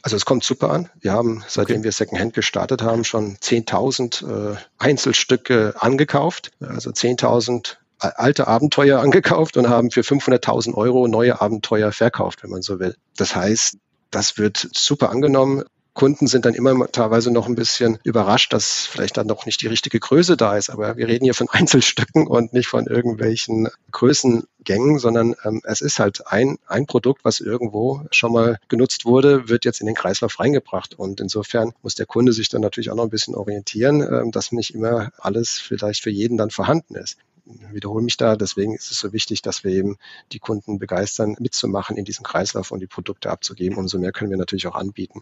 Also 0.00 0.16
es 0.16 0.24
kommt 0.24 0.44
super 0.44 0.70
an. 0.70 0.88
Wir 1.00 1.12
haben, 1.12 1.44
seitdem 1.46 1.76
okay. 1.76 1.84
wir 1.84 1.92
Secondhand 1.92 2.32
gestartet 2.32 2.80
haben, 2.82 3.04
schon 3.04 3.36
10.000 3.36 4.54
äh, 4.54 4.56
Einzelstücke 4.78 5.74
angekauft, 5.78 6.52
also 6.60 6.88
10.000 6.88 7.76
alte 7.98 8.48
Abenteuer 8.48 9.00
angekauft 9.02 9.58
und 9.58 9.68
haben 9.68 9.90
für 9.90 10.00
500.000 10.00 10.72
Euro 10.72 11.06
neue 11.06 11.38
Abenteuer 11.42 11.92
verkauft, 11.92 12.42
wenn 12.42 12.50
man 12.50 12.62
so 12.62 12.80
will. 12.80 12.96
Das 13.18 13.36
heißt, 13.36 13.76
das 14.10 14.38
wird 14.38 14.70
super 14.72 15.10
angenommen. 15.10 15.64
Kunden 15.94 16.26
sind 16.26 16.44
dann 16.44 16.54
immer 16.54 16.86
teilweise 16.92 17.30
noch 17.30 17.46
ein 17.46 17.54
bisschen 17.54 17.98
überrascht, 18.04 18.52
dass 18.52 18.86
vielleicht 18.86 19.16
dann 19.16 19.26
noch 19.26 19.46
nicht 19.46 19.60
die 19.62 19.66
richtige 19.66 19.98
Größe 19.98 20.36
da 20.36 20.56
ist. 20.56 20.70
Aber 20.70 20.96
wir 20.96 21.08
reden 21.08 21.24
hier 21.24 21.34
von 21.34 21.48
Einzelstücken 21.50 22.26
und 22.26 22.52
nicht 22.52 22.68
von 22.68 22.86
irgendwelchen 22.86 23.68
Größengängen, 23.90 24.98
sondern 24.98 25.34
ähm, 25.44 25.60
es 25.64 25.80
ist 25.80 25.98
halt 25.98 26.26
ein, 26.26 26.58
ein 26.66 26.86
Produkt, 26.86 27.24
was 27.24 27.40
irgendwo 27.40 28.02
schon 28.10 28.32
mal 28.32 28.58
genutzt 28.68 29.04
wurde, 29.04 29.48
wird 29.48 29.64
jetzt 29.64 29.80
in 29.80 29.86
den 29.86 29.96
Kreislauf 29.96 30.38
reingebracht. 30.38 30.94
Und 30.98 31.20
insofern 31.20 31.72
muss 31.82 31.94
der 31.94 32.06
Kunde 32.06 32.32
sich 32.32 32.48
dann 32.48 32.60
natürlich 32.60 32.90
auch 32.90 32.96
noch 32.96 33.04
ein 33.04 33.10
bisschen 33.10 33.34
orientieren, 33.34 34.00
ähm, 34.00 34.30
dass 34.30 34.52
nicht 34.52 34.74
immer 34.74 35.12
alles 35.18 35.58
vielleicht 35.58 36.02
für 36.02 36.10
jeden 36.10 36.36
dann 36.36 36.50
vorhanden 36.50 36.94
ist 36.94 37.16
wiederhole 37.44 38.04
mich 38.04 38.16
da. 38.16 38.36
Deswegen 38.36 38.74
ist 38.74 38.90
es 38.90 38.98
so 38.98 39.12
wichtig, 39.12 39.42
dass 39.42 39.64
wir 39.64 39.72
eben 39.72 39.96
die 40.32 40.38
Kunden 40.38 40.78
begeistern, 40.78 41.36
mitzumachen 41.38 41.96
in 41.96 42.04
diesem 42.04 42.24
Kreislauf 42.24 42.70
und 42.70 42.80
die 42.80 42.86
Produkte 42.86 43.30
abzugeben. 43.30 43.78
Umso 43.78 43.98
mehr 43.98 44.12
können 44.12 44.30
wir 44.30 44.38
natürlich 44.38 44.66
auch 44.66 44.76
anbieten. 44.76 45.20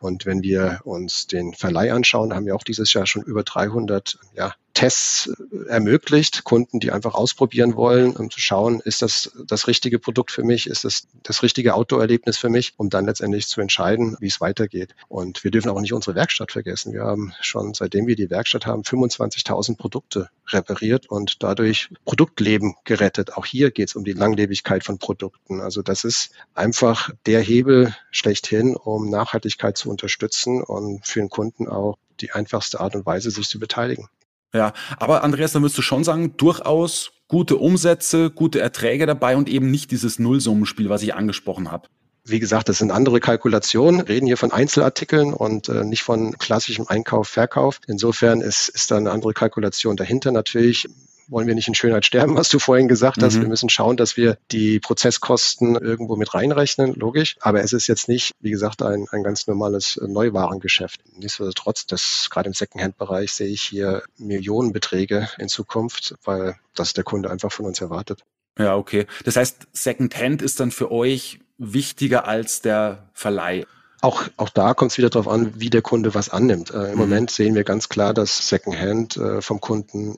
Und 0.00 0.26
wenn 0.26 0.42
wir 0.42 0.80
uns 0.84 1.26
den 1.26 1.54
Verleih 1.54 1.92
anschauen, 1.92 2.34
haben 2.34 2.46
wir 2.46 2.54
auch 2.54 2.64
dieses 2.64 2.92
Jahr 2.92 3.06
schon 3.06 3.22
über 3.22 3.42
300 3.42 4.18
ja, 4.34 4.54
Tests 4.78 5.28
ermöglicht, 5.66 6.44
Kunden, 6.44 6.78
die 6.78 6.92
einfach 6.92 7.14
ausprobieren 7.14 7.74
wollen, 7.74 8.14
um 8.14 8.30
zu 8.30 8.38
schauen, 8.38 8.78
ist 8.78 9.02
das 9.02 9.32
das 9.44 9.66
richtige 9.66 9.98
Produkt 9.98 10.30
für 10.30 10.44
mich, 10.44 10.68
ist 10.68 10.84
das 10.84 11.08
das 11.24 11.42
richtige 11.42 11.74
Outdoor-Erlebnis 11.74 12.38
für 12.38 12.48
mich, 12.48 12.74
um 12.76 12.88
dann 12.88 13.04
letztendlich 13.04 13.48
zu 13.48 13.60
entscheiden, 13.60 14.16
wie 14.20 14.28
es 14.28 14.40
weitergeht. 14.40 14.94
Und 15.08 15.42
wir 15.42 15.50
dürfen 15.50 15.70
auch 15.70 15.80
nicht 15.80 15.94
unsere 15.94 16.14
Werkstatt 16.14 16.52
vergessen. 16.52 16.92
Wir 16.92 17.02
haben 17.02 17.32
schon, 17.40 17.74
seitdem 17.74 18.06
wir 18.06 18.14
die 18.14 18.30
Werkstatt 18.30 18.66
haben, 18.66 18.82
25.000 18.82 19.76
Produkte 19.76 20.30
repariert 20.46 21.10
und 21.10 21.42
dadurch 21.42 21.88
Produktleben 22.04 22.76
gerettet. 22.84 23.32
Auch 23.32 23.46
hier 23.46 23.72
geht 23.72 23.88
es 23.88 23.96
um 23.96 24.04
die 24.04 24.12
Langlebigkeit 24.12 24.84
von 24.84 24.98
Produkten. 24.98 25.60
Also 25.60 25.82
das 25.82 26.04
ist 26.04 26.30
einfach 26.54 27.10
der 27.26 27.40
Hebel 27.40 27.96
schlechthin, 28.12 28.76
um 28.76 29.10
Nachhaltigkeit 29.10 29.76
zu 29.76 29.90
unterstützen 29.90 30.62
und 30.62 31.04
für 31.04 31.18
den 31.18 31.30
Kunden 31.30 31.66
auch 31.66 31.96
die 32.20 32.30
einfachste 32.30 32.78
Art 32.78 32.94
und 32.94 33.06
Weise, 33.06 33.32
sich 33.32 33.48
zu 33.48 33.58
beteiligen. 33.58 34.08
Ja, 34.54 34.72
aber 34.98 35.24
Andreas, 35.24 35.52
dann 35.52 35.62
würdest 35.62 35.78
du 35.78 35.82
schon 35.82 36.04
sagen, 36.04 36.36
durchaus 36.36 37.12
gute 37.28 37.56
Umsätze, 37.56 38.30
gute 38.30 38.60
Erträge 38.60 39.06
dabei 39.06 39.36
und 39.36 39.48
eben 39.48 39.70
nicht 39.70 39.90
dieses 39.90 40.18
Nullsummenspiel, 40.18 40.88
was 40.88 41.02
ich 41.02 41.14
angesprochen 41.14 41.70
habe. 41.70 41.88
Wie 42.24 42.40
gesagt, 42.40 42.68
das 42.68 42.78
sind 42.78 42.90
andere 42.90 43.20
Kalkulationen, 43.20 44.00
reden 44.00 44.26
hier 44.26 44.36
von 44.36 44.52
Einzelartikeln 44.52 45.32
und 45.32 45.68
äh, 45.68 45.84
nicht 45.84 46.02
von 46.02 46.36
klassischem 46.36 46.86
Einkauf, 46.86 47.28
Verkauf. 47.28 47.80
Insofern 47.86 48.40
ist, 48.40 48.68
ist 48.68 48.90
da 48.90 48.96
eine 48.96 49.10
andere 49.10 49.32
Kalkulation 49.32 49.96
dahinter. 49.96 50.30
Natürlich 50.32 50.88
wollen 51.28 51.46
wir 51.46 51.54
nicht 51.54 51.68
in 51.68 51.74
Schönheit 51.74 52.04
sterben, 52.04 52.36
was 52.36 52.48
du 52.48 52.58
vorhin 52.58 52.88
gesagt 52.88 53.22
hast. 53.22 53.36
Mhm. 53.36 53.42
Wir 53.42 53.48
müssen 53.48 53.68
schauen, 53.68 53.96
dass 53.96 54.16
wir 54.16 54.38
die 54.50 54.80
Prozesskosten 54.80 55.76
irgendwo 55.76 56.16
mit 56.16 56.34
reinrechnen, 56.34 56.94
logisch. 56.94 57.36
Aber 57.40 57.62
es 57.62 57.72
ist 57.72 57.86
jetzt 57.86 58.08
nicht, 58.08 58.32
wie 58.40 58.50
gesagt, 58.50 58.82
ein, 58.82 59.06
ein 59.10 59.22
ganz 59.22 59.46
normales 59.46 60.00
Neuwarengeschäft. 60.04 61.00
Nichtsdestotrotz, 61.16 61.86
das 61.86 62.28
gerade 62.30 62.48
im 62.48 62.54
Secondhand-Bereich 62.54 63.32
sehe 63.32 63.48
ich 63.48 63.62
hier 63.62 64.02
Millionenbeträge 64.16 65.28
in 65.38 65.48
Zukunft, 65.48 66.14
weil 66.24 66.56
das 66.74 66.92
der 66.94 67.04
Kunde 67.04 67.30
einfach 67.30 67.52
von 67.52 67.66
uns 67.66 67.80
erwartet. 67.80 68.24
Ja, 68.58 68.76
okay. 68.76 69.06
Das 69.24 69.36
heißt, 69.36 69.68
Secondhand 69.72 70.42
ist 70.42 70.58
dann 70.60 70.70
für 70.70 70.90
euch 70.90 71.38
wichtiger 71.58 72.26
als 72.26 72.60
der 72.60 73.10
Verleih. 73.12 73.66
Auch, 74.00 74.22
auch 74.36 74.48
da 74.48 74.74
kommt 74.74 74.92
es 74.92 74.98
wieder 74.98 75.10
darauf 75.10 75.26
an, 75.26 75.52
wie 75.56 75.70
der 75.70 75.82
Kunde 75.82 76.14
was 76.14 76.28
annimmt. 76.28 76.70
Äh, 76.70 76.84
Im 76.86 76.92
mhm. 76.92 76.98
Moment 76.98 77.30
sehen 77.30 77.54
wir 77.54 77.64
ganz 77.64 77.88
klar, 77.88 78.14
dass 78.14 78.48
Secondhand 78.48 79.16
äh, 79.16 79.42
vom 79.42 79.60
Kunden 79.60 80.16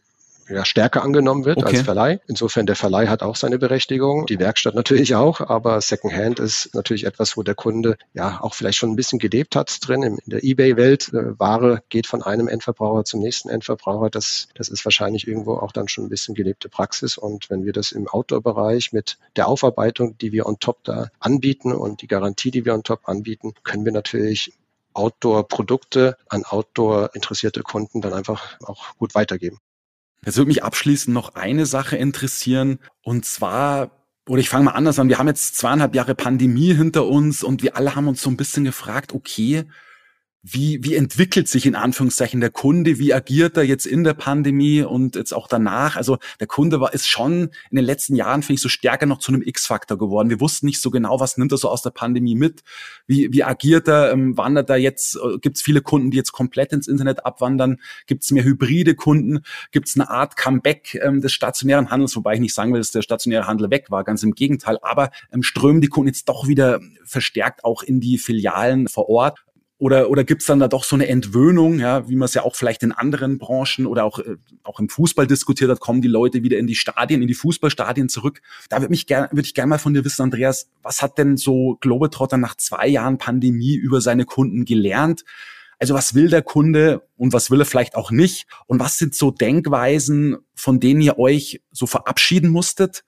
ja, 0.50 0.64
stärker 0.64 1.02
angenommen 1.02 1.44
wird 1.44 1.58
okay. 1.58 1.76
als 1.76 1.82
Verleih. 1.82 2.20
Insofern 2.26 2.66
der 2.66 2.76
Verleih 2.76 3.08
hat 3.08 3.22
auch 3.22 3.36
seine 3.36 3.58
Berechtigung, 3.58 4.26
die 4.26 4.38
Werkstatt 4.38 4.74
natürlich 4.74 5.14
auch, 5.14 5.40
aber 5.40 5.80
Secondhand 5.80 6.40
ist 6.40 6.74
natürlich 6.74 7.04
etwas, 7.04 7.36
wo 7.36 7.42
der 7.42 7.54
Kunde 7.54 7.96
ja 8.14 8.40
auch 8.40 8.54
vielleicht 8.54 8.78
schon 8.78 8.90
ein 8.90 8.96
bisschen 8.96 9.18
gelebt 9.18 9.56
hat 9.56 9.78
drin 9.86 10.02
in 10.02 10.18
der 10.26 10.42
eBay-Welt. 10.42 11.12
Äh, 11.12 11.38
Ware 11.38 11.82
geht 11.88 12.06
von 12.06 12.22
einem 12.22 12.48
Endverbraucher 12.48 13.04
zum 13.04 13.20
nächsten 13.20 13.48
Endverbraucher. 13.48 14.10
Das, 14.10 14.48
das 14.54 14.68
ist 14.68 14.84
wahrscheinlich 14.84 15.26
irgendwo 15.26 15.54
auch 15.54 15.72
dann 15.72 15.88
schon 15.88 16.04
ein 16.04 16.10
bisschen 16.10 16.34
gelebte 16.34 16.68
Praxis. 16.68 17.16
Und 17.16 17.50
wenn 17.50 17.64
wir 17.64 17.72
das 17.72 17.92
im 17.92 18.08
Outdoor-Bereich 18.08 18.92
mit 18.92 19.18
der 19.36 19.48
Aufarbeitung, 19.48 20.18
die 20.18 20.32
wir 20.32 20.46
on 20.46 20.58
top 20.58 20.82
da 20.84 21.08
anbieten 21.20 21.72
und 21.72 22.02
die 22.02 22.06
Garantie, 22.06 22.50
die 22.50 22.64
wir 22.64 22.74
on 22.74 22.82
top 22.82 23.08
anbieten, 23.08 23.54
können 23.62 23.84
wir 23.84 23.92
natürlich 23.92 24.52
Outdoor-Produkte 24.92 26.16
an 26.28 26.44
Outdoor 26.44 27.10
interessierte 27.14 27.62
Kunden 27.62 28.00
dann 28.00 28.12
einfach 28.12 28.58
auch 28.64 28.96
gut 28.96 29.14
weitergeben. 29.14 29.58
Jetzt 30.24 30.36
würde 30.36 30.48
mich 30.48 30.62
abschließend 30.62 31.14
noch 31.14 31.34
eine 31.34 31.66
Sache 31.66 31.96
interessieren. 31.96 32.78
Und 33.02 33.24
zwar, 33.24 34.06
oder 34.28 34.40
ich 34.40 34.50
fange 34.50 34.64
mal 34.66 34.72
anders 34.72 34.98
an. 34.98 35.08
Wir 35.08 35.18
haben 35.18 35.28
jetzt 35.28 35.56
zweieinhalb 35.56 35.94
Jahre 35.94 36.14
Pandemie 36.14 36.74
hinter 36.74 37.06
uns 37.06 37.42
und 37.42 37.62
wir 37.62 37.76
alle 37.76 37.94
haben 37.94 38.08
uns 38.08 38.20
so 38.20 38.30
ein 38.30 38.36
bisschen 38.36 38.64
gefragt, 38.64 39.14
okay, 39.14 39.64
wie, 40.42 40.82
wie 40.82 40.94
entwickelt 40.94 41.48
sich 41.48 41.66
in 41.66 41.74
Anführungszeichen 41.74 42.40
der 42.40 42.48
Kunde? 42.48 42.98
Wie 42.98 43.12
agiert 43.12 43.58
er 43.58 43.62
jetzt 43.62 43.84
in 43.84 44.04
der 44.04 44.14
Pandemie 44.14 44.82
und 44.82 45.14
jetzt 45.14 45.34
auch 45.34 45.46
danach? 45.46 45.96
Also 45.96 46.16
der 46.40 46.46
Kunde 46.46 46.80
war, 46.80 46.94
ist 46.94 47.08
schon 47.08 47.50
in 47.70 47.76
den 47.76 47.84
letzten 47.84 48.16
Jahren, 48.16 48.42
finde 48.42 48.54
ich, 48.54 48.62
so 48.62 48.70
stärker 48.70 49.04
noch 49.04 49.18
zu 49.18 49.32
einem 49.32 49.42
X-Faktor 49.42 49.98
geworden. 49.98 50.30
Wir 50.30 50.40
wussten 50.40 50.64
nicht 50.64 50.80
so 50.80 50.90
genau, 50.90 51.20
was 51.20 51.36
nimmt 51.36 51.52
er 51.52 51.58
so 51.58 51.68
aus 51.68 51.82
der 51.82 51.90
Pandemie 51.90 52.36
mit? 52.36 52.62
Wie, 53.06 53.30
wie 53.32 53.44
agiert 53.44 53.86
er? 53.86 54.12
Ähm, 54.12 54.38
wandert 54.38 54.70
er 54.70 54.78
jetzt? 54.78 55.16
Äh, 55.16 55.38
Gibt 55.40 55.56
es 55.56 55.62
viele 55.62 55.82
Kunden, 55.82 56.10
die 56.10 56.16
jetzt 56.16 56.32
komplett 56.32 56.72
ins 56.72 56.88
Internet 56.88 57.26
abwandern? 57.26 57.76
Gibt 58.06 58.24
es 58.24 58.30
mehr 58.30 58.44
hybride 58.44 58.94
Kunden? 58.94 59.40
Gibt 59.72 59.88
es 59.88 59.94
eine 59.94 60.08
Art 60.08 60.36
Comeback 60.36 60.98
ähm, 61.02 61.20
des 61.20 61.34
stationären 61.34 61.90
Handels? 61.90 62.16
Wobei 62.16 62.34
ich 62.34 62.40
nicht 62.40 62.54
sagen 62.54 62.72
will, 62.72 62.80
dass 62.80 62.92
der 62.92 63.02
stationäre 63.02 63.46
Handel 63.46 63.68
weg 63.70 63.90
war, 63.90 64.04
ganz 64.04 64.22
im 64.22 64.34
Gegenteil. 64.34 64.78
Aber 64.80 65.10
ähm, 65.34 65.42
strömen 65.42 65.82
die 65.82 65.88
Kunden 65.88 66.08
jetzt 66.08 66.30
doch 66.30 66.48
wieder 66.48 66.80
verstärkt 67.04 67.62
auch 67.62 67.82
in 67.82 68.00
die 68.00 68.16
Filialen 68.16 68.88
vor 68.88 69.10
Ort? 69.10 69.40
Oder, 69.80 70.10
oder 70.10 70.24
gibt 70.24 70.42
es 70.42 70.46
dann 70.46 70.58
da 70.58 70.68
doch 70.68 70.84
so 70.84 70.94
eine 70.94 71.08
Entwöhnung, 71.08 71.78
ja, 71.78 72.06
wie 72.06 72.14
man 72.14 72.26
es 72.26 72.34
ja 72.34 72.42
auch 72.42 72.54
vielleicht 72.54 72.82
in 72.82 72.92
anderen 72.92 73.38
Branchen 73.38 73.86
oder 73.86 74.04
auch, 74.04 74.18
äh, 74.18 74.36
auch 74.62 74.78
im 74.78 74.90
Fußball 74.90 75.26
diskutiert 75.26 75.70
hat, 75.70 75.80
kommen 75.80 76.02
die 76.02 76.08
Leute 76.08 76.42
wieder 76.42 76.58
in 76.58 76.66
die 76.66 76.74
Stadien, 76.74 77.22
in 77.22 77.28
die 77.28 77.34
Fußballstadien 77.34 78.10
zurück. 78.10 78.42
Da 78.68 78.76
würde 78.82 78.90
mich 78.90 79.06
gerne, 79.06 79.28
würde 79.32 79.46
ich 79.46 79.54
gerne 79.54 79.70
mal 79.70 79.78
von 79.78 79.94
dir 79.94 80.04
wissen, 80.04 80.20
Andreas, 80.20 80.68
was 80.82 81.00
hat 81.00 81.16
denn 81.16 81.38
so 81.38 81.78
Globetrotter 81.80 82.36
nach 82.36 82.58
zwei 82.58 82.88
Jahren 82.88 83.16
Pandemie 83.16 83.74
über 83.74 84.02
seine 84.02 84.26
Kunden 84.26 84.66
gelernt? 84.66 85.24
Also 85.78 85.94
was 85.94 86.14
will 86.14 86.28
der 86.28 86.42
Kunde 86.42 87.08
und 87.16 87.32
was 87.32 87.50
will 87.50 87.62
er 87.62 87.64
vielleicht 87.64 87.94
auch 87.94 88.10
nicht? 88.10 88.46
Und 88.66 88.80
was 88.80 88.98
sind 88.98 89.14
so 89.14 89.30
Denkweisen, 89.30 90.36
von 90.54 90.78
denen 90.78 91.00
ihr 91.00 91.18
euch 91.18 91.62
so 91.72 91.86
verabschieden 91.86 92.50
musstet? 92.50 93.02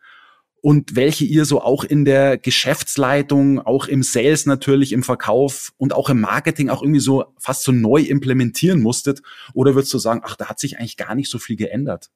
Und 0.63 0.95
welche 0.95 1.25
ihr 1.25 1.45
so 1.45 1.61
auch 1.61 1.83
in 1.83 2.05
der 2.05 2.39
Geschäftsleitung, 2.39 3.61
auch 3.61 3.87
im 3.87 4.05
Sales 4.05 4.47
natürlich, 4.47 4.93
im 4.93 5.03
Verkauf 5.03 5.73
und 5.77 5.93
auch 5.93 6.09
im 6.09 6.21
Marketing 6.21 6.71
auch 6.71 6.83
irgendwie 6.83 7.01
so 7.01 7.25
fast 7.37 7.65
so 7.65 7.73
neu 7.73 8.01
implementieren 8.01 8.81
musstet? 8.81 9.23
Oder 9.55 9.75
würdest 9.75 9.93
du 9.93 9.99
sagen, 9.99 10.23
ach, 10.25 10.37
da 10.37 10.47
hat 10.47 10.61
sich 10.61 10.79
eigentlich 10.79 10.97
gar 10.97 11.17
nicht 11.17 11.29
so 11.29 11.39
viel 11.39 11.57
geändert? 11.57 12.11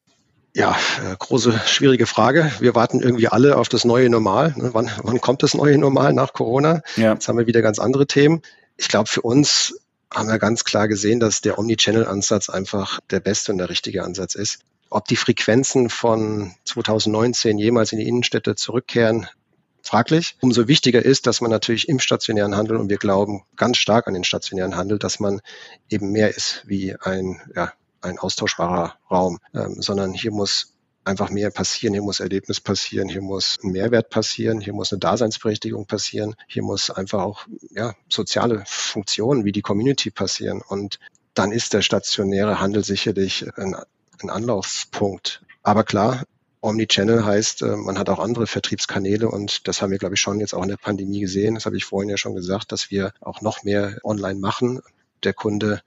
Ja, 0.54 0.76
äh, 1.04 1.16
große, 1.18 1.60
schwierige 1.66 2.06
Frage. 2.06 2.50
Wir 2.60 2.76
warten 2.76 3.00
irgendwie 3.00 3.28
alle 3.28 3.58
auf 3.58 3.68
das 3.68 3.84
neue 3.84 4.08
Normal. 4.08 4.54
Ne? 4.56 4.70
Wann, 4.72 4.90
wann 5.02 5.20
kommt 5.20 5.42
das 5.42 5.52
neue 5.52 5.76
Normal 5.76 6.12
nach 6.12 6.32
Corona? 6.32 6.82
Ja. 6.96 7.14
Jetzt 7.14 7.26
haben 7.26 7.36
wir 7.36 7.48
wieder 7.48 7.62
ganz 7.62 7.80
andere 7.80 8.06
Themen. 8.06 8.40
Ich 8.76 8.88
glaube, 8.88 9.08
für 9.08 9.22
uns 9.22 9.74
haben 10.14 10.28
wir 10.28 10.38
ganz 10.38 10.64
klar 10.64 10.86
gesehen, 10.86 11.18
dass 11.18 11.40
der 11.40 11.58
Omnichannel-Ansatz 11.58 12.48
einfach 12.48 13.00
der 13.10 13.20
beste 13.20 13.50
und 13.50 13.58
der 13.58 13.68
richtige 13.68 14.04
Ansatz 14.04 14.36
ist. 14.36 14.60
Ob 14.96 15.04
die 15.04 15.16
Frequenzen 15.16 15.90
von 15.90 16.54
2019 16.64 17.58
jemals 17.58 17.92
in 17.92 17.98
die 17.98 18.08
Innenstädte 18.08 18.54
zurückkehren, 18.54 19.26
fraglich. 19.82 20.38
Umso 20.40 20.68
wichtiger 20.68 21.04
ist, 21.04 21.26
dass 21.26 21.42
man 21.42 21.50
natürlich 21.50 21.86
im 21.90 21.98
stationären 21.98 22.56
Handel, 22.56 22.78
und 22.78 22.88
wir 22.88 22.96
glauben 22.96 23.42
ganz 23.56 23.76
stark 23.76 24.08
an 24.08 24.14
den 24.14 24.24
stationären 24.24 24.74
Handel, 24.74 24.98
dass 24.98 25.20
man 25.20 25.42
eben 25.90 26.12
mehr 26.12 26.34
ist 26.34 26.62
wie 26.66 26.96
ein, 26.98 27.42
ja, 27.54 27.74
ein 28.00 28.18
austauschbarer 28.18 28.94
Raum, 29.10 29.38
ähm, 29.52 29.82
sondern 29.82 30.14
hier 30.14 30.32
muss 30.32 30.72
einfach 31.04 31.28
mehr 31.28 31.50
passieren, 31.50 31.92
hier 31.92 32.02
muss 32.02 32.20
Erlebnis 32.20 32.62
passieren, 32.62 33.10
hier 33.10 33.20
muss 33.20 33.58
ein 33.62 33.72
Mehrwert 33.72 34.08
passieren, 34.08 34.62
hier 34.62 34.72
muss 34.72 34.94
eine 34.94 35.00
Daseinsberechtigung 35.00 35.84
passieren, 35.84 36.36
hier 36.48 36.62
muss 36.62 36.88
einfach 36.88 37.22
auch 37.22 37.46
ja, 37.68 37.94
soziale 38.08 38.64
Funktionen 38.66 39.44
wie 39.44 39.52
die 39.52 39.60
Community 39.60 40.10
passieren. 40.10 40.62
Und 40.66 41.00
dann 41.34 41.52
ist 41.52 41.74
der 41.74 41.82
stationäre 41.82 42.60
Handel 42.60 42.82
sicherlich 42.82 43.46
ein 43.58 43.76
ein 44.22 44.30
Anlaufpunkt. 44.30 45.42
Aber 45.62 45.84
klar, 45.84 46.24
Omnichannel 46.60 47.24
heißt, 47.24 47.62
äh, 47.62 47.76
man 47.76 47.98
hat 47.98 48.08
auch 48.08 48.18
andere 48.18 48.46
Vertriebskanäle 48.46 49.28
und 49.28 49.68
das 49.68 49.82
haben 49.82 49.90
wir, 49.90 49.98
glaube 49.98 50.14
ich, 50.14 50.20
schon 50.20 50.40
jetzt 50.40 50.54
auch 50.54 50.62
in 50.62 50.68
der 50.68 50.76
Pandemie 50.76 51.20
gesehen. 51.20 51.54
Das 51.54 51.66
habe 51.66 51.76
ich 51.76 51.84
vorhin 51.84 52.10
ja 52.10 52.16
schon 52.16 52.34
gesagt, 52.34 52.72
dass 52.72 52.90
wir 52.90 53.12
auch 53.20 53.40
noch 53.40 53.62
mehr 53.62 53.98
online 54.02 54.38
machen. 54.38 54.80
Der 55.22 55.32
Kunde 55.32 55.82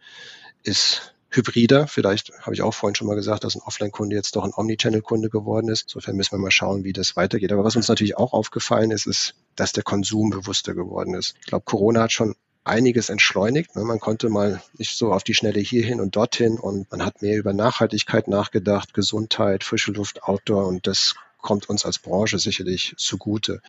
ist 0.64 1.14
hybrider. 1.30 1.88
Vielleicht 1.88 2.32
habe 2.42 2.54
ich 2.54 2.62
auch 2.62 2.74
vorhin 2.74 2.96
schon 2.96 3.08
mal 3.08 3.16
gesagt, 3.16 3.44
dass 3.44 3.56
ein 3.56 3.62
Offline-Kunde 3.62 4.16
jetzt 4.16 4.36
doch 4.36 4.44
ein 4.44 4.54
Omnichannel-Kunde 4.56 5.30
geworden 5.30 5.70
ist. 5.70 5.84
Insofern 5.84 6.16
müssen 6.16 6.32
wir 6.32 6.40
mal 6.40 6.52
schauen, 6.52 6.84
wie 6.84 6.94
das 6.94 7.16
weitergeht. 7.16 7.52
Aber 7.52 7.64
was 7.64 7.76
uns 7.76 7.88
natürlich 7.88 8.18
auch 8.18 8.34
aufgefallen 8.34 8.92
ist, 8.92 9.06
ist, 9.06 9.36
dass 9.56 9.74
der 9.74 9.84
Konsum 9.84 10.30
bewusster 10.30 10.74
geworden 10.74 11.14
ist. 11.14 11.36
Ich 11.42 11.48
glaube, 11.48 11.66
Corona 11.66 12.04
hat 12.04 12.12
schon 12.12 12.36
einiges 12.64 13.10
entschleunigt. 13.10 13.76
Ne? 13.76 13.84
Man 13.84 14.00
konnte 14.00 14.30
mal 14.30 14.62
nicht 14.78 14.98
so 14.98 15.14
auf 15.14 15.24
die 15.24 15.34
Schnelle 15.34 15.60
hierhin 15.60 16.02
und 16.02 16.16
dorthin 16.16 16.58
und 16.60 16.90
man 16.92 17.06
hat 17.06 17.22
mehr 17.22 17.38
über 17.38 17.54
Nachhaltigkeit 17.54 18.28
nachgedacht, 18.28 18.94
Gesundheit, 18.94 19.64
frische 19.64 19.92
Luft, 19.92 20.24
Outdoor 20.24 20.68
und 20.68 20.88
das 20.88 21.16
kommt 21.42 21.70
uns 21.70 21.86
als 21.86 22.00
Branche 22.00 22.40
sicherlich 22.40 22.94
zugute. 22.98 23.62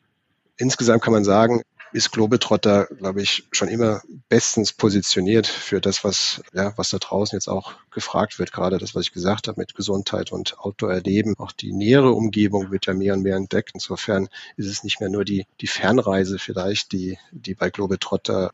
Insgesamt 0.56 1.02
kann 1.02 1.12
man 1.12 1.24
sagen, 1.24 1.62
ist 1.92 2.12
Globetrotter, 2.12 2.86
glaube 2.86 3.22
ich, 3.22 3.44
schon 3.50 3.68
immer 3.68 4.02
bestens 4.28 4.72
positioniert 4.72 5.46
für 5.46 5.80
das, 5.80 6.04
was, 6.04 6.42
ja, 6.52 6.72
was 6.76 6.90
da 6.90 6.98
draußen 6.98 7.36
jetzt 7.36 7.48
auch 7.48 7.74
gefragt 7.90 8.38
wird. 8.38 8.52
Gerade 8.52 8.78
das, 8.78 8.94
was 8.94 9.02
ich 9.02 9.12
gesagt 9.12 9.48
habe 9.48 9.60
mit 9.60 9.74
Gesundheit 9.74 10.30
und 10.30 10.58
Outdoor-Erleben. 10.58 11.34
Auch 11.38 11.52
die 11.52 11.72
nähere 11.72 12.12
Umgebung 12.12 12.70
wird 12.70 12.86
ja 12.86 12.94
mehr 12.94 13.14
und 13.14 13.22
mehr 13.22 13.36
entdeckt. 13.36 13.70
Insofern 13.74 14.28
ist 14.56 14.68
es 14.68 14.84
nicht 14.84 15.00
mehr 15.00 15.08
nur 15.08 15.24
die, 15.24 15.46
die 15.60 15.66
Fernreise 15.66 16.38
vielleicht, 16.38 16.92
die, 16.92 17.18
die 17.32 17.54
bei 17.54 17.70
Globetrotter 17.70 18.52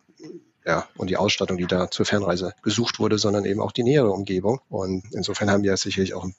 ja, 0.65 0.89
und 0.97 1.11
die 1.11 1.17
Ausstattung, 1.17 1.59
die 1.59 1.67
da 1.67 1.91
zur 1.91 2.07
Fernreise 2.07 2.53
gesucht 2.63 2.99
wurde, 2.99 3.19
sondern 3.19 3.45
eben 3.45 3.61
auch 3.61 3.73
die 3.73 3.85
nähere 3.85 4.11
Umgebung. 4.11 4.61
Und 4.69 5.05
insofern 5.13 5.51
haben 5.51 5.63
wir 5.63 5.77
sicherlich 5.77 6.15
auch 6.15 6.25
einen 6.25 6.35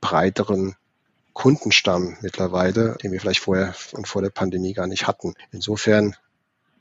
breiteren 0.00 0.76
Kundenstamm 1.32 2.16
mittlerweile, 2.22 2.96
den 3.02 3.12
wir 3.12 3.20
vielleicht 3.20 3.40
vorher 3.40 3.74
und 3.92 4.06
vor 4.06 4.22
der 4.22 4.30
Pandemie 4.30 4.72
gar 4.72 4.86
nicht 4.86 5.06
hatten. 5.06 5.34
Insofern 5.50 6.14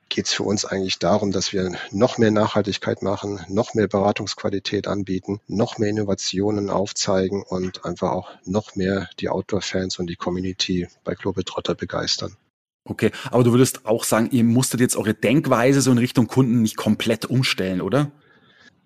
geht 0.10 0.28
es 0.28 0.34
für 0.34 0.44
uns 0.44 0.64
eigentlich 0.64 1.00
darum, 1.00 1.32
dass 1.32 1.52
wir 1.52 1.76
noch 1.92 2.18
mehr 2.18 2.32
Nachhaltigkeit 2.32 3.02
machen, 3.02 3.44
noch 3.50 3.74
mehr 3.74 3.88
Beratungsqualität 3.88 4.88
anbieten, 4.88 5.42
noch 5.48 5.78
mehr 5.78 5.90
Innovationen 5.90 6.70
aufzeigen 6.70 7.44
und 7.44 7.84
einfach 7.84 8.12
auch 8.12 8.30
noch 8.46 8.76
mehr 8.76 9.10
die 9.20 9.30
Outdoor-Fans 9.30 9.98
und 10.00 10.08
die 10.08 10.16
Community 10.16 10.88
bei 11.04 11.16
Globetrotter 11.16 11.76
begeistern. 11.76 12.38
Okay, 12.86 13.12
aber 13.32 13.44
du 13.44 13.52
würdest 13.52 13.86
auch 13.88 14.04
sagen, 14.04 14.30
ihr 14.32 14.44
musstet 14.44 14.80
jetzt 14.80 14.96
eure 14.96 15.16
Denkweise 15.16 15.82
so 15.82 15.92
in 15.92 15.98
Richtung 15.98 16.28
Kunden 16.28 16.62
nicht 16.62 16.78
komplett 16.78 17.26
umstellen, 17.26 17.82
oder? 17.82 18.12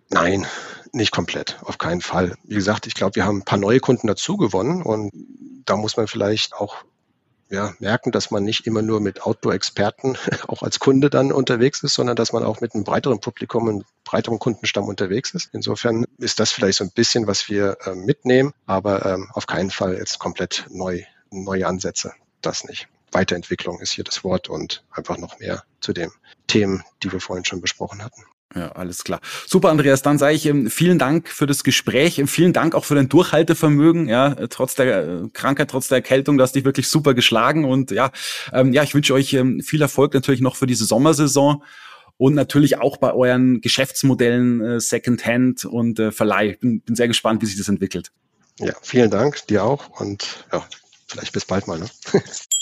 Nein, 0.09 0.47
nicht 0.93 1.11
komplett, 1.11 1.59
auf 1.61 1.77
keinen 1.77 2.01
Fall. 2.01 2.35
Wie 2.45 2.55
gesagt, 2.55 2.87
ich 2.87 2.93
glaube, 2.93 3.15
wir 3.15 3.25
haben 3.25 3.39
ein 3.39 3.45
paar 3.45 3.59
neue 3.59 3.81
Kunden 3.81 4.07
dazu 4.07 4.37
gewonnen 4.37 4.81
und 4.81 5.11
da 5.65 5.75
muss 5.75 5.97
man 5.97 6.07
vielleicht 6.07 6.53
auch 6.53 6.77
ja, 7.49 7.73
merken, 7.79 8.11
dass 8.11 8.31
man 8.31 8.43
nicht 8.43 8.67
immer 8.67 8.81
nur 8.81 9.01
mit 9.01 9.23
Outdoor-Experten 9.23 10.17
auch 10.47 10.61
als 10.61 10.79
Kunde 10.79 11.09
dann 11.09 11.31
unterwegs 11.31 11.83
ist, 11.83 11.95
sondern 11.95 12.15
dass 12.15 12.31
man 12.31 12.43
auch 12.43 12.61
mit 12.61 12.75
einem 12.75 12.83
breiteren 12.83 13.19
Publikum, 13.19 13.67
einem 13.67 13.83
breiteren 14.05 14.39
Kundenstamm 14.39 14.85
unterwegs 14.85 15.33
ist. 15.33 15.49
Insofern 15.51 16.05
ist 16.19 16.39
das 16.39 16.51
vielleicht 16.51 16.77
so 16.77 16.85
ein 16.85 16.91
bisschen, 16.91 17.27
was 17.27 17.49
wir 17.49 17.77
äh, 17.85 17.95
mitnehmen, 17.95 18.53
aber 18.65 19.05
ähm, 19.05 19.29
auf 19.33 19.47
keinen 19.47 19.71
Fall 19.71 19.95
jetzt 19.95 20.19
komplett 20.19 20.67
neu, 20.69 21.03
neue 21.31 21.67
Ansätze. 21.67 22.13
Das 22.41 22.63
nicht. 22.63 22.87
Weiterentwicklung 23.11 23.79
ist 23.79 23.91
hier 23.91 24.03
das 24.03 24.23
Wort 24.23 24.49
und 24.49 24.83
einfach 24.91 25.17
noch 25.17 25.39
mehr 25.39 25.63
zu 25.81 25.93
den 25.93 26.11
Themen, 26.47 26.83
die 27.03 27.11
wir 27.11 27.19
vorhin 27.19 27.45
schon 27.45 27.61
besprochen 27.61 28.03
hatten. 28.03 28.23
Ja, 28.55 28.71
alles 28.71 29.03
klar. 29.03 29.21
Super, 29.45 29.69
Andreas. 29.69 30.01
Dann 30.01 30.17
sage 30.17 30.33
ich 30.33 30.47
ähm, 30.47 30.71
vielen 30.71 30.97
Dank 30.97 31.29
für 31.29 31.45
das 31.45 31.63
Gespräch. 31.63 32.17
Ähm, 32.17 32.27
vielen 32.27 32.51
Dank 32.51 32.73
auch 32.73 32.83
für 32.83 32.95
dein 32.95 33.07
Durchhaltevermögen. 33.07 34.07
Ja, 34.07 34.35
trotz 34.47 34.73
der 34.73 35.07
äh, 35.07 35.29
Krankheit, 35.33 35.69
trotz 35.69 35.87
der 35.87 35.97
Erkältung, 35.97 36.37
du 36.37 36.43
hast 36.43 36.55
dich 36.55 36.65
wirklich 36.65 36.87
super 36.87 37.13
geschlagen. 37.13 37.63
Und 37.63 37.91
ja, 37.91 38.11
ähm, 38.51 38.73
ja, 38.73 38.81
ich 38.81 38.95
wünsche 38.95 39.13
euch 39.13 39.33
ähm, 39.33 39.61
viel 39.61 39.81
Erfolg 39.83 40.15
natürlich 40.15 40.41
noch 40.41 40.55
für 40.55 40.65
diese 40.65 40.85
Sommersaison 40.85 41.63
und 42.17 42.33
natürlich 42.33 42.79
auch 42.79 42.97
bei 42.97 43.13
euren 43.13 43.61
Geschäftsmodellen 43.61 44.61
äh, 44.61 44.79
Secondhand 44.79 45.65
und 45.65 45.99
äh, 45.99 46.11
Verleih. 46.11 46.57
Bin, 46.59 46.81
bin 46.81 46.95
sehr 46.95 47.07
gespannt, 47.07 47.43
wie 47.43 47.45
sich 47.45 47.57
das 47.57 47.69
entwickelt. 47.69 48.11
Ja, 48.59 48.73
vielen 48.81 49.11
Dank, 49.11 49.45
dir 49.47 49.63
auch 49.63 50.01
und 50.01 50.45
ja, 50.51 50.67
vielleicht 51.07 51.33
bis 51.33 51.45
bald 51.45 51.67
mal. 51.67 51.79
Ne? 51.79 51.89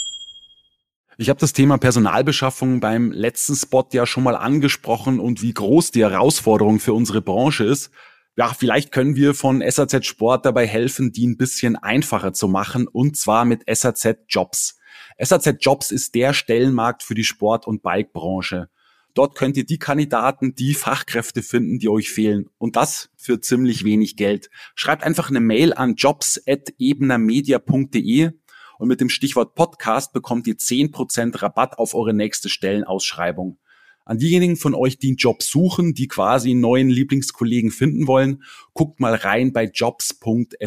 Ich 1.19 1.29
habe 1.29 1.39
das 1.39 1.51
Thema 1.51 1.79
Personalbeschaffung 1.79 2.79
beim 2.79 3.11
letzten 3.11 3.55
Spot 3.55 3.87
ja 3.91 4.05
schon 4.05 4.23
mal 4.23 4.35
angesprochen 4.35 5.19
und 5.19 5.41
wie 5.41 5.51
groß 5.51 5.89
die 5.89 6.03
Herausforderung 6.03 6.79
für 6.79 6.93
unsere 6.93 7.23
Branche 7.23 7.63
ist. 7.63 7.89
Ja, 8.35 8.53
vielleicht 8.53 8.91
können 8.91 9.15
wir 9.15 9.33
von 9.33 9.63
SAZ 9.67 10.05
Sport 10.05 10.45
dabei 10.45 10.67
helfen, 10.67 11.11
die 11.11 11.25
ein 11.25 11.37
bisschen 11.37 11.75
einfacher 11.75 12.33
zu 12.33 12.47
machen 12.47 12.87
und 12.87 13.17
zwar 13.17 13.45
mit 13.45 13.63
SAZ 13.67 14.17
Jobs. 14.29 14.77
SAZ 15.19 15.55
Jobs 15.59 15.89
ist 15.89 16.13
der 16.13 16.33
Stellenmarkt 16.33 17.01
für 17.01 17.15
die 17.15 17.23
Sport- 17.23 17.65
und 17.65 17.81
Bikebranche. 17.81 18.69
Dort 19.15 19.33
könnt 19.33 19.57
ihr 19.57 19.65
die 19.65 19.79
Kandidaten, 19.79 20.53
die 20.53 20.75
Fachkräfte 20.75 21.41
finden, 21.41 21.79
die 21.79 21.89
euch 21.89 22.11
fehlen. 22.11 22.51
Und 22.59 22.75
das 22.75 23.09
für 23.15 23.41
ziemlich 23.41 23.83
wenig 23.83 24.17
Geld. 24.17 24.51
Schreibt 24.75 25.01
einfach 25.01 25.31
eine 25.31 25.39
Mail 25.39 25.73
an 25.73 25.95
jobs.ebenermedia.de 25.95 28.33
und 28.77 28.87
mit 28.87 29.01
dem 29.01 29.09
Stichwort 29.09 29.55
Podcast 29.55 30.13
bekommt 30.13 30.47
ihr 30.47 30.55
10% 30.55 31.41
Rabatt 31.41 31.77
auf 31.77 31.93
eure 31.93 32.13
nächste 32.13 32.49
Stellenausschreibung. 32.49 33.57
An 34.07 34.17
diejenigen 34.19 34.55
von 34.55 34.73
euch, 34.73 34.97
die 34.97 35.09
einen 35.09 35.17
Job 35.17 35.43
suchen, 35.43 35.93
die 35.93 36.07
quasi 36.07 36.51
einen 36.51 36.61
neuen 36.61 36.87
Lieblingskollegen 36.87 37.71
finden 37.71 38.07
wollen, 38.07 38.41
guckt 38.73 39.01
mal 39.01 39.13
rein 39.13 39.51
bei 39.51 39.65
jobs.saz.de. 39.65 40.59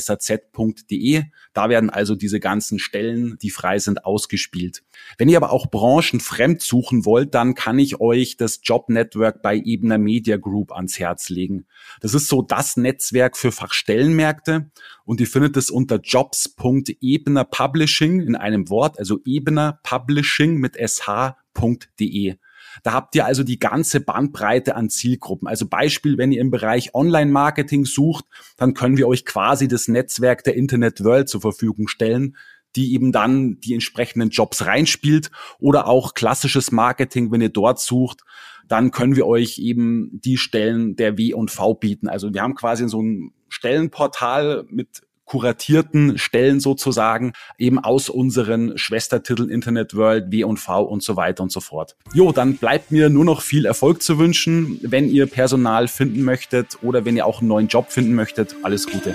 Da 1.54 1.70
werden 1.70 1.88
also 1.88 2.16
diese 2.16 2.38
ganzen 2.38 2.78
Stellen, 2.78 3.38
die 3.40 3.48
frei 3.48 3.78
sind, 3.78 4.04
ausgespielt. 4.04 4.82
Wenn 5.16 5.30
ihr 5.30 5.38
aber 5.38 5.52
auch 5.52 5.68
branchenfremd 5.70 6.60
suchen 6.60 7.06
wollt, 7.06 7.34
dann 7.34 7.54
kann 7.54 7.78
ich 7.78 7.98
euch 7.98 8.36
das 8.36 8.60
Jobnetwork 8.62 9.40
bei 9.40 9.56
Ebener 9.56 9.96
Media 9.96 10.36
Group 10.36 10.72
ans 10.72 10.98
Herz 10.98 11.30
legen. 11.30 11.64
Das 12.02 12.12
ist 12.12 12.28
so 12.28 12.42
das 12.42 12.76
Netzwerk 12.76 13.38
für 13.38 13.52
Fachstellenmärkte 13.52 14.70
und 15.06 15.18
ihr 15.18 15.26
findet 15.26 15.56
es 15.56 15.70
unter 15.70 15.98
jobs.ebener 15.98 17.44
Publishing 17.44 18.20
in 18.20 18.36
einem 18.36 18.68
Wort, 18.68 18.98
also 18.98 19.18
Ebener 19.24 19.80
Publishing 19.82 20.56
mit 20.56 20.76
sh.de. 20.76 22.36
Da 22.82 22.92
habt 22.92 23.14
ihr 23.14 23.24
also 23.26 23.42
die 23.42 23.58
ganze 23.58 24.00
Bandbreite 24.00 24.76
an 24.76 24.90
Zielgruppen. 24.90 25.48
Also 25.48 25.66
Beispiel, 25.66 26.18
wenn 26.18 26.32
ihr 26.32 26.40
im 26.40 26.50
Bereich 26.50 26.94
Online-Marketing 26.94 27.84
sucht, 27.84 28.24
dann 28.56 28.74
können 28.74 28.96
wir 28.96 29.08
euch 29.08 29.24
quasi 29.24 29.68
das 29.68 29.88
Netzwerk 29.88 30.44
der 30.44 30.56
Internet 30.56 31.04
World 31.04 31.28
zur 31.28 31.40
Verfügung 31.40 31.88
stellen, 31.88 32.36
die 32.76 32.94
eben 32.94 33.12
dann 33.12 33.58
die 33.60 33.74
entsprechenden 33.74 34.30
Jobs 34.30 34.64
reinspielt 34.64 35.30
oder 35.58 35.86
auch 35.86 36.14
klassisches 36.14 36.70
Marketing, 36.70 37.32
wenn 37.32 37.40
ihr 37.40 37.48
dort 37.48 37.80
sucht, 37.80 38.20
dann 38.68 38.92
können 38.92 39.16
wir 39.16 39.26
euch 39.26 39.58
eben 39.58 40.10
die 40.12 40.36
Stellen 40.36 40.94
der 40.94 41.18
W 41.18 41.34
und 41.34 41.50
V 41.50 41.74
bieten. 41.74 42.08
Also 42.08 42.32
wir 42.32 42.42
haben 42.42 42.54
quasi 42.54 42.88
so 42.88 43.02
ein 43.02 43.32
Stellenportal 43.48 44.64
mit 44.70 45.02
kuratierten 45.30 46.18
Stellen 46.18 46.58
sozusagen, 46.58 47.34
eben 47.56 47.78
aus 47.78 48.08
unseren 48.08 48.76
Schwestertiteln 48.76 49.48
Internet 49.48 49.94
World, 49.94 50.32
W&V 50.32 50.82
und 50.82 51.04
so 51.04 51.14
weiter 51.16 51.44
und 51.44 51.52
so 51.52 51.60
fort. 51.60 51.94
Jo, 52.12 52.32
dann 52.32 52.56
bleibt 52.56 52.90
mir 52.90 53.08
nur 53.10 53.24
noch 53.24 53.40
viel 53.40 53.64
Erfolg 53.64 54.02
zu 54.02 54.18
wünschen, 54.18 54.80
wenn 54.82 55.08
ihr 55.08 55.26
Personal 55.26 55.86
finden 55.86 56.24
möchtet 56.24 56.78
oder 56.82 57.04
wenn 57.04 57.16
ihr 57.16 57.26
auch 57.26 57.38
einen 57.38 57.48
neuen 57.48 57.68
Job 57.68 57.92
finden 57.92 58.14
möchtet. 58.14 58.56
Alles 58.64 58.88
Gute. 58.88 59.14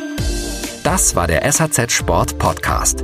Das 0.86 1.18
war 1.18 1.28
der 1.28 1.52
SAZ 1.52 1.92
Sport 1.92 2.40
Podcast. 2.40 3.04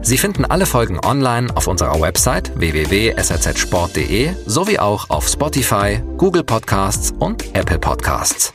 Sie 0.00 0.16
finden 0.16 0.46
alle 0.46 0.64
Folgen 0.64 0.98
online 1.04 1.54
auf 1.54 1.66
unserer 1.66 2.00
Website 2.00 2.58
www.sazsport.de 2.58 4.30
sowie 4.46 4.78
auch 4.78 5.10
auf 5.10 5.28
Spotify, 5.28 6.00
Google 6.16 6.44
Podcasts 6.44 7.12
und 7.18 7.54
Apple 7.54 7.78
Podcasts. 7.78 8.54